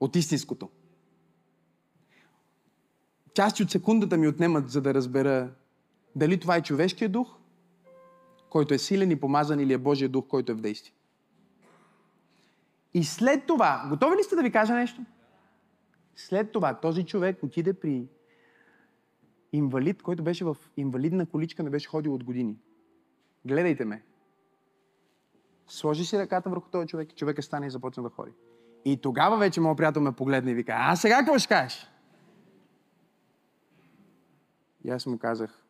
От 0.00 0.16
истинското. 0.16 0.70
Части 3.34 3.62
от 3.62 3.70
секундата 3.70 4.16
ми 4.16 4.28
отнемат, 4.28 4.70
за 4.70 4.80
да 4.80 4.94
разбера 4.94 5.50
дали 6.16 6.40
това 6.40 6.56
е 6.56 6.62
човешкият 6.62 7.12
дух 7.12 7.36
който 8.54 8.74
е 8.74 8.78
силен 8.78 9.10
и 9.10 9.20
помазан 9.20 9.60
или 9.60 9.72
е 9.72 9.78
Божия 9.78 10.08
дух, 10.08 10.26
който 10.26 10.52
е 10.52 10.54
в 10.54 10.60
действие. 10.60 10.94
И 12.94 13.04
след 13.04 13.46
това, 13.46 13.86
готови 13.88 14.16
ли 14.16 14.22
сте 14.22 14.36
да 14.36 14.42
ви 14.42 14.50
кажа 14.50 14.74
нещо? 14.74 15.04
След 16.16 16.52
това 16.52 16.80
този 16.80 17.04
човек 17.04 17.42
отиде 17.42 17.72
при 17.72 18.08
инвалид, 19.52 20.02
който 20.02 20.22
беше 20.22 20.44
в 20.44 20.56
инвалидна 20.76 21.26
количка, 21.26 21.62
не 21.62 21.70
беше 21.70 21.88
ходил 21.88 22.14
от 22.14 22.24
години. 22.24 22.56
Гледайте 23.44 23.84
ме. 23.84 24.02
Сложи 25.68 26.04
си 26.04 26.18
ръката 26.18 26.50
върху 26.50 26.70
този 26.70 26.88
човек 26.88 27.12
и 27.12 27.14
човека 27.14 27.42
стане 27.42 27.66
и 27.66 27.70
започна 27.70 28.02
да 28.02 28.08
ходи. 28.08 28.32
И 28.84 28.96
тогава 28.96 29.36
вече 29.36 29.60
моят 29.60 29.76
приятел 29.76 30.02
ме 30.02 30.12
погледна 30.12 30.50
и 30.50 30.54
вика, 30.54 30.74
а 30.76 30.96
сега 30.96 31.18
какво 31.18 31.38
ще 31.38 31.48
кажеш? 31.48 31.90
И 34.84 34.90
аз 34.90 35.06
му 35.06 35.18
казах, 35.18 35.64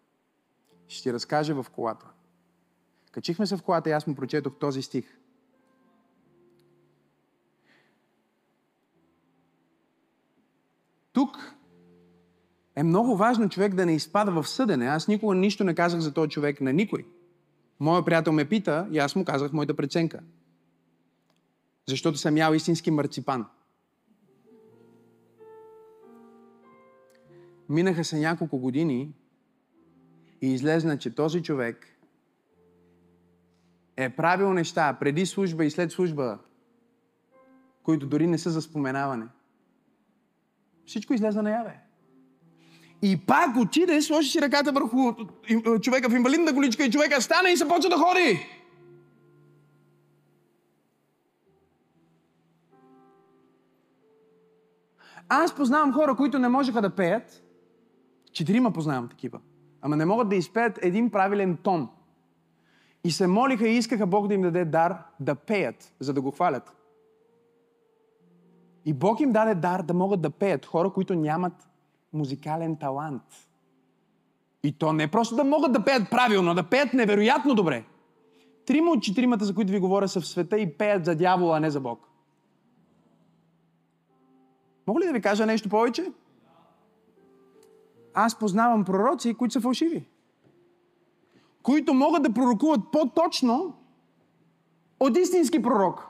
ще 0.88 1.02
ти 1.02 1.12
разкажа 1.12 1.62
в 1.62 1.70
колата. 1.70 2.06
Качихме 3.12 3.46
се 3.46 3.56
в 3.56 3.62
колата 3.62 3.90
и 3.90 3.92
аз 3.92 4.06
му 4.06 4.14
прочетох 4.14 4.58
този 4.58 4.82
стих. 4.82 5.18
Тук 11.12 11.54
е 12.76 12.82
много 12.82 13.16
важно 13.16 13.48
човек 13.48 13.74
да 13.74 13.86
не 13.86 13.94
изпада 13.94 14.42
в 14.42 14.48
съдене. 14.48 14.86
Аз 14.86 15.08
никога 15.08 15.34
нищо 15.34 15.64
не 15.64 15.74
казах 15.74 16.00
за 16.00 16.14
този 16.14 16.30
човек 16.30 16.60
на 16.60 16.72
никой. 16.72 17.06
Моя 17.80 18.04
приятел 18.04 18.32
ме 18.32 18.48
пита 18.48 18.88
и 18.92 18.98
аз 18.98 19.16
му 19.16 19.24
казах 19.24 19.52
моята 19.52 19.76
преценка. 19.76 20.20
Защото 21.88 22.18
съм 22.18 22.36
ял 22.36 22.52
истински 22.52 22.90
марципан. 22.90 23.46
Минаха 27.68 28.04
се 28.04 28.18
няколко 28.18 28.58
години 28.58 29.14
и 30.42 30.52
излезна, 30.52 30.98
че 30.98 31.14
този 31.14 31.42
човек 31.42 31.86
е 33.96 34.16
правил 34.16 34.52
неща 34.52 34.96
преди 35.00 35.26
служба 35.26 35.64
и 35.64 35.70
след 35.70 35.92
служба, 35.92 36.38
които 37.82 38.06
дори 38.06 38.26
не 38.26 38.38
са 38.38 38.50
за 38.50 38.62
споменаване. 38.62 39.26
Всичко 40.86 41.14
излезе 41.14 41.42
наяве. 41.42 41.83
И 43.06 43.16
пак 43.16 43.56
отиде, 43.56 44.02
сложи 44.02 44.30
си 44.30 44.40
ръката 44.42 44.72
върху 44.72 45.12
човека 45.80 46.10
в 46.10 46.14
инвалидна 46.14 46.54
количка 46.54 46.84
и 46.84 46.90
човека 46.90 47.22
стане 47.22 47.50
и 47.50 47.56
се 47.56 47.68
почва 47.68 47.90
да 47.90 47.96
ходи. 47.96 48.46
Аз 55.28 55.54
познавам 55.54 55.92
хора, 55.92 56.16
които 56.16 56.38
не 56.38 56.48
можеха 56.48 56.82
да 56.82 56.90
пеят. 56.90 57.42
Четирима 58.32 58.72
познавам 58.72 59.08
такива. 59.08 59.40
Ама 59.82 59.96
не 59.96 60.04
могат 60.04 60.28
да 60.28 60.36
изпеят 60.36 60.78
един 60.82 61.10
правилен 61.10 61.56
тон. 61.56 61.88
И 63.04 63.10
се 63.10 63.26
молиха 63.26 63.68
и 63.68 63.76
искаха 63.76 64.06
Бог 64.06 64.28
да 64.28 64.34
им 64.34 64.42
даде 64.42 64.64
дар 64.64 64.98
да 65.20 65.34
пеят, 65.34 65.94
за 66.00 66.12
да 66.12 66.20
го 66.20 66.30
хвалят. 66.30 66.76
И 68.84 68.92
Бог 68.92 69.20
им 69.20 69.32
даде 69.32 69.54
дар 69.54 69.82
да 69.82 69.94
могат 69.94 70.20
да 70.20 70.30
пеят. 70.30 70.66
Хора, 70.66 70.90
които 70.90 71.14
нямат 71.14 71.68
музикален 72.14 72.76
талант. 72.76 73.22
И 74.62 74.78
то 74.78 74.92
не 74.92 75.10
просто 75.10 75.36
да 75.36 75.44
могат 75.44 75.72
да 75.72 75.84
пеят 75.84 76.10
правилно, 76.10 76.54
да 76.54 76.62
пеят 76.62 76.94
невероятно 76.94 77.54
добре. 77.54 77.84
Трима 78.66 78.90
от 78.90 79.02
четиримата, 79.02 79.44
за 79.44 79.54
които 79.54 79.72
ви 79.72 79.78
говоря, 79.78 80.08
са 80.08 80.20
в 80.20 80.26
света 80.26 80.58
и 80.58 80.72
пеят 80.78 81.04
за 81.04 81.14
дявола, 81.14 81.56
а 81.56 81.60
не 81.60 81.70
за 81.70 81.80
Бог. 81.80 82.08
Мога 84.86 85.00
ли 85.00 85.06
да 85.06 85.12
ви 85.12 85.20
кажа 85.20 85.46
нещо 85.46 85.68
повече? 85.68 86.12
Аз 88.14 88.38
познавам 88.38 88.84
пророци, 88.84 89.34
които 89.34 89.52
са 89.52 89.60
фалшиви 89.60 90.06
които 91.64 91.94
могат 91.94 92.22
да 92.22 92.32
пророкуват 92.32 92.80
по-точно 92.92 93.74
от 95.00 95.16
истински 95.16 95.62
пророк. 95.62 96.06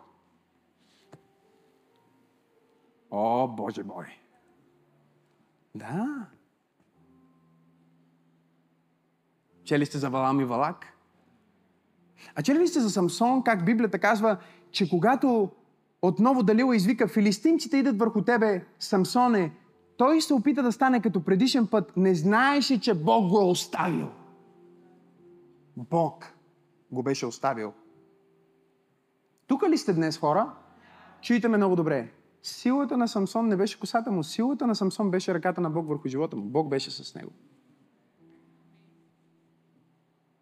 О, 3.11 3.48
Боже 3.48 3.82
мой! 3.82 4.24
Да. 5.75 6.27
Чели 9.64 9.87
сте 9.87 9.99
за 9.99 10.11
Валам 10.11 10.41
и 10.41 10.45
Валак? 10.45 10.87
А 12.35 12.43
чели 12.43 12.59
ли 12.59 12.68
сте 12.68 12.81
за 12.81 12.91
Самсон, 12.91 13.43
как 13.43 13.64
Библията 13.64 13.99
казва, 13.99 14.37
че 14.70 14.91
когато 14.91 15.51
отново 16.03 16.43
Далила 16.43 16.77
извика, 16.77 17.09
филистимците 17.09 17.77
идат 17.77 17.99
върху 17.99 18.22
тебе, 18.22 18.66
Самсоне, 18.79 19.53
той 19.97 20.20
се 20.20 20.35
опита 20.35 20.62
да 20.62 20.72
стане 20.72 21.03
като 21.03 21.25
предишен 21.25 21.66
път. 21.66 21.97
Не 21.97 22.14
знаеше, 22.14 22.81
че 22.81 22.95
Бог 22.95 23.29
го 23.29 23.41
е 23.41 23.45
оставил. 23.45 24.09
Бог 25.77 26.35
го 26.93 27.03
беше 27.03 27.27
оставил. 27.27 27.72
Тук 29.47 29.62
ли 29.68 29.79
сте 29.79 29.93
днес, 29.93 30.18
хора? 30.18 30.55
Чуйте 31.20 31.49
ме 31.49 31.57
много 31.57 31.77
добре. 31.77 32.12
Силата 32.47 32.97
на 32.97 33.09
Самсон 33.09 33.49
не 33.49 33.57
беше 33.57 33.80
косата 33.80 34.11
му. 34.11 34.24
Силата 34.24 34.66
на 34.66 34.74
Самсон 34.74 35.11
беше 35.11 35.34
ръката 35.34 35.61
на 35.61 35.70
Бог 35.70 35.88
върху 35.88 36.09
живота 36.09 36.36
му. 36.36 36.42
Бог 36.42 36.68
беше 36.68 36.90
с 36.90 37.14
него. 37.14 37.32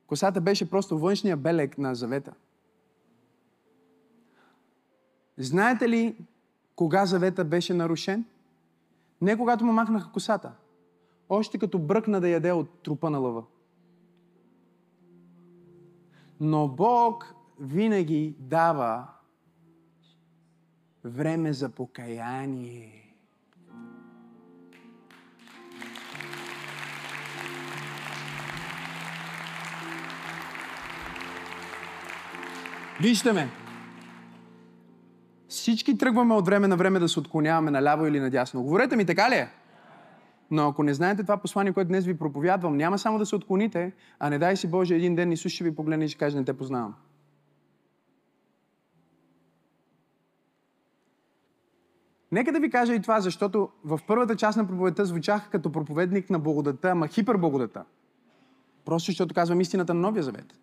Косата 0.07 0.41
беше 0.41 0.71
просто 0.71 0.99
външния 0.99 1.37
белег 1.37 1.79
на 1.79 1.95
завета. 1.95 2.35
Знаете 5.39 5.89
ли 5.89 6.17
кога 6.77 7.07
завета 7.07 7.45
беше 7.45 7.75
нарушен? 7.75 8.25
Не 9.21 9.37
когато 9.37 9.65
му 9.65 9.73
махнаха 9.73 10.13
косата. 10.13 10.53
Още 11.29 11.59
като 11.59 11.79
бръкна 11.79 12.21
да 12.21 12.29
яде 12.29 12.53
от 12.53 12.83
трупа 12.83 13.11
на 13.11 13.19
лъва. 13.19 13.45
Но 16.41 16.69
Бог 16.69 17.35
винаги 17.61 18.37
дава 18.39 19.09
време 21.05 21.53
за 21.53 21.69
покаяние. 21.69 23.03
Вижте 33.01 33.33
ме. 33.33 33.49
Всички 35.49 35.99
тръгваме 35.99 36.35
от 36.35 36.47
време 36.47 36.69
на 36.69 36.77
време 36.77 36.99
да 36.99 37.09
се 37.09 37.21
отклоняваме 37.21 37.71
наляво 37.71 38.07
или 38.07 38.21
надясно. 38.21 38.63
Говорете 38.63 38.97
ми, 38.97 39.05
така 39.05 39.31
ли 39.31 39.35
е? 39.35 39.49
Но 40.51 40.69
ако 40.69 40.83
не 40.83 40.95
знаете 40.95 41.23
това 41.23 41.37
послание, 41.37 41.73
което 41.73 41.89
днес 41.89 42.05
ви 42.05 42.19
проповядвам, 42.19 42.77
няма 42.77 42.99
само 42.99 43.19
да 43.19 43.27
се 43.27 43.37
отклоните, 43.37 43.93
а 44.19 44.31
не 44.31 44.39
дай 44.39 44.57
си 44.57 44.71
Боже 44.71 44.95
един 44.95 45.15
ден 45.15 45.33
Исус 45.33 45.53
ще 45.53 45.65
ви 45.65 45.75
погледне 45.75 46.05
и 46.05 46.09
ще 46.09 46.19
каже, 46.19 46.37
не 46.37 46.45
те 46.45 46.53
познавам. 46.53 46.95
Нека 52.33 52.53
да 52.53 52.61
ви 52.61 52.71
кажа 52.71 52.95
и 52.95 53.03
това, 53.03 53.21
защото 53.21 53.69
в 53.85 54.01
първата 54.07 54.37
част 54.37 54.59
на 54.59 54.67
проповедта 54.67 55.05
звучах 55.05 55.51
като 55.51 55.73
проповедник 55.73 56.31
на 56.31 56.39
благодата, 56.39 56.91
ама 56.91 57.09
хиперблагодата. 57.09 57.85
Просто 58.85 59.07
защото 59.07 59.35
казвам 59.35 59.61
истината 59.61 59.95
на 59.95 60.01
Новия 60.01 60.23
Завет. 60.23 60.59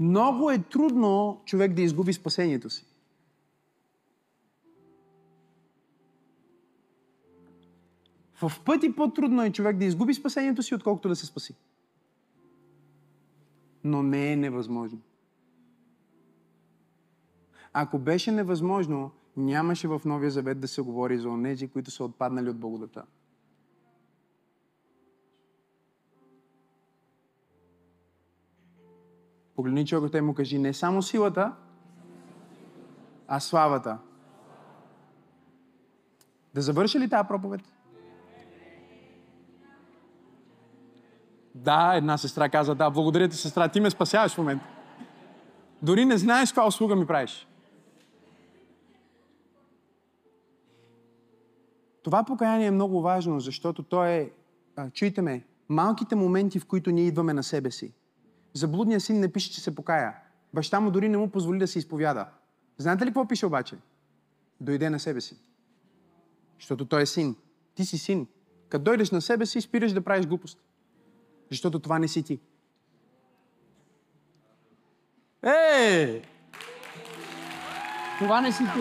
Много 0.00 0.50
е 0.50 0.58
трудно 0.58 1.42
човек 1.44 1.72
да 1.72 1.82
изгуби 1.82 2.12
спасението 2.12 2.70
си. 2.70 2.86
В 8.42 8.52
пъти 8.64 8.96
по-трудно 8.96 9.42
е 9.42 9.52
човек 9.52 9.76
да 9.76 9.84
изгуби 9.84 10.14
спасението 10.14 10.62
си, 10.62 10.74
отколкото 10.74 11.08
да 11.08 11.16
се 11.16 11.26
спаси. 11.26 11.54
Но 13.84 14.02
не 14.02 14.32
е 14.32 14.36
невъзможно. 14.36 14.98
Ако 17.72 17.98
беше 17.98 18.32
невъзможно, 18.32 19.10
нямаше 19.36 19.88
в 19.88 20.00
Новия 20.04 20.30
Завет 20.30 20.60
да 20.60 20.68
се 20.68 20.82
говори 20.82 21.18
за 21.18 21.28
онези, 21.28 21.68
които 21.68 21.90
са 21.90 22.04
отпаднали 22.04 22.50
от 22.50 22.58
благодата. 22.58 23.04
Погледни 29.56 29.86
човекът 29.86 30.14
и 30.14 30.20
му 30.20 30.34
кажи 30.34 30.58
не 30.58 30.72
само 30.72 31.02
силата, 31.02 31.52
а 33.28 33.40
славата. 33.40 33.98
Да 36.54 36.62
завърши 36.62 37.00
ли 37.00 37.08
тази 37.08 37.28
проповед? 37.28 37.60
Да, 41.54 41.92
една 41.94 42.18
сестра 42.18 42.48
каза, 42.48 42.74
да, 42.74 42.90
благодаря 42.90 43.28
ти, 43.28 43.36
сестра, 43.36 43.68
ти 43.68 43.80
ме 43.80 43.90
спасяваш 43.90 44.34
в 44.34 44.38
момента. 44.38 44.64
Дори 45.82 46.04
не 46.04 46.18
знаеш 46.18 46.50
каква 46.50 46.66
услуга 46.66 46.96
ми 46.96 47.06
правиш. 47.06 47.46
Това 52.02 52.24
покаяние 52.24 52.66
е 52.66 52.70
много 52.70 53.02
важно, 53.02 53.40
защото 53.40 53.82
то 53.82 54.04
е, 54.04 54.32
а, 54.76 54.90
чуйте 54.90 55.22
ме, 55.22 55.44
малките 55.68 56.14
моменти, 56.14 56.60
в 56.60 56.66
които 56.66 56.90
ние 56.90 57.04
идваме 57.04 57.34
на 57.34 57.42
себе 57.42 57.70
си. 57.70 57.92
За 58.52 58.68
блудния 58.68 59.00
син 59.00 59.20
не 59.20 59.32
пише, 59.32 59.52
че 59.52 59.60
се 59.60 59.74
покая. 59.74 60.14
Баща 60.54 60.80
му 60.80 60.90
дори 60.90 61.08
не 61.08 61.16
му 61.16 61.30
позволи 61.30 61.58
да 61.58 61.66
се 61.66 61.78
изповяда. 61.78 62.26
Знаете 62.78 63.04
ли 63.04 63.08
какво 63.08 63.28
пише 63.28 63.46
обаче? 63.46 63.76
Дойде 64.60 64.90
на 64.90 65.00
себе 65.00 65.20
си. 65.20 65.36
Защото 66.58 66.84
той 66.84 67.02
е 67.02 67.06
син. 67.06 67.36
Ти 67.74 67.84
си 67.84 67.98
син. 67.98 68.26
Като 68.68 68.84
дойдеш 68.84 69.10
на 69.10 69.20
себе 69.20 69.46
си, 69.46 69.60
спираш 69.60 69.92
да 69.92 70.00
правиш 70.00 70.26
глупост. 70.26 70.58
Защото 71.50 71.78
това 71.78 71.98
не 71.98 72.08
си 72.08 72.22
ти. 72.22 72.40
Ей! 75.42 76.22
Това 78.18 78.40
не 78.40 78.52
си 78.52 78.64
ти. 78.64 78.80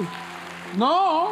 Но, 0.77 1.27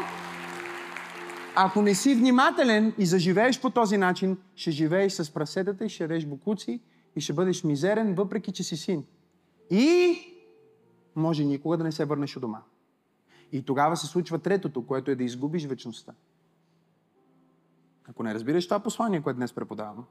ако 1.60 1.82
не 1.82 1.96
си 1.96 2.16
внимателен 2.16 2.94
и 2.98 3.06
заживееш 3.06 3.62
по 3.62 3.70
този 3.70 3.98
начин, 3.98 4.38
ще 4.56 4.72
живееш 4.72 5.14
с 5.14 5.34
прасетата 5.34 5.86
и 5.86 5.90
ще 5.90 6.04
ядеш 6.04 6.26
букуци 6.26 6.82
и 7.16 7.22
ще 7.22 7.34
бъдеш 7.34 7.64
мизерен, 7.64 8.16
въпреки 8.16 8.52
че 8.52 8.64
си 8.64 8.78
син. 8.78 9.06
И 9.70 10.18
може 11.16 11.46
никога 11.46 11.78
да 11.78 11.84
не 11.84 11.92
се 11.92 12.06
върнеш 12.06 12.38
у 12.38 12.40
дома. 12.40 12.62
И 13.52 13.64
тогава 13.64 13.98
се 13.98 14.08
случва 14.08 14.40
третото, 14.40 14.86
което 14.88 15.12
е 15.12 15.16
да 15.16 15.24
изгубиш 15.24 15.66
вечността. 15.66 16.14
Ако 18.10 18.24
не 18.24 18.34
разбираш 18.34 18.68
това 18.68 18.80
послание, 18.80 19.22
което 19.22 19.38
днес 19.38 19.54
преподавам, 19.54 20.06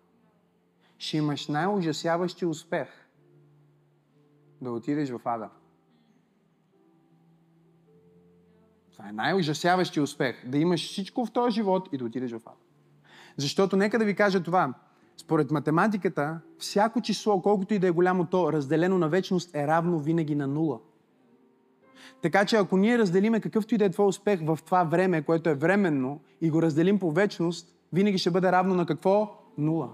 ще 0.99 1.17
имаш 1.17 1.49
най-ужасяващи 1.49 2.47
успех 2.47 2.89
да 4.63 4.71
отидеш 4.71 5.11
в 5.11 5.21
ада. 5.25 5.51
Това 8.97 9.09
е 9.09 9.13
най-ужасяващи 9.13 10.01
успех. 10.01 10.47
Да 10.47 10.59
имаш 10.59 10.89
всичко 10.89 11.27
в 11.27 11.33
този 11.33 11.55
живот 11.55 11.89
и 11.93 11.99
да 11.99 12.05
отидеш 12.05 12.31
в 12.31 12.41
ада. 12.47 12.57
Защото 13.37 13.77
нека 13.77 13.99
да 13.99 14.05
ви 14.05 14.15
кажа 14.15 14.43
това. 14.43 14.75
Според 15.17 15.51
математиката, 15.51 16.41
всяко 16.59 17.01
число, 17.01 17.43
колкото 17.43 17.75
и 17.75 17.79
да 17.79 17.87
е 17.87 17.91
голямо 17.91 18.27
то, 18.27 18.53
разделено 18.53 18.99
на 18.99 19.09
вечност, 19.09 19.55
е 19.55 19.67
равно 19.67 19.99
винаги 19.99 20.35
на 20.35 20.47
нула. 20.47 20.79
Така 22.23 22.45
че 22.45 22.57
ако 22.57 22.77
ние 22.77 22.99
разделиме 22.99 23.41
какъвто 23.41 23.75
и 23.75 23.79
да 23.79 23.85
е 23.85 23.91
твой 23.91 24.07
успех 24.07 24.41
в 24.43 24.59
това 24.65 24.85
време, 24.85 25.23
което 25.23 25.51
е 25.51 25.55
временно, 25.55 26.21
и 26.41 26.51
го 26.51 26.63
разделим 26.63 26.99
по 26.99 27.11
вечност, 27.11 27.75
винаги 27.93 28.19
ще 28.19 28.31
бъде 28.31 28.53
равно 28.53 28.75
на 28.75 28.87
какво? 28.87 29.39
Нула. 29.59 29.91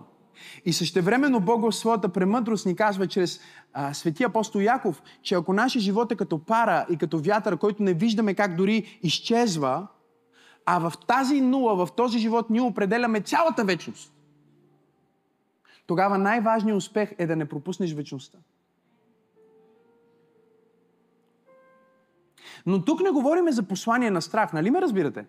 И 0.64 0.72
същевременно 0.72 1.40
Бог 1.40 1.62
в 1.62 1.72
своята 1.72 2.08
премъдрост 2.08 2.66
ни 2.66 2.76
казва 2.76 3.06
чрез 3.06 3.40
а, 3.72 3.94
светия 3.94 4.26
апостол 4.26 4.60
Яков, 4.60 5.02
че 5.22 5.34
ако 5.34 5.52
нашия 5.52 5.82
живот 5.82 6.12
е 6.12 6.16
като 6.16 6.44
пара 6.44 6.86
и 6.90 6.96
като 6.96 7.18
вятър, 7.18 7.56
който 7.56 7.82
не 7.82 7.94
виждаме 7.94 8.34
как 8.34 8.56
дори 8.56 8.98
изчезва, 9.02 9.86
а 10.66 10.78
в 10.78 10.92
тази 11.06 11.40
нула, 11.40 11.86
в 11.86 11.92
този 11.92 12.18
живот 12.18 12.50
ние 12.50 12.60
определяме 12.60 13.20
цялата 13.20 13.64
вечност, 13.64 14.12
тогава 15.86 16.18
най-важният 16.18 16.78
успех 16.78 17.12
е 17.18 17.26
да 17.26 17.36
не 17.36 17.48
пропуснеш 17.48 17.94
вечността. 17.94 18.38
Но 22.66 22.84
тук 22.84 23.00
не 23.00 23.10
говорим 23.10 23.50
за 23.50 23.62
послание 23.62 24.10
на 24.10 24.22
страх, 24.22 24.52
нали 24.52 24.70
ме 24.70 24.82
разбирате? 24.82 25.24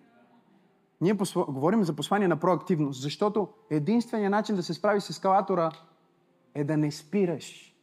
Ние 1.03 1.17
посла... 1.17 1.45
говорим 1.45 1.83
за 1.83 1.93
послание 1.95 2.27
на 2.27 2.35
проактивност, 2.35 3.01
защото 3.01 3.47
единственият 3.69 4.31
начин 4.31 4.55
да 4.55 4.63
се 4.63 4.73
справи 4.73 5.01
с 5.01 5.09
ескалатора 5.09 5.71
е 6.55 6.63
да 6.63 6.77
не 6.77 6.91
спираш. 6.91 7.75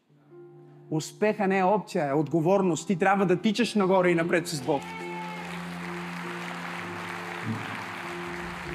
Успеха 0.91 1.47
не 1.47 1.59
е 1.59 1.65
опция, 1.65 2.09
е 2.09 2.13
отговорност. 2.13 2.87
Ти 2.87 2.99
трябва 2.99 3.27
да 3.27 3.41
тичаш 3.41 3.75
нагоре 3.75 4.11
и 4.11 4.15
напред 4.15 4.49
с 4.49 4.63
Бог. 4.63 4.83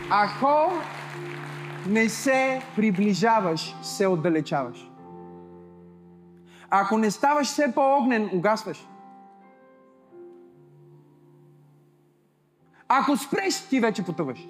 Ако 0.09 0.71
не 1.87 2.09
се 2.09 2.61
приближаваш, 2.75 3.75
се 3.81 4.07
отдалечаваш. 4.07 4.91
Ако 6.69 6.97
не 6.97 7.11
ставаш 7.11 7.47
все 7.47 7.71
по-огнен, 7.75 8.29
угасваш. 8.33 8.87
Ако 12.87 13.17
спреш, 13.17 13.67
ти 13.69 13.79
вече 13.79 14.05
потъваш. 14.05 14.47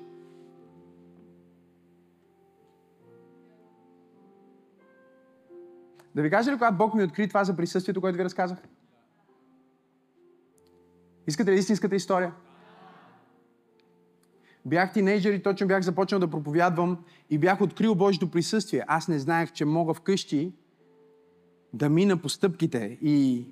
Да 6.15 6.21
ви 6.21 6.29
кажа 6.29 6.51
ли, 6.51 6.55
когато 6.55 6.77
Бог 6.77 6.93
ми 6.93 7.03
откри 7.03 7.27
това 7.27 7.43
за 7.43 7.55
присъствието, 7.55 8.01
което 8.01 8.17
ви 8.17 8.23
разказах? 8.23 8.57
Искате 11.27 11.51
ли 11.51 11.55
истинската 11.55 11.95
история? 11.95 12.33
Бях 14.65 14.93
тинейджър 14.93 15.33
и 15.33 15.43
точно 15.43 15.67
бях 15.67 15.83
започнал 15.83 16.19
да 16.19 16.29
проповядвам 16.29 17.03
и 17.29 17.38
бях 17.38 17.61
открил 17.61 17.95
Божието 17.95 18.31
присъствие. 18.31 18.83
Аз 18.88 19.07
не 19.07 19.19
знаех, 19.19 19.51
че 19.51 19.65
мога 19.65 19.93
вкъщи 19.93 20.53
да 21.73 21.89
мина 21.89 22.17
по 22.17 22.29
стъпките. 22.29 22.97
И 23.01 23.47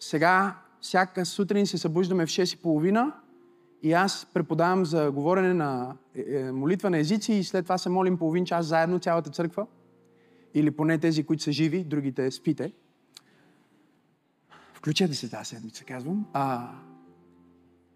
сега, 0.00 0.58
всяка 0.80 1.26
сутрин 1.26 1.66
се 1.66 1.78
събуждаме 1.78 2.26
в 2.26 2.28
6.30 2.28 3.12
и 3.82 3.92
аз 3.92 4.26
преподавам 4.34 4.84
за 4.84 5.10
говорене 5.10 5.54
на 5.54 5.96
е, 6.14 6.36
е, 6.36 6.52
молитва 6.52 6.90
на 6.90 6.98
езици 6.98 7.32
и 7.32 7.44
след 7.44 7.64
това 7.64 7.78
се 7.78 7.88
молим 7.88 8.18
половин 8.18 8.44
час 8.44 8.66
заедно 8.66 8.98
цялата 8.98 9.30
църква. 9.30 9.66
Или 10.54 10.70
поне 10.70 10.98
тези, 10.98 11.24
които 11.24 11.42
са 11.42 11.52
живи, 11.52 11.84
другите 11.84 12.30
спите. 12.30 12.72
Включете 14.74 15.14
се 15.14 15.30
тази 15.30 15.44
седмица, 15.44 15.84
казвам. 15.84 16.26
А, 16.32 16.70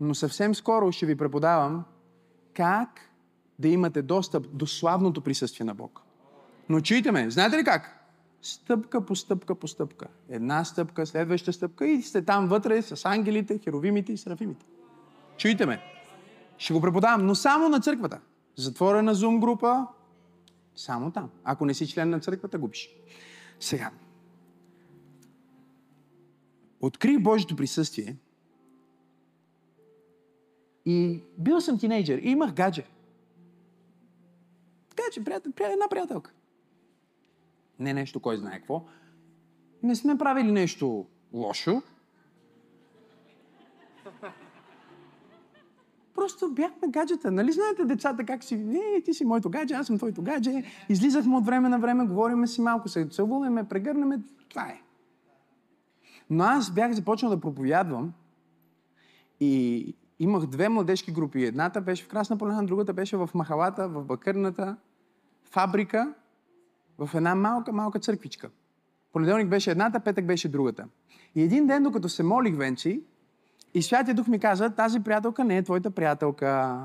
но 0.00 0.14
съвсем 0.14 0.54
скоро 0.54 0.92
ще 0.92 1.06
ви 1.06 1.16
преподавам 1.16 1.84
как 2.54 3.00
да 3.58 3.68
имате 3.68 4.02
достъп 4.02 4.46
до 4.52 4.66
славното 4.66 5.20
присъствие 5.20 5.64
на 5.66 5.74
Бог. 5.74 6.02
Но 6.68 6.80
чуйте 6.80 7.12
ме, 7.12 7.30
знаете 7.30 7.58
ли 7.58 7.64
как? 7.64 7.98
Стъпка 8.42 9.06
по 9.06 9.16
стъпка 9.16 9.54
по 9.54 9.68
стъпка. 9.68 10.06
Една 10.28 10.64
стъпка, 10.64 11.06
следваща 11.06 11.52
стъпка 11.52 11.86
и 11.86 12.02
сте 12.02 12.22
там 12.22 12.48
вътре 12.48 12.82
с 12.82 13.04
ангелите, 13.04 13.58
херовимите 13.58 14.12
и 14.12 14.16
серафимите. 14.16 14.66
Чуйте 15.42 15.66
ме. 15.66 15.82
Ще 16.58 16.72
го 16.72 16.80
преподавам, 16.80 17.26
но 17.26 17.34
само 17.34 17.68
на 17.68 17.80
църквата. 17.80 18.20
Затворена 18.56 19.14
зум 19.14 19.40
група, 19.40 19.86
само 20.76 21.10
там. 21.10 21.30
Ако 21.44 21.66
не 21.66 21.74
си 21.74 21.88
член 21.88 22.10
на 22.10 22.20
църквата, 22.20 22.58
губиш. 22.58 22.88
Сега. 23.60 23.90
Открих 26.80 27.20
Божието 27.20 27.56
присъствие 27.56 28.16
и 30.84 31.22
бил 31.38 31.60
съм 31.60 31.78
тинейджър 31.78 32.18
и 32.18 32.30
имах 32.30 32.52
гадже. 32.52 32.86
Гадже, 34.96 35.24
приятел, 35.24 35.52
приятел, 35.52 35.72
една 35.72 35.88
приятелка. 35.90 36.32
Не 37.78 37.92
нещо, 37.92 38.20
кой 38.20 38.36
знае 38.36 38.58
какво. 38.58 38.84
Не 39.82 39.96
сме 39.96 40.18
правили 40.18 40.52
нещо 40.52 41.06
лошо. 41.32 41.82
Просто 46.14 46.50
бяхме 46.50 46.88
гаджета. 46.88 47.30
Нали 47.30 47.52
знаете 47.52 47.84
децата 47.84 48.24
как 48.24 48.44
си... 48.44 48.56
Не, 48.56 49.00
ти 49.04 49.14
си 49.14 49.24
моето 49.24 49.50
гадже, 49.50 49.74
аз 49.74 49.86
съм 49.86 49.96
твоето 49.96 50.22
гадже. 50.22 50.62
Излизахме 50.88 51.36
от 51.36 51.46
време 51.46 51.68
на 51.68 51.78
време, 51.78 52.06
говориме 52.06 52.46
си 52.46 52.60
малко, 52.60 52.88
се 52.88 53.08
целуваме, 53.10 53.68
прегърнаме. 53.68 54.20
Това 54.48 54.62
е. 54.62 54.82
Но 56.30 56.44
аз 56.44 56.70
бях 56.70 56.92
започнал 56.92 57.30
да 57.30 57.40
проповядвам 57.40 58.12
и 59.40 59.94
имах 60.18 60.46
две 60.46 60.68
младежки 60.68 61.12
групи. 61.12 61.44
Едната 61.44 61.80
беше 61.80 62.04
в 62.04 62.08
Красна 62.08 62.38
поляна, 62.38 62.66
другата 62.66 62.92
беше 62.92 63.16
в 63.16 63.30
Махалата, 63.34 63.88
в 63.88 64.04
Бакърната 64.04 64.76
фабрика, 65.44 66.14
в 66.98 67.10
една 67.14 67.34
малка, 67.34 67.72
малка 67.72 67.98
църквичка. 67.98 68.50
Понеделник 69.12 69.48
беше 69.48 69.70
едната, 69.70 70.00
петък 70.00 70.26
беше 70.26 70.48
другата. 70.48 70.84
И 71.34 71.42
един 71.42 71.66
ден, 71.66 71.82
докато 71.82 72.08
се 72.08 72.22
молих, 72.22 72.56
Венци, 72.56 73.02
и 73.74 73.82
Святия 73.82 74.14
Дух 74.14 74.28
ми 74.28 74.38
каза, 74.38 74.70
тази 74.70 75.00
приятелка 75.00 75.44
не 75.44 75.56
е 75.56 75.62
твоята 75.62 75.90
приятелка. 75.90 76.80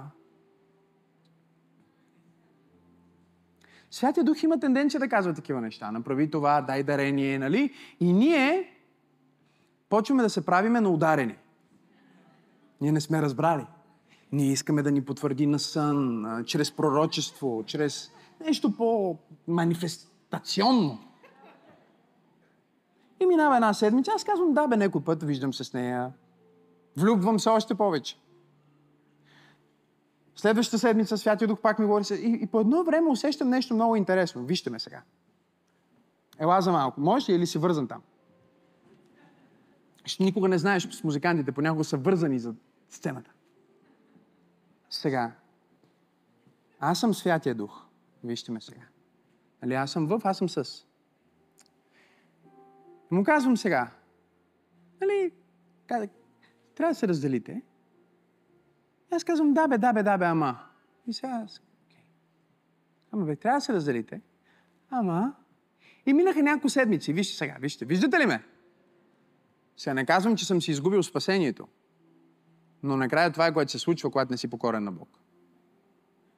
Святия 3.92 4.24
Дух 4.24 4.44
има 4.44 4.60
тенденция 4.60 5.00
да 5.00 5.10
казва 5.10 5.34
такива 5.34 5.62
неща. 5.62 5.92
Направи 5.92 6.32
това, 6.32 6.62
дай 6.62 6.84
дарение, 6.84 7.40
нали? 7.40 7.74
И 8.00 8.14
ние 8.14 8.74
почваме 9.90 10.24
да 10.24 10.30
се 10.30 10.46
правиме 10.46 10.82
на 10.82 10.90
ударени. 10.90 11.38
Ние 12.82 12.92
не 12.92 13.02
сме 13.02 13.22
разбрали. 13.22 13.66
Ние 14.32 14.52
искаме 14.52 14.84
да 14.84 14.92
ни 14.92 15.06
потвърди 15.06 15.48
на 15.48 15.60
сън, 15.60 16.26
чрез 16.46 16.72
пророчество, 16.72 17.64
чрез 17.66 18.12
нещо 18.46 18.78
по-манифестационно. 18.78 21.00
И 23.20 23.26
минава 23.26 23.56
една 23.56 23.74
седмица, 23.74 24.12
аз 24.16 24.24
казвам, 24.24 24.54
да 24.54 24.68
бе, 24.68 24.78
някой 24.78 25.04
път 25.04 25.24
виждам 25.24 25.54
се 25.54 25.64
с 25.64 25.74
нея. 25.74 26.12
Влюбвам 26.98 27.39
се 27.39 27.50
още 27.50 27.76
повече. 27.76 28.18
Следващата 30.36 30.80
седмица 30.80 31.18
Святия 31.18 31.48
Дух 31.48 31.60
пак 31.62 31.80
ми 31.80 31.86
говори. 31.86 32.04
И, 32.12 32.39
и 32.41 32.48
по 32.48 32.60
едно 32.60 32.84
време 32.84 33.10
усещам 33.10 33.50
нещо 33.50 33.74
много 33.74 33.95
интересно. 33.95 34.45
Вижте 34.45 34.70
ме 34.70 34.80
сега. 34.80 35.02
Ела 36.39 36.62
за 36.62 36.72
малко. 36.72 37.02
Можеш 37.02 37.30
ли 37.30 37.34
или 37.34 37.48
си 37.48 37.58
вързан 37.58 37.88
там? 37.88 38.02
Ще 40.06 40.24
никога 40.24 40.48
не 40.48 40.58
знаеш 40.58 40.88
с 40.91 41.04
музикантите, 41.04 41.52
понякога 41.52 41.84
са 41.84 41.98
вързани 41.98 42.39
за 42.39 42.54
сцената. 42.89 43.32
Сега. 44.89 45.32
Аз 46.80 47.00
съм 47.00 47.14
Святия 47.14 47.56
Дух. 47.56 47.84
Вижте 48.24 48.52
ме 48.52 48.62
сега. 48.62 48.86
Нали, 49.62 49.74
аз 49.74 49.91
съм 49.91 50.08
в, 50.08 50.22
аз 50.24 50.38
съм 50.38 50.50
с. 50.50 50.86
Му 53.12 53.24
казвам 53.24 53.58
сега. 53.58 53.91
Нали, 55.02 55.32
трябва 56.78 56.92
да 56.92 57.00
се 57.00 57.08
разделите. 57.08 57.62
И 59.12 59.16
аз 59.16 59.24
казвам, 59.24 59.54
да 59.54 59.68
бе, 59.68 59.78
да 59.78 59.94
бе, 59.94 60.04
да 60.04 60.18
бе, 60.18 60.26
ама. 60.26 60.60
И 61.08 61.14
сега 61.14 61.42
аз, 61.46 61.60
okay. 61.60 62.04
Ама 63.12 63.26
бе, 63.26 63.36
трябва 63.36 63.58
да 63.58 63.62
се 63.62 63.74
разделите. 63.74 64.22
Ама. 64.90 65.36
И 66.06 66.14
минаха 66.14 66.44
няколко 66.44 66.70
седмици. 66.70 67.14
Вижте 67.14 67.38
сега, 67.38 67.58
вижте. 67.60 67.86
Виждате 67.86 68.20
ли 68.20 68.26
ме? 68.26 68.44
Сега 69.78 69.94
не 69.94 70.06
казвам, 70.06 70.36
че 70.36 70.46
съм 70.46 70.62
си 70.62 70.72
изгубил 70.72 71.04
спасението. 71.04 71.68
Но 72.84 72.98
накрая 72.98 73.32
това 73.32 73.48
е 73.48 73.54
което 73.54 73.72
се 73.72 73.80
случва, 73.80 74.12
когато 74.12 74.32
не 74.32 74.38
си 74.38 74.48
покорен 74.48 74.84
на 74.84 74.92
Бог. 74.92 75.20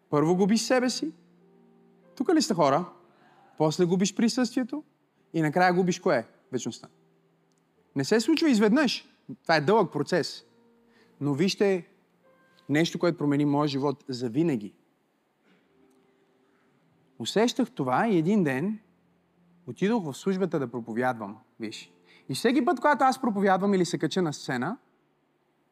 Първо 0.09 0.35
губиш 0.35 0.61
себе 0.61 0.89
си. 0.89 1.11
Тук 2.15 2.33
ли 2.33 2.41
сте 2.41 2.53
хора? 2.53 2.85
После 3.57 3.85
губиш 3.85 4.15
присъствието. 4.15 4.83
И 5.33 5.41
накрая 5.41 5.73
губиш 5.73 5.99
кое? 5.99 6.27
Вечността. 6.51 6.87
Не 7.95 8.03
се 8.03 8.19
случва 8.19 8.49
изведнъж. 8.49 9.09
Това 9.43 9.55
е 9.55 9.61
дълъг 9.61 9.93
процес. 9.93 10.45
Но 11.21 11.33
вижте 11.33 11.87
нещо, 12.69 12.99
което 12.99 13.17
промени 13.17 13.45
моя 13.45 13.67
живот 13.67 14.05
за 14.07 14.29
винаги. 14.29 14.73
Усещах 17.19 17.71
това 17.71 18.07
и 18.07 18.17
един 18.17 18.43
ден 18.43 18.79
отидох 19.67 20.03
в 20.03 20.13
службата 20.13 20.59
да 20.59 20.67
проповядвам. 20.67 21.37
Виж. 21.59 21.91
И 22.29 22.35
всеки 22.35 22.65
път, 22.65 22.79
когато 22.79 23.03
аз 23.03 23.21
проповядвам 23.21 23.73
или 23.73 23.85
се 23.85 23.97
кача 23.97 24.21
на 24.21 24.33
сцена, 24.33 24.77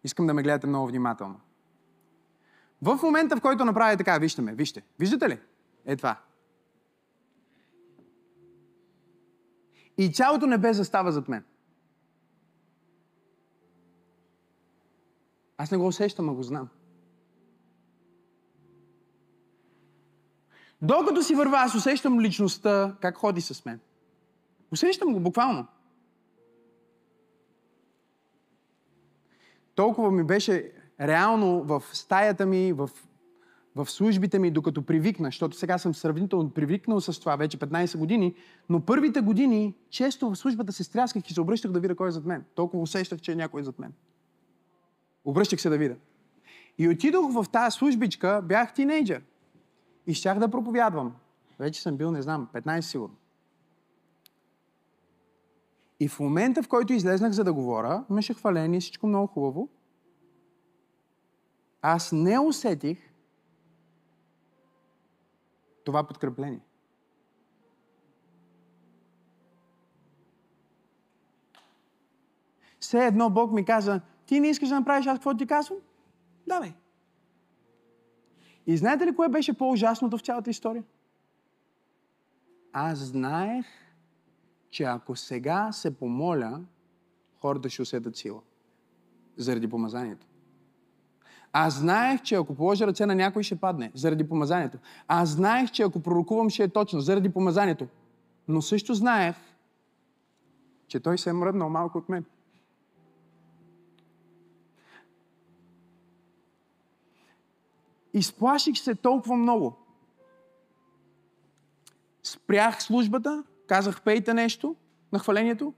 искам 0.04 0.28
да 0.28 0.34
ме 0.34 0.44
гледате 0.44 0.68
много 0.68 0.88
внимателно. 0.88 1.40
В 2.82 3.00
момента, 3.04 3.38
в 3.38 3.42
който 3.42 3.66
направя 3.66 3.98
така, 3.98 4.18
вижте 4.18 4.42
ме, 4.42 4.56
вижте. 4.56 4.84
Виждате 5.00 5.30
ли? 5.30 5.40
Е 5.86 5.96
това. 5.96 6.20
И 9.98 10.14
цялото 10.14 10.48
небе 10.48 10.74
застава 10.74 11.12
зад 11.12 11.28
мен. 11.28 11.44
Аз 15.58 15.72
не 15.72 15.78
го 15.78 15.88
усещам, 15.88 16.30
а 16.30 16.34
го 16.34 16.44
знам. 16.44 16.70
Докато 20.82 21.24
си 21.24 21.36
върва, 21.36 21.58
аз 21.58 21.76
усещам 21.76 22.20
личността, 22.20 22.96
как 23.02 23.18
ходи 23.18 23.42
с 23.42 23.66
мен. 23.66 23.80
Усещам 24.72 25.14
го 25.14 25.20
буквално. 25.20 25.68
Толкова 29.76 30.12
ми 30.12 30.24
беше 30.24 30.72
реално 31.02 31.64
в 31.64 31.84
стаята 31.94 32.46
ми, 32.46 32.74
в, 32.74 32.90
в 33.76 33.90
службите 33.90 34.40
ми, 34.40 34.52
докато 34.52 34.82
привикна, 34.82 35.28
защото 35.28 35.58
сега 35.58 35.78
съм 35.78 35.96
сравнително 35.96 36.50
привикнал 36.50 37.02
с 37.02 37.20
това 37.20 37.36
вече 37.36 37.58
15 37.58 37.98
години, 37.98 38.36
но 38.70 38.82
първите 38.82 39.22
години 39.22 39.76
често 39.90 40.30
в 40.30 40.36
службата 40.36 40.74
се 40.74 40.84
стрясках 40.84 41.30
и 41.30 41.34
се 41.34 41.42
обръщах 41.42 41.72
да 41.72 41.80
видя 41.80 41.96
кой 41.96 42.08
е 42.08 42.12
зад 42.12 42.26
мен. 42.26 42.46
Толкова 42.56 42.84
усещах, 42.84 43.22
че 43.22 43.32
е 43.32 43.36
някой 43.36 43.64
зад 43.64 43.80
мен. 43.80 43.94
Обръщах 45.28 45.62
се 45.62 45.70
да 45.70 45.78
видя. 45.78 45.96
И 46.78 46.90
отидох 46.90 47.34
в 47.34 47.46
тази 47.52 47.78
службичка, 47.78 48.42
бях 48.44 48.74
тинейджър. 48.74 49.24
И 50.08 50.14
щях 50.14 50.40
да 50.40 50.52
проповядвам. 50.52 51.16
Вече 51.60 51.82
съм 51.82 51.98
бил, 51.98 52.12
не 52.12 52.22
знам, 52.22 52.50
15 52.54 52.80
сигурно. 52.80 53.16
И 56.00 56.08
в 56.08 56.20
момента, 56.20 56.64
в 56.64 56.68
който 56.68 56.94
излезнах 56.94 57.32
за 57.32 57.44
да 57.44 57.54
говоря, 57.54 58.06
имаше 58.10 58.34
хваление, 58.34 58.80
всичко 58.80 59.08
много 59.08 59.28
хубаво. 59.28 59.70
Аз 61.82 62.12
не 62.12 62.40
усетих 62.40 62.98
това 65.84 66.08
подкрепление. 66.08 66.62
Все 72.80 73.06
едно 73.06 73.30
Бог 73.30 73.52
ми 73.52 73.66
каза, 73.66 74.02
ти 74.28 74.40
не 74.40 74.48
искаш 74.48 74.70
да 74.70 74.76
направиш 74.76 75.08
аз 75.08 75.18
какво 75.18 75.34
ти 75.34 75.48
казвам? 75.48 75.80
Давай. 76.48 76.74
И 78.68 78.78
знаете 78.78 79.06
ли 79.06 79.16
кое 79.16 79.30
беше 79.30 79.58
по-ужасното 79.58 80.18
в 80.18 80.22
цялата 80.22 80.50
история? 80.50 80.84
Аз 82.74 82.98
знаех, 82.98 83.66
че 84.70 84.84
ако 84.84 85.16
сега 85.16 85.72
се 85.72 85.98
помоля, 85.98 86.62
хората 87.42 87.70
ще 87.70 87.82
усетят 87.82 88.16
сила. 88.16 88.42
Заради 89.38 89.70
помазанието. 89.70 90.28
Аз 91.54 91.74
знаех, 91.74 92.22
че 92.22 92.36
ако 92.36 92.56
положа 92.56 92.88
ръце 92.88 93.06
на 93.06 93.16
някой, 93.16 93.44
ще 93.44 93.56
падне, 93.56 93.92
заради 93.94 94.30
помазанието. 94.30 94.78
Аз 95.08 95.30
знаех, 95.30 95.72
че 95.72 95.84
ако 95.84 96.00
пророкувам, 96.00 96.50
ще 96.50 96.64
е 96.64 96.68
точно, 96.68 97.00
заради 97.00 97.30
помазанието. 97.30 97.88
Но 98.48 98.62
също 98.62 98.94
знаех, 98.94 99.36
че 100.88 101.00
той 101.00 101.18
се 101.18 101.30
е 101.30 101.34
мръднал 101.34 101.70
малко 101.70 101.98
от 101.98 102.10
мен. 102.10 102.26
Изплаших 108.18 108.78
се 108.78 108.96
толкова 108.96 109.36
много. 109.36 109.78
Спрях 112.24 112.84
службата, 112.84 113.44
казах 113.68 114.02
пейте 114.02 114.34
нещо 114.34 114.76
на 115.12 115.20
хвалението, 115.20 115.74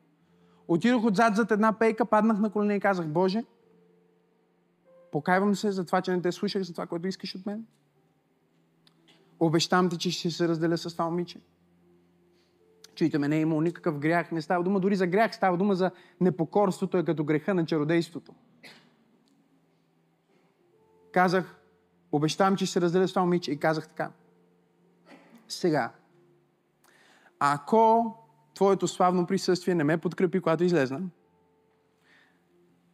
отидох 0.68 1.03
отзад 1.03 1.36
зад 1.36 1.52
една 1.52 1.80
пейка, 1.80 2.06
паднах 2.06 2.40
на 2.40 2.49
колене 2.49 2.76
и 2.76 2.80
казах, 2.80 3.07
Боже, 3.07 3.44
покайвам 5.11 5.56
се 5.56 5.72
за 5.72 5.86
това, 5.86 6.02
че 6.02 6.11
не 6.11 6.22
те 6.22 6.32
слушах 6.32 6.64
за 6.64 6.74
това, 6.74 6.86
което 6.86 7.07
искаш 7.07 7.36
от 7.36 7.45
мен. 7.45 7.66
Обещам 9.40 9.90
ти, 9.90 9.98
че 9.98 10.11
ще 10.11 10.32
се 10.32 10.48
разделя 10.48 10.78
с 10.78 10.94
това 10.94 11.06
момиче. 11.06 11.40
Чуйте 12.95 13.18
ме, 13.18 13.28
не 13.28 13.38
е 13.38 13.41
имало 13.41 13.61
никакъв 13.61 13.99
грях. 13.99 14.32
Не 14.32 14.41
става 14.41 14.64
дума 14.64 14.80
дори 14.80 14.95
за 14.95 15.07
грях, 15.07 15.36
става 15.36 15.57
дума 15.57 15.76
за 15.76 15.91
непокорството, 16.22 16.98
е 16.98 17.06
като 17.06 17.24
греха 17.24 17.53
на 17.53 17.66
чародейството. 17.66 18.34
Казах, 21.11 21.59
обещавам, 22.11 22.56
че 22.56 22.65
ще 22.65 22.81
разделя 22.81 23.07
с 23.07 23.11
това 23.11 23.22
момиче 23.22 23.52
и 23.52 23.60
казах 23.60 23.88
така. 23.88 24.11
Сега, 25.48 25.94
ако 27.40 28.15
твоето 28.56 28.88
славно 28.88 29.27
присъствие 29.27 29.76
не 29.76 29.84
ме 29.84 29.98
подкрепи, 29.98 30.41
когато 30.41 30.64
излезна, 30.64 31.02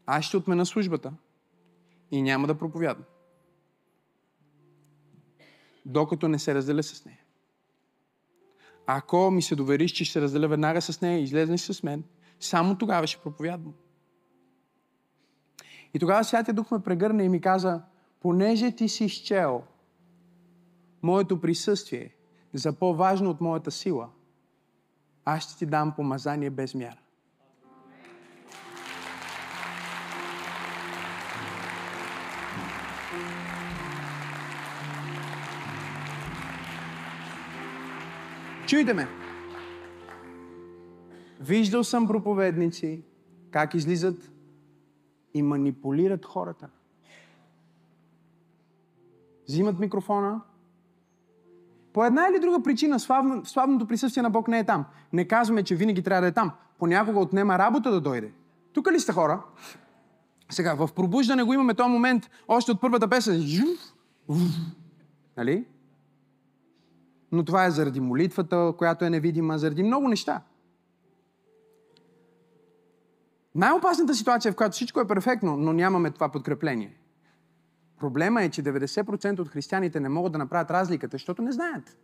аз 0.05 0.25
ще 0.25 0.37
отмена 0.37 0.65
службата 0.65 1.13
и 2.11 2.21
няма 2.21 2.47
да 2.47 2.57
проповядам. 2.57 3.03
Докато 5.85 6.27
не 6.27 6.39
се 6.39 6.55
разделя 6.55 6.83
с 6.83 7.05
нея. 7.05 7.19
Ако 8.87 9.31
ми 9.31 9.41
се 9.41 9.55
довериш, 9.55 9.91
че 9.91 10.05
ще 10.05 10.13
се 10.13 10.21
разделя 10.21 10.47
веднага 10.47 10.81
с 10.81 11.01
нея 11.01 11.19
и 11.19 11.23
излезнеш 11.23 11.61
с 11.61 11.83
мен, 11.83 12.03
само 12.39 12.77
тогава 12.77 13.07
ще 13.07 13.21
проповядвам. 13.21 13.73
И 15.93 15.99
тогава 15.99 16.23
Святия 16.23 16.53
Дух 16.53 16.71
ме 16.71 16.83
прегърна 16.83 17.23
и 17.23 17.29
ми 17.29 17.41
каза, 17.41 17.81
понеже 18.25 18.71
ти 18.71 18.89
си 18.89 19.05
изчел 19.05 19.63
моето 21.03 21.41
присъствие 21.41 22.15
за 22.53 22.73
по-важно 22.73 23.29
от 23.29 23.41
моята 23.41 23.71
сила, 23.71 24.09
аз 25.25 25.43
ще 25.43 25.57
ти 25.57 25.65
дам 25.65 25.93
помазание 25.95 26.49
без 26.49 26.75
мяра. 26.75 26.97
Чуйте 38.67 38.93
ме! 38.93 39.07
Виждал 41.39 41.83
съм 41.83 42.07
проповедници 42.07 43.03
как 43.51 43.73
излизат 43.73 44.31
и 45.33 45.41
манипулират 45.41 46.25
хората. 46.25 46.69
Взимат 49.47 49.79
микрофона. 49.79 50.41
По 51.93 52.05
една 52.05 52.27
или 52.31 52.39
друга 52.39 52.63
причина 52.63 52.99
славно, 52.99 53.45
славното 53.45 53.87
присъствие 53.87 54.23
на 54.23 54.29
Бог 54.29 54.47
не 54.47 54.59
е 54.59 54.63
там. 54.63 54.85
Не 55.13 55.27
казваме, 55.27 55.63
че 55.63 55.75
винаги 55.75 56.03
трябва 56.03 56.21
да 56.21 56.27
е 56.27 56.31
там. 56.31 56.51
Понякога 56.79 57.19
отнема 57.19 57.57
работа 57.59 57.91
да 57.91 58.01
дойде. 58.01 58.31
Тук 58.73 58.91
ли 58.91 58.99
сте 58.99 59.11
хора? 59.11 59.41
Сега, 60.49 60.73
в 60.73 60.89
пробуждане 60.95 61.43
го 61.43 61.53
имаме 61.53 61.73
този 61.73 61.89
момент, 61.89 62.29
още 62.47 62.71
от 62.71 62.81
първата 62.81 63.07
песен. 63.07 63.43
Нали? 65.37 65.65
но 67.35 67.45
това 67.45 67.65
е 67.65 67.71
заради 67.71 67.99
молитвата, 67.99 68.73
която 68.77 69.05
е 69.05 69.09
невидима, 69.09 69.57
заради 69.57 69.83
много 69.83 70.07
неща. 70.07 70.41
Най-опасната 73.55 74.15
ситуация, 74.15 74.51
в 74.51 74.55
която 74.55 74.73
всичко 74.73 74.99
е 74.99 75.07
перфектно, 75.07 75.57
но 75.57 75.73
нямаме 75.73 76.11
това 76.11 76.29
подкрепление. 76.29 76.97
Проблема 77.99 78.43
е, 78.43 78.49
че 78.49 78.63
90% 78.63 79.39
от 79.39 79.49
християните 79.49 79.99
не 79.99 80.09
могат 80.09 80.31
да 80.31 80.37
направят 80.37 80.71
разликата, 80.71 81.15
защото 81.15 81.41
не 81.41 81.51
знаят. 81.51 81.97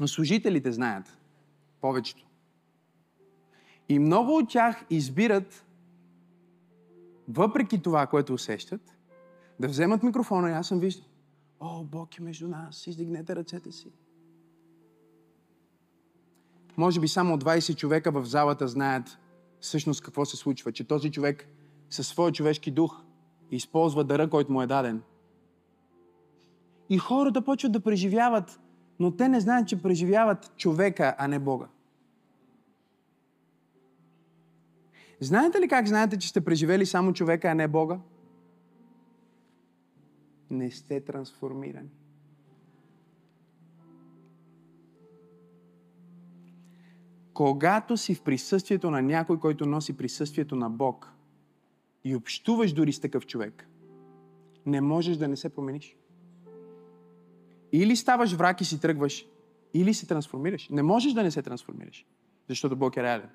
Но 0.00 0.08
служителите 0.08 0.72
знаят. 0.72 1.18
Повечето. 1.80 2.26
И 3.88 3.98
много 3.98 4.36
от 4.36 4.50
тях 4.50 4.84
избират, 4.90 5.66
въпреки 7.28 7.82
това, 7.82 8.06
което 8.06 8.34
усещат, 8.34 8.96
да 9.60 9.68
вземат 9.68 10.02
микрофона 10.02 10.50
и 10.50 10.52
аз 10.52 10.68
съм 10.68 10.80
виждал. 10.80 11.04
О, 11.60 11.84
Бог 11.84 12.18
е 12.18 12.22
между 12.22 12.48
нас, 12.48 12.86
издигнете 12.86 13.36
ръцете 13.36 13.72
си. 13.72 13.92
Може 16.76 17.00
би 17.00 17.08
само 17.08 17.38
20 17.38 17.76
човека 17.76 18.12
в 18.12 18.24
залата 18.24 18.68
знаят 18.68 19.18
всъщност 19.60 20.02
какво 20.02 20.24
се 20.24 20.36
случва, 20.36 20.72
че 20.72 20.84
този 20.84 21.10
човек 21.10 21.48
със 21.90 22.08
своя 22.08 22.32
човешки 22.32 22.70
дух 22.70 23.03
използва 23.50 24.04
дъра, 24.04 24.30
който 24.30 24.52
му 24.52 24.62
е 24.62 24.66
даден. 24.66 25.02
И 26.90 26.98
хората 26.98 27.44
почват 27.44 27.72
да 27.72 27.80
преживяват, 27.80 28.60
но 29.00 29.10
те 29.10 29.28
не 29.28 29.40
знаят, 29.40 29.68
че 29.68 29.82
преживяват 29.82 30.56
човека, 30.56 31.14
а 31.18 31.28
не 31.28 31.38
Бога. 31.38 31.66
Знаете 35.20 35.60
ли 35.60 35.68
как 35.68 35.88
знаете, 35.88 36.18
че 36.18 36.28
сте 36.28 36.44
преживели 36.44 36.86
само 36.86 37.12
човека, 37.12 37.48
а 37.48 37.54
не 37.54 37.68
Бога? 37.68 37.98
не 40.50 40.70
сте 40.70 41.00
трансформирани. 41.00 41.90
Когато 47.34 47.96
си 47.96 48.14
в 48.14 48.22
присъствието 48.22 48.90
на 48.90 49.02
някой, 49.02 49.40
който 49.40 49.66
носи 49.66 49.96
присъствието 49.96 50.56
на 50.56 50.70
Бог 50.70 51.13
и 52.04 52.16
общуваш 52.16 52.72
дори 52.72 52.92
с 52.92 53.00
такъв 53.00 53.26
човек, 53.26 53.68
не 54.66 54.80
можеш 54.80 55.16
да 55.16 55.28
не 55.28 55.36
се 55.36 55.48
промениш. 55.48 55.96
Или 57.72 57.96
ставаш 57.96 58.32
враг 58.32 58.60
и 58.60 58.64
си 58.64 58.80
тръгваш, 58.80 59.26
или 59.74 59.94
се 59.94 60.06
трансформираш. 60.06 60.68
Не 60.68 60.82
можеш 60.82 61.12
да 61.12 61.22
не 61.22 61.30
се 61.30 61.42
трансформираш, 61.42 62.06
защото 62.48 62.76
Бог 62.76 62.96
е 62.96 63.02
реален. 63.02 63.30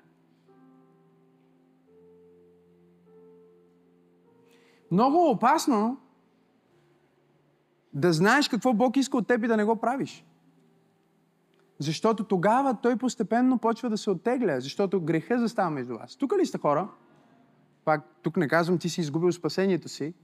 Много 4.90 5.30
опасно 5.30 6.00
да 7.92 8.12
знаеш 8.12 8.48
какво 8.48 8.72
Бог 8.72 8.96
иска 8.96 9.16
от 9.16 9.26
теб 9.26 9.44
и 9.44 9.48
да 9.48 9.56
не 9.56 9.64
го 9.64 9.76
правиш. 9.76 10.24
Защото 11.78 12.24
тогава 12.24 12.76
той 12.82 12.96
постепенно 12.96 13.58
почва 13.58 13.90
да 13.90 13.98
се 13.98 14.10
оттегля, 14.10 14.60
защото 14.60 15.00
греха 15.00 15.38
застава 15.38 15.70
между 15.70 15.98
вас. 15.98 16.16
Тук 16.16 16.32
ли 16.40 16.46
сте 16.46 16.58
хора? 16.58 16.88
Пак 17.90 18.04
тук 18.22 18.36
не 18.36 18.48
казвам, 18.48 18.78
ти 18.78 18.88
си 18.88 19.00
изгубил 19.00 19.32
спасението 19.32 19.88
си. 19.88 20.14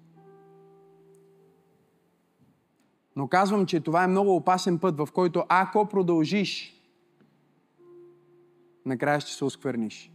Но 3.16 3.28
казвам, 3.28 3.66
че 3.66 3.80
това 3.80 4.04
е 4.04 4.06
много 4.06 4.36
опасен 4.36 4.78
път, 4.78 4.96
в 4.98 5.08
който 5.14 5.44
ако 5.48 5.88
продължиш, 5.88 6.82
накрая 8.84 9.20
ще 9.20 9.32
се 9.32 9.44
оскверниш. 9.44 10.12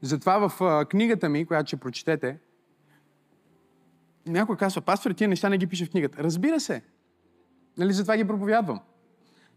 Затова 0.00 0.48
в 0.48 0.86
книгата 0.88 1.28
ми, 1.28 1.46
която 1.46 1.68
ще 1.68 1.76
прочетете, 1.76 2.38
някой 4.26 4.56
казва, 4.56 4.80
пастор, 4.80 5.10
тия 5.10 5.28
неща 5.28 5.48
не 5.48 5.58
ги 5.58 5.66
пише 5.66 5.86
в 5.86 5.90
книгата. 5.90 6.24
Разбира 6.24 6.60
се. 6.60 6.82
Нали, 7.78 7.92
затова 7.92 8.16
ги 8.16 8.26
проповядвам. 8.26 8.80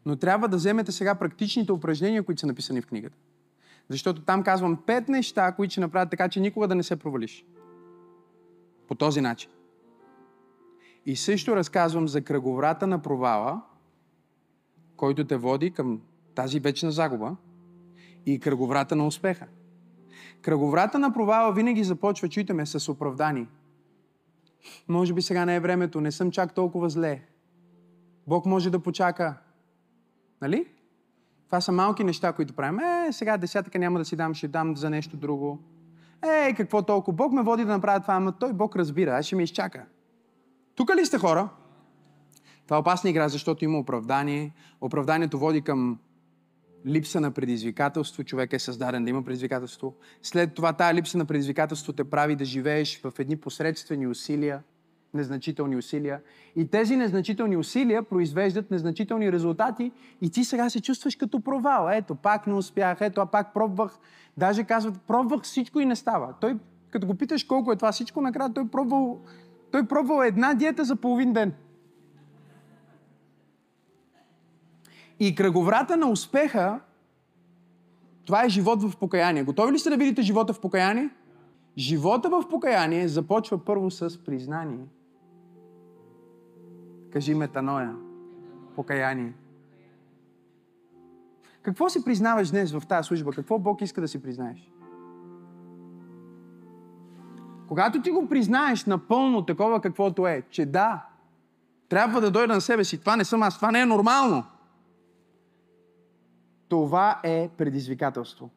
Но 0.06 0.16
трябва 0.16 0.48
да 0.48 0.58
вземете 0.58 0.92
сега 0.92 1.16
практичните 1.16 1.72
упражнения, 1.72 2.24
които 2.24 2.40
са 2.40 2.48
написани 2.48 2.82
в 2.82 2.88
книгата. 2.88 3.18
Защото 3.90 4.22
там 4.22 4.44
казвам 4.44 4.78
пет 4.86 5.10
неща, 5.10 5.52
които 5.52 5.72
ще 5.72 5.82
направят 5.82 6.10
така, 6.10 6.30
че 6.30 6.40
никога 6.40 6.68
да 6.68 6.76
не 6.76 6.84
се 6.84 6.96
провалиш. 6.96 7.46
По 8.88 8.96
този 8.96 9.22
начин. 9.22 9.50
И 11.06 11.16
също 11.16 11.56
разказвам 11.56 12.08
за 12.08 12.22
кръговрата 12.22 12.88
на 12.88 13.02
провала, 13.02 13.62
който 14.96 15.28
те 15.28 15.38
води 15.38 15.72
към 15.72 16.02
тази 16.36 16.60
вечна 16.60 16.92
загуба 16.92 17.36
и 18.26 18.40
кръговрата 18.40 18.96
на 18.96 19.08
успеха. 19.08 19.48
Кръговрата 20.42 21.00
на 21.00 21.14
провала 21.14 21.54
винаги 21.54 21.84
започва, 21.84 22.30
чуйте 22.30 22.66
с 22.66 22.90
оправдани. 22.90 23.48
Може 24.88 25.14
би 25.14 25.22
сега 25.22 25.46
не 25.46 25.56
е 25.56 25.60
времето, 25.60 26.02
не 26.02 26.12
съм 26.12 26.32
чак 26.32 26.54
толкова 26.54 26.90
зле. 26.90 27.22
Бог 28.28 28.46
може 28.46 28.70
да 28.70 28.80
почака. 28.80 29.38
Нали? 30.46 30.66
Това 31.46 31.62
са 31.62 31.72
малки 31.72 32.04
неща, 32.04 32.34
които 32.34 32.54
правим. 32.54 32.80
Е, 32.80 33.12
сега 33.12 33.38
десятъка 33.38 33.80
няма 33.80 34.00
да 34.00 34.06
си 34.06 34.16
дам, 34.16 34.34
ще 34.34 34.48
дам 34.48 34.78
за 34.78 34.90
нещо 34.90 35.18
друго. 35.18 35.60
Е, 36.24 36.54
какво 36.54 36.82
толкова? 36.82 37.16
Бог 37.16 37.32
ме 37.32 37.44
води 37.44 37.66
да 37.66 37.72
направя 37.72 38.00
това, 38.00 38.14
ама 38.14 38.32
той 38.32 38.54
Бог 38.54 38.76
разбира, 38.76 39.18
аз 39.18 39.26
ще 39.26 39.36
ме 39.36 39.44
изчака. 39.44 39.86
Тук 40.76 40.96
ли 40.96 41.06
сте 41.06 41.18
хора? 41.18 41.50
Това 42.64 42.78
е 42.78 42.80
опасна 42.80 43.10
игра, 43.10 43.30
защото 43.30 43.66
има 43.66 43.80
оправдание. 43.80 44.54
Оправданието 44.82 45.40
води 45.40 45.62
към 45.62 46.00
липса 46.86 47.22
на 47.22 47.32
предизвикателство. 47.32 48.24
Човек 48.24 48.54
е 48.54 48.60
създаден 48.60 49.04
да 49.04 49.10
има 49.10 49.24
предизвикателство. 49.24 49.96
След 50.22 50.54
това 50.54 50.74
тая 50.74 50.94
липса 50.94 51.18
на 51.18 51.26
предизвикателство 51.26 51.94
те 51.94 52.04
прави 52.04 52.36
да 52.36 52.46
живееш 52.46 53.02
в 53.02 53.14
едни 53.20 53.38
посредствени 53.38 54.08
усилия, 54.08 54.64
незначителни 55.16 55.76
усилия. 55.76 56.22
И 56.56 56.68
тези 56.68 56.96
незначителни 56.96 57.58
усилия 57.58 58.04
произвеждат 58.04 58.72
незначителни 58.72 59.32
резултати 59.32 59.92
и 60.22 60.30
ти 60.30 60.44
сега 60.44 60.70
се 60.70 60.82
чувстваш 60.82 61.16
като 61.16 61.40
провал. 61.40 61.90
Ето, 61.92 62.16
пак 62.16 62.48
не 62.48 62.54
успях, 62.54 62.98
ето, 63.02 63.22
а 63.22 63.26
пак 63.26 63.54
пробвах. 63.54 64.00
Даже 64.38 64.64
казват, 64.64 65.02
пробвах 65.02 65.42
всичко 65.42 65.80
и 65.80 65.86
не 65.86 65.96
става. 65.96 66.34
Той, 66.42 66.58
като 66.90 67.08
го 67.08 67.16
питаш 67.16 67.44
колко 67.44 67.72
е 67.72 67.76
това 67.76 67.92
всичко, 67.92 68.22
накрая 68.22 68.54
той 68.54 68.68
пробвал, 68.68 69.20
той 69.72 69.88
пробвал 69.88 70.22
една 70.22 70.54
диета 70.54 70.84
за 70.84 70.96
половин 70.96 71.34
ден. 71.34 71.54
И 75.20 75.36
кръговрата 75.36 75.98
на 75.98 76.10
успеха, 76.10 76.80
това 78.26 78.46
е 78.46 78.50
живот 78.50 78.84
в 78.84 78.98
покаяние. 78.98 79.44
Готови 79.44 79.74
ли 79.74 79.80
сте 79.80 79.90
да 79.90 79.98
видите 79.98 80.22
живота 80.22 80.54
в 80.54 80.60
покаяние? 80.60 81.10
Живота 81.78 82.30
в 82.30 82.44
покаяние 82.50 83.08
започва 83.08 83.66
първо 83.66 83.92
с 83.92 84.24
признание. 84.24 84.86
Кажи 87.16 87.34
метаноя. 87.34 87.96
Покаяние. 88.76 89.34
Какво 91.62 91.90
си 91.90 92.06
признаваш 92.06 92.52
днес 92.52 92.72
в 92.72 92.84
тази 92.88 93.08
служба? 93.08 93.32
Какво 93.32 93.60
Бог 93.60 93.82
иска 93.82 94.02
да 94.02 94.08
си 94.08 94.22
признаеш? 94.22 94.72
Когато 97.68 98.02
ти 98.02 98.12
го 98.12 98.30
признаеш 98.30 98.86
напълно 98.86 99.46
такова 99.46 99.82
каквото 99.82 100.28
е, 100.28 100.44
че 100.50 100.66
да, 100.66 101.06
трябва 101.90 102.22
да 102.22 102.32
дойда 102.32 102.54
на 102.54 102.62
себе 102.62 102.84
си, 102.84 103.00
това 103.00 103.16
не 103.16 103.26
съм 103.26 103.44
аз, 103.44 103.56
това 103.56 103.72
не 103.72 103.82
е 103.82 103.86
нормално– 103.86 104.44
това 106.70 107.20
е 107.24 107.50
предизвикателство. 107.58 108.50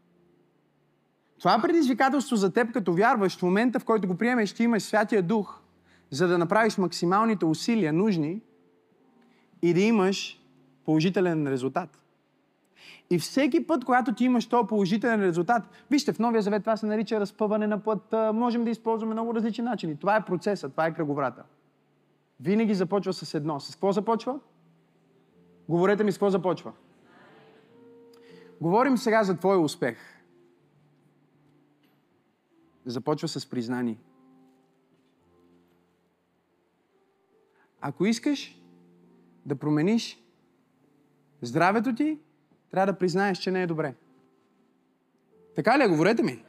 Това 1.38 1.62
предизвикателство 1.62 2.36
за 2.36 2.52
теб, 2.52 2.72
като 2.72 2.92
вярваш, 2.92 3.38
в 3.38 3.42
момента, 3.42 3.80
в 3.80 3.84
който 3.84 4.08
го 4.08 4.18
приемеш, 4.18 4.50
ще 4.50 4.64
имаш 4.64 4.82
Святия 4.82 5.22
Дух, 5.22 5.60
за 6.10 6.28
да 6.28 6.38
направиш 6.38 6.78
максималните 6.78 7.44
усилия 7.44 7.92
нужни 7.92 8.42
и 9.62 9.74
да 9.74 9.80
имаш 9.80 10.40
положителен 10.84 11.48
резултат. 11.48 12.02
И 13.10 13.18
всеки 13.18 13.66
път, 13.66 13.84
когато 13.84 14.14
ти 14.14 14.24
имаш 14.24 14.46
този 14.46 14.66
положителен 14.68 15.22
резултат, 15.22 15.62
вижте, 15.90 16.12
в 16.12 16.18
Новия 16.18 16.42
Завет 16.42 16.62
това 16.62 16.76
се 16.76 16.86
нарича 16.86 17.20
разпъване 17.20 17.66
на 17.66 17.82
път, 17.82 18.14
можем 18.34 18.64
да 18.64 18.70
използваме 18.70 19.12
много 19.12 19.34
различни 19.34 19.64
начини. 19.64 19.96
Това 19.96 20.16
е 20.16 20.24
процеса, 20.24 20.68
това 20.68 20.86
е 20.86 20.94
кръговрата. 20.94 21.42
Винаги 22.40 22.74
започва 22.74 23.12
с 23.12 23.34
едно. 23.34 23.60
С 23.60 23.74
какво 23.74 23.92
започва? 23.92 24.40
Говорете 25.68 26.04
ми 26.04 26.12
с 26.12 26.14
какво 26.14 26.30
започва. 26.30 26.72
Говорим 28.60 28.98
сега 28.98 29.24
за 29.24 29.36
твой 29.36 29.56
успех. 29.56 29.98
Започва 32.86 33.28
с 33.28 33.46
признание. 33.46 33.96
Ако 37.80 38.06
искаш 38.06 38.57
да 39.48 39.56
промениш 39.56 40.22
здравето 41.42 41.94
ти, 41.94 42.18
трябва 42.70 42.92
да 42.92 42.98
признаеш, 42.98 43.38
че 43.38 43.50
не 43.50 43.62
е 43.62 43.66
добре. 43.66 43.94
Така 45.56 45.78
ли 45.78 45.82
е? 45.82 45.88
Говорете 45.88 46.22
ми. 46.22 46.44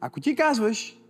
Ако 0.00 0.20
ти 0.20 0.36
казваш 0.36 1.00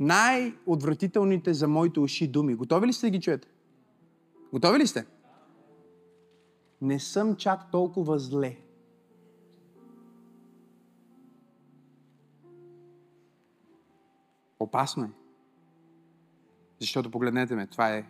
най-отвратителните 0.00 1.54
за 1.54 1.68
моите 1.68 2.00
уши 2.00 2.28
думи, 2.28 2.54
готови 2.54 2.86
ли 2.86 2.92
сте 2.92 3.06
да 3.06 3.10
ги 3.10 3.20
чуете? 3.20 3.48
Готови 4.52 4.78
ли 4.78 4.86
сте? 4.86 5.06
не 6.80 7.00
съм 7.00 7.36
чак 7.36 7.70
толкова 7.70 8.18
зле. 8.18 8.56
Опасно 14.60 15.04
е. 15.04 15.10
Защото 16.78 17.10
погледнете 17.10 17.54
ме, 17.54 17.66
това 17.66 17.94
е 17.94 18.06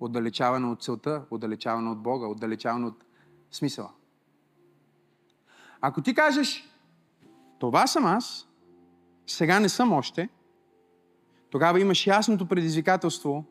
отдалечаване 0.00 0.66
от 0.66 0.82
целта, 0.82 1.24
отдалечаване 1.30 1.90
от 1.90 2.02
Бога, 2.02 2.26
отдалечаване 2.26 2.86
от 2.86 3.04
смисъла. 3.50 3.90
Ако 5.80 6.02
ти 6.02 6.14
кажеш, 6.14 6.68
това 7.58 7.86
съм 7.86 8.04
аз, 8.04 8.48
сега 9.26 9.60
не 9.60 9.68
съм 9.68 9.92
още, 9.92 10.28
тогава 11.50 11.80
имаш 11.80 12.06
ясното 12.06 12.48
предизвикателство 12.48 13.44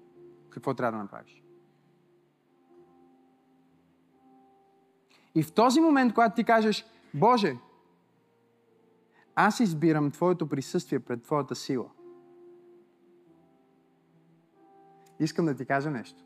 какво 0.49 0.73
трябва 0.73 0.97
да 0.97 1.03
направиш. 1.03 1.41
И 5.35 5.43
в 5.43 5.53
този 5.53 5.79
момент, 5.79 6.13
когато 6.13 6.35
ти 6.35 6.43
кажеш, 6.43 6.85
Боже, 7.13 7.57
аз 9.35 9.59
избирам 9.59 10.11
Твоето 10.11 10.49
присъствие 10.49 10.99
пред 10.99 11.23
Твоята 11.23 11.55
сила. 11.55 11.89
Искам 15.19 15.45
да 15.45 15.55
ти 15.55 15.65
кажа 15.65 15.91
нещо. 15.91 16.24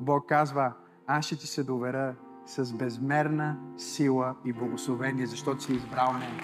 Бог 0.00 0.28
казва, 0.28 0.72
аз 1.06 1.26
ще 1.26 1.36
ти 1.36 1.46
се 1.46 1.64
доверя 1.64 2.14
с 2.46 2.72
безмерна 2.72 3.56
сила 3.76 4.34
и 4.44 4.52
благословение, 4.52 5.26
защото 5.26 5.62
си 5.62 5.72
избрал 5.72 6.12
мен. 6.12 6.40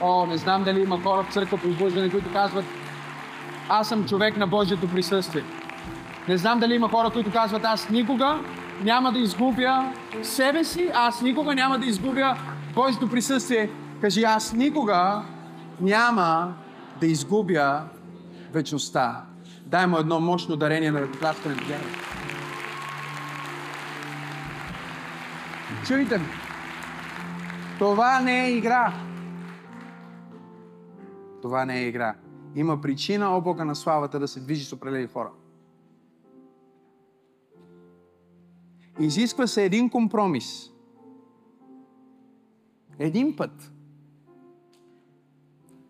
О, 0.00 0.26
не 0.26 0.36
знам 0.36 0.64
дали 0.64 0.82
има 0.82 1.02
хора 1.02 1.22
в 1.22 1.32
църква 1.32 1.58
по 1.58 1.84
които 2.10 2.32
казват, 2.32 2.64
аз 3.68 3.88
съм 3.88 4.06
човек 4.06 4.36
на 4.36 4.46
Божието 4.46 4.90
присъствие. 4.90 5.42
Не 6.28 6.36
знам 6.36 6.60
дали 6.60 6.74
има 6.74 6.88
хора, 6.88 7.10
които 7.10 7.32
казват, 7.32 7.64
аз 7.64 7.90
никога 7.90 8.40
няма 8.82 9.12
да 9.12 9.18
изгубя 9.18 9.92
себе 10.22 10.64
си, 10.64 10.90
аз 10.94 11.22
никога 11.22 11.54
няма 11.54 11.78
да 11.78 11.86
изгубя 11.86 12.36
Божието 12.74 13.10
присъствие. 13.10 13.70
Кажи, 14.00 14.22
аз 14.22 14.52
никога 14.52 15.22
няма 15.80 16.54
да 17.00 17.06
изгубя 17.06 17.82
вечността. 18.52 19.26
Дай 19.66 19.86
му 19.86 19.98
едно 19.98 20.20
мощно 20.20 20.56
дарение 20.56 20.90
на 20.90 21.00
ръкопляскане 21.00 21.54
на 21.54 21.62
вяра. 21.62 21.84
Чуйте 25.86 26.20
Това 27.78 28.20
не 28.20 28.44
е 28.44 28.56
игра. 28.56 28.94
Това 31.42 31.64
не 31.64 31.80
е 31.80 31.88
игра. 31.88 32.14
Има 32.54 32.80
причина 32.80 33.36
облака 33.36 33.64
на 33.64 33.74
славата 33.74 34.18
да 34.18 34.28
се 34.28 34.40
движи 34.40 34.64
с 34.64 34.72
определени 34.72 35.06
хора. 35.06 35.30
Изисква 39.00 39.46
се 39.46 39.64
един 39.64 39.90
компромис. 39.90 40.70
Един 42.98 43.36
път. 43.36 43.72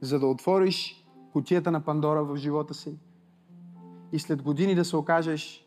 За 0.00 0.18
да 0.18 0.26
отвориш 0.26 0.99
кутията 1.32 1.70
на 1.70 1.84
Пандора 1.84 2.24
в 2.24 2.36
живота 2.36 2.74
си 2.74 2.98
и 4.12 4.18
след 4.18 4.42
години 4.42 4.74
да 4.74 4.84
се 4.84 4.96
окажеш 4.96 5.66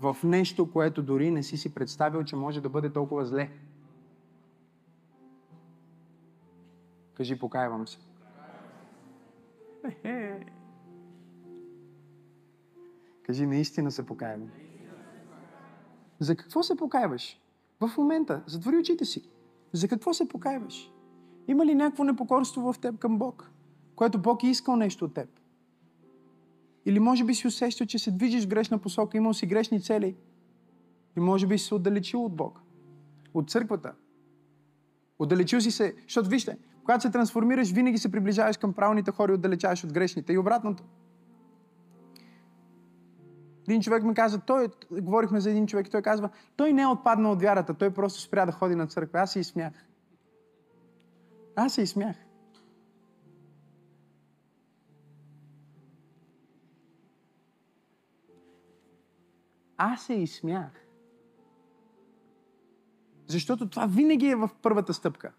в 0.00 0.16
нещо, 0.24 0.72
което 0.72 1.02
дори 1.02 1.30
не 1.30 1.42
си 1.42 1.56
си 1.56 1.74
представил, 1.74 2.24
че 2.24 2.36
може 2.36 2.60
да 2.60 2.68
бъде 2.68 2.92
толкова 2.92 3.26
зле. 3.26 3.50
Кажи, 7.14 7.38
покаявам 7.38 7.88
се. 7.88 7.98
Кажи, 13.22 13.46
наистина 13.46 13.90
се 13.90 14.06
покаявам. 14.06 14.50
За 16.18 16.36
какво 16.36 16.62
се 16.62 16.76
покаяваш? 16.76 17.40
В 17.80 17.90
момента, 17.98 18.42
затвори 18.46 18.76
очите 18.76 19.04
си. 19.04 19.30
За 19.72 19.88
какво 19.88 20.14
се 20.14 20.28
покаяваш? 20.28 20.92
Има 21.48 21.66
ли 21.66 21.74
някакво 21.74 22.04
непокорство 22.04 22.72
в 22.72 22.78
теб 22.78 22.98
към 22.98 23.18
Бог, 23.18 23.50
което 23.98 24.18
Бог 24.18 24.42
е 24.42 24.46
искал 24.46 24.76
нещо 24.76 25.04
от 25.04 25.14
теб? 25.14 25.28
Или 26.86 27.00
може 27.00 27.24
би 27.24 27.34
си 27.34 27.46
усещал, 27.46 27.86
че 27.86 27.98
се 27.98 28.10
движиш 28.10 28.44
в 28.44 28.48
грешна 28.48 28.78
посока, 28.78 29.16
имал 29.16 29.34
си 29.34 29.46
грешни 29.46 29.82
цели 29.82 30.16
и 31.16 31.20
може 31.20 31.46
би 31.46 31.58
си 31.58 31.64
се 31.64 31.74
отдалечил 31.74 32.24
от 32.24 32.36
Бог, 32.36 32.60
от 33.34 33.50
църквата. 33.50 33.94
Отдалечил 35.18 35.60
си 35.60 35.70
се, 35.70 35.94
защото 36.02 36.28
вижте, 36.28 36.58
когато 36.80 37.02
се 37.02 37.10
трансформираш, 37.10 37.70
винаги 37.70 37.98
се 37.98 38.12
приближаваш 38.12 38.56
към 38.56 38.72
правилните 38.72 39.10
хора 39.10 39.32
и 39.32 39.34
отдалечаваш 39.34 39.84
от 39.84 39.92
грешните. 39.92 40.32
И 40.32 40.38
обратното. 40.38 40.84
Един 43.68 43.82
човек 43.82 44.02
ми 44.02 44.14
каза, 44.14 44.40
той, 44.40 44.68
говорихме 44.90 45.40
за 45.40 45.50
един 45.50 45.66
човек 45.66 45.86
и 45.86 45.90
той 45.90 46.02
казва, 46.02 46.30
той 46.56 46.72
не 46.72 46.82
е 46.82 46.86
отпаднал 46.86 47.32
от 47.32 47.42
вярата, 47.42 47.74
той 47.74 47.90
просто 47.90 48.20
спря 48.20 48.46
да 48.46 48.52
ходи 48.52 48.74
на 48.74 48.86
църква. 48.86 49.20
Аз 49.20 49.32
се 49.32 49.40
изсмях. 49.40 49.72
Аз 51.56 51.74
се 51.74 51.82
изсмях. 51.82 52.16
Аз 59.78 60.02
се 60.02 60.14
изсмях. 60.14 60.70
Защото 63.26 63.68
това 63.68 63.86
винаги 63.86 64.26
е 64.26 64.36
в 64.36 64.50
първата 64.62 64.94
стъпка. 64.94 65.32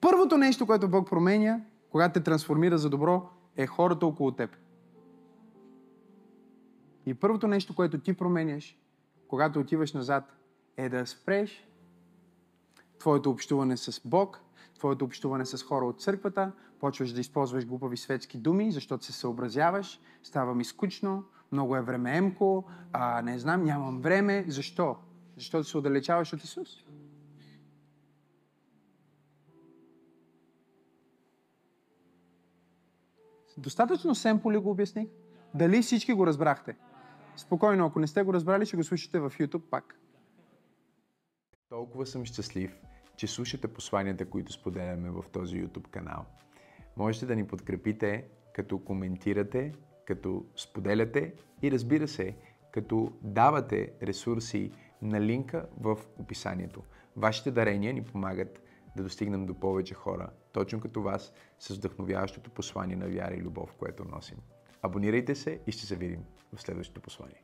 Първото 0.00 0.36
нещо, 0.36 0.66
което 0.66 0.88
Бог 0.88 1.10
променя, 1.10 1.60
когато 1.90 2.12
те 2.12 2.24
трансформира 2.24 2.78
за 2.78 2.90
добро, 2.90 3.30
е 3.56 3.66
хората 3.66 4.06
около 4.06 4.32
теб. 4.32 4.56
И 7.06 7.14
първото 7.14 7.48
нещо, 7.48 7.74
което 7.74 7.98
ти 7.98 8.12
променяш, 8.12 8.78
когато 9.28 9.60
отиваш 9.60 9.92
назад, 9.92 10.36
е 10.76 10.88
да 10.88 11.06
спреш 11.06 11.68
твоето 12.98 13.30
общуване 13.30 13.76
с 13.76 14.00
Бог, 14.04 14.40
твоето 14.74 15.04
общуване 15.04 15.46
с 15.46 15.62
хора 15.62 15.86
от 15.86 16.00
църквата, 16.00 16.52
почваш 16.80 17.12
да 17.12 17.20
използваш 17.20 17.66
глупави 17.66 17.96
светски 17.96 18.38
думи, 18.38 18.72
защото 18.72 19.04
се 19.04 19.12
съобразяваш, 19.12 20.00
става 20.22 20.54
ми 20.54 20.64
скучно, 20.64 21.24
много 21.52 21.76
е 21.76 21.82
времеемко, 21.82 22.64
а, 22.92 23.22
не 23.22 23.38
знам, 23.38 23.64
нямам 23.64 24.00
време. 24.00 24.44
Защо? 24.48 24.96
Защото 25.36 25.68
се 25.68 25.78
отдалечаваш 25.78 26.32
от 26.32 26.44
Исус. 26.44 26.84
Достатъчно 33.58 34.14
семпо 34.14 34.52
ли 34.52 34.58
го 34.58 34.70
обясних? 34.70 35.08
Дали 35.54 35.82
всички 35.82 36.12
го 36.12 36.26
разбрахте? 36.26 36.76
Спокойно, 37.36 37.86
ако 37.86 38.00
не 38.00 38.06
сте 38.06 38.22
го 38.22 38.32
разбрали, 38.32 38.66
ще 38.66 38.76
го 38.76 38.84
слушате 38.84 39.20
в 39.20 39.30
YouTube 39.30 39.70
пак. 39.70 40.00
Толкова 41.68 42.06
съм 42.06 42.24
щастлив, 42.24 42.80
че 43.16 43.26
слушате 43.26 43.68
посланията, 43.68 44.30
които 44.30 44.52
споделяме 44.52 45.10
в 45.10 45.24
този 45.32 45.64
YouTube 45.64 45.88
канал. 45.88 46.24
Можете 46.96 47.26
да 47.26 47.36
ни 47.36 47.46
подкрепите, 47.46 48.24
като 48.54 48.78
коментирате, 48.78 49.72
като 50.08 50.44
споделяте 50.56 51.34
и 51.62 51.70
разбира 51.70 52.08
се, 52.08 52.36
като 52.72 53.12
давате 53.22 53.92
ресурси 54.02 54.72
на 55.02 55.20
линка 55.20 55.66
в 55.80 55.98
описанието. 56.18 56.82
Вашите 57.16 57.50
дарения 57.50 57.94
ни 57.94 58.04
помагат 58.04 58.62
да 58.96 59.02
достигнем 59.02 59.46
до 59.46 59.54
повече 59.54 59.94
хора, 59.94 60.30
точно 60.52 60.80
като 60.80 61.02
вас, 61.02 61.32
с 61.58 61.74
вдъхновяващото 61.74 62.50
послание 62.50 62.96
на 62.96 63.08
вяра 63.08 63.34
и 63.34 63.42
любов, 63.42 63.74
което 63.78 64.04
носим. 64.04 64.38
Абонирайте 64.82 65.34
се 65.34 65.60
и 65.66 65.72
ще 65.72 65.86
се 65.86 65.96
видим 65.96 66.24
в 66.54 66.62
следващото 66.62 67.00
послание. 67.00 67.42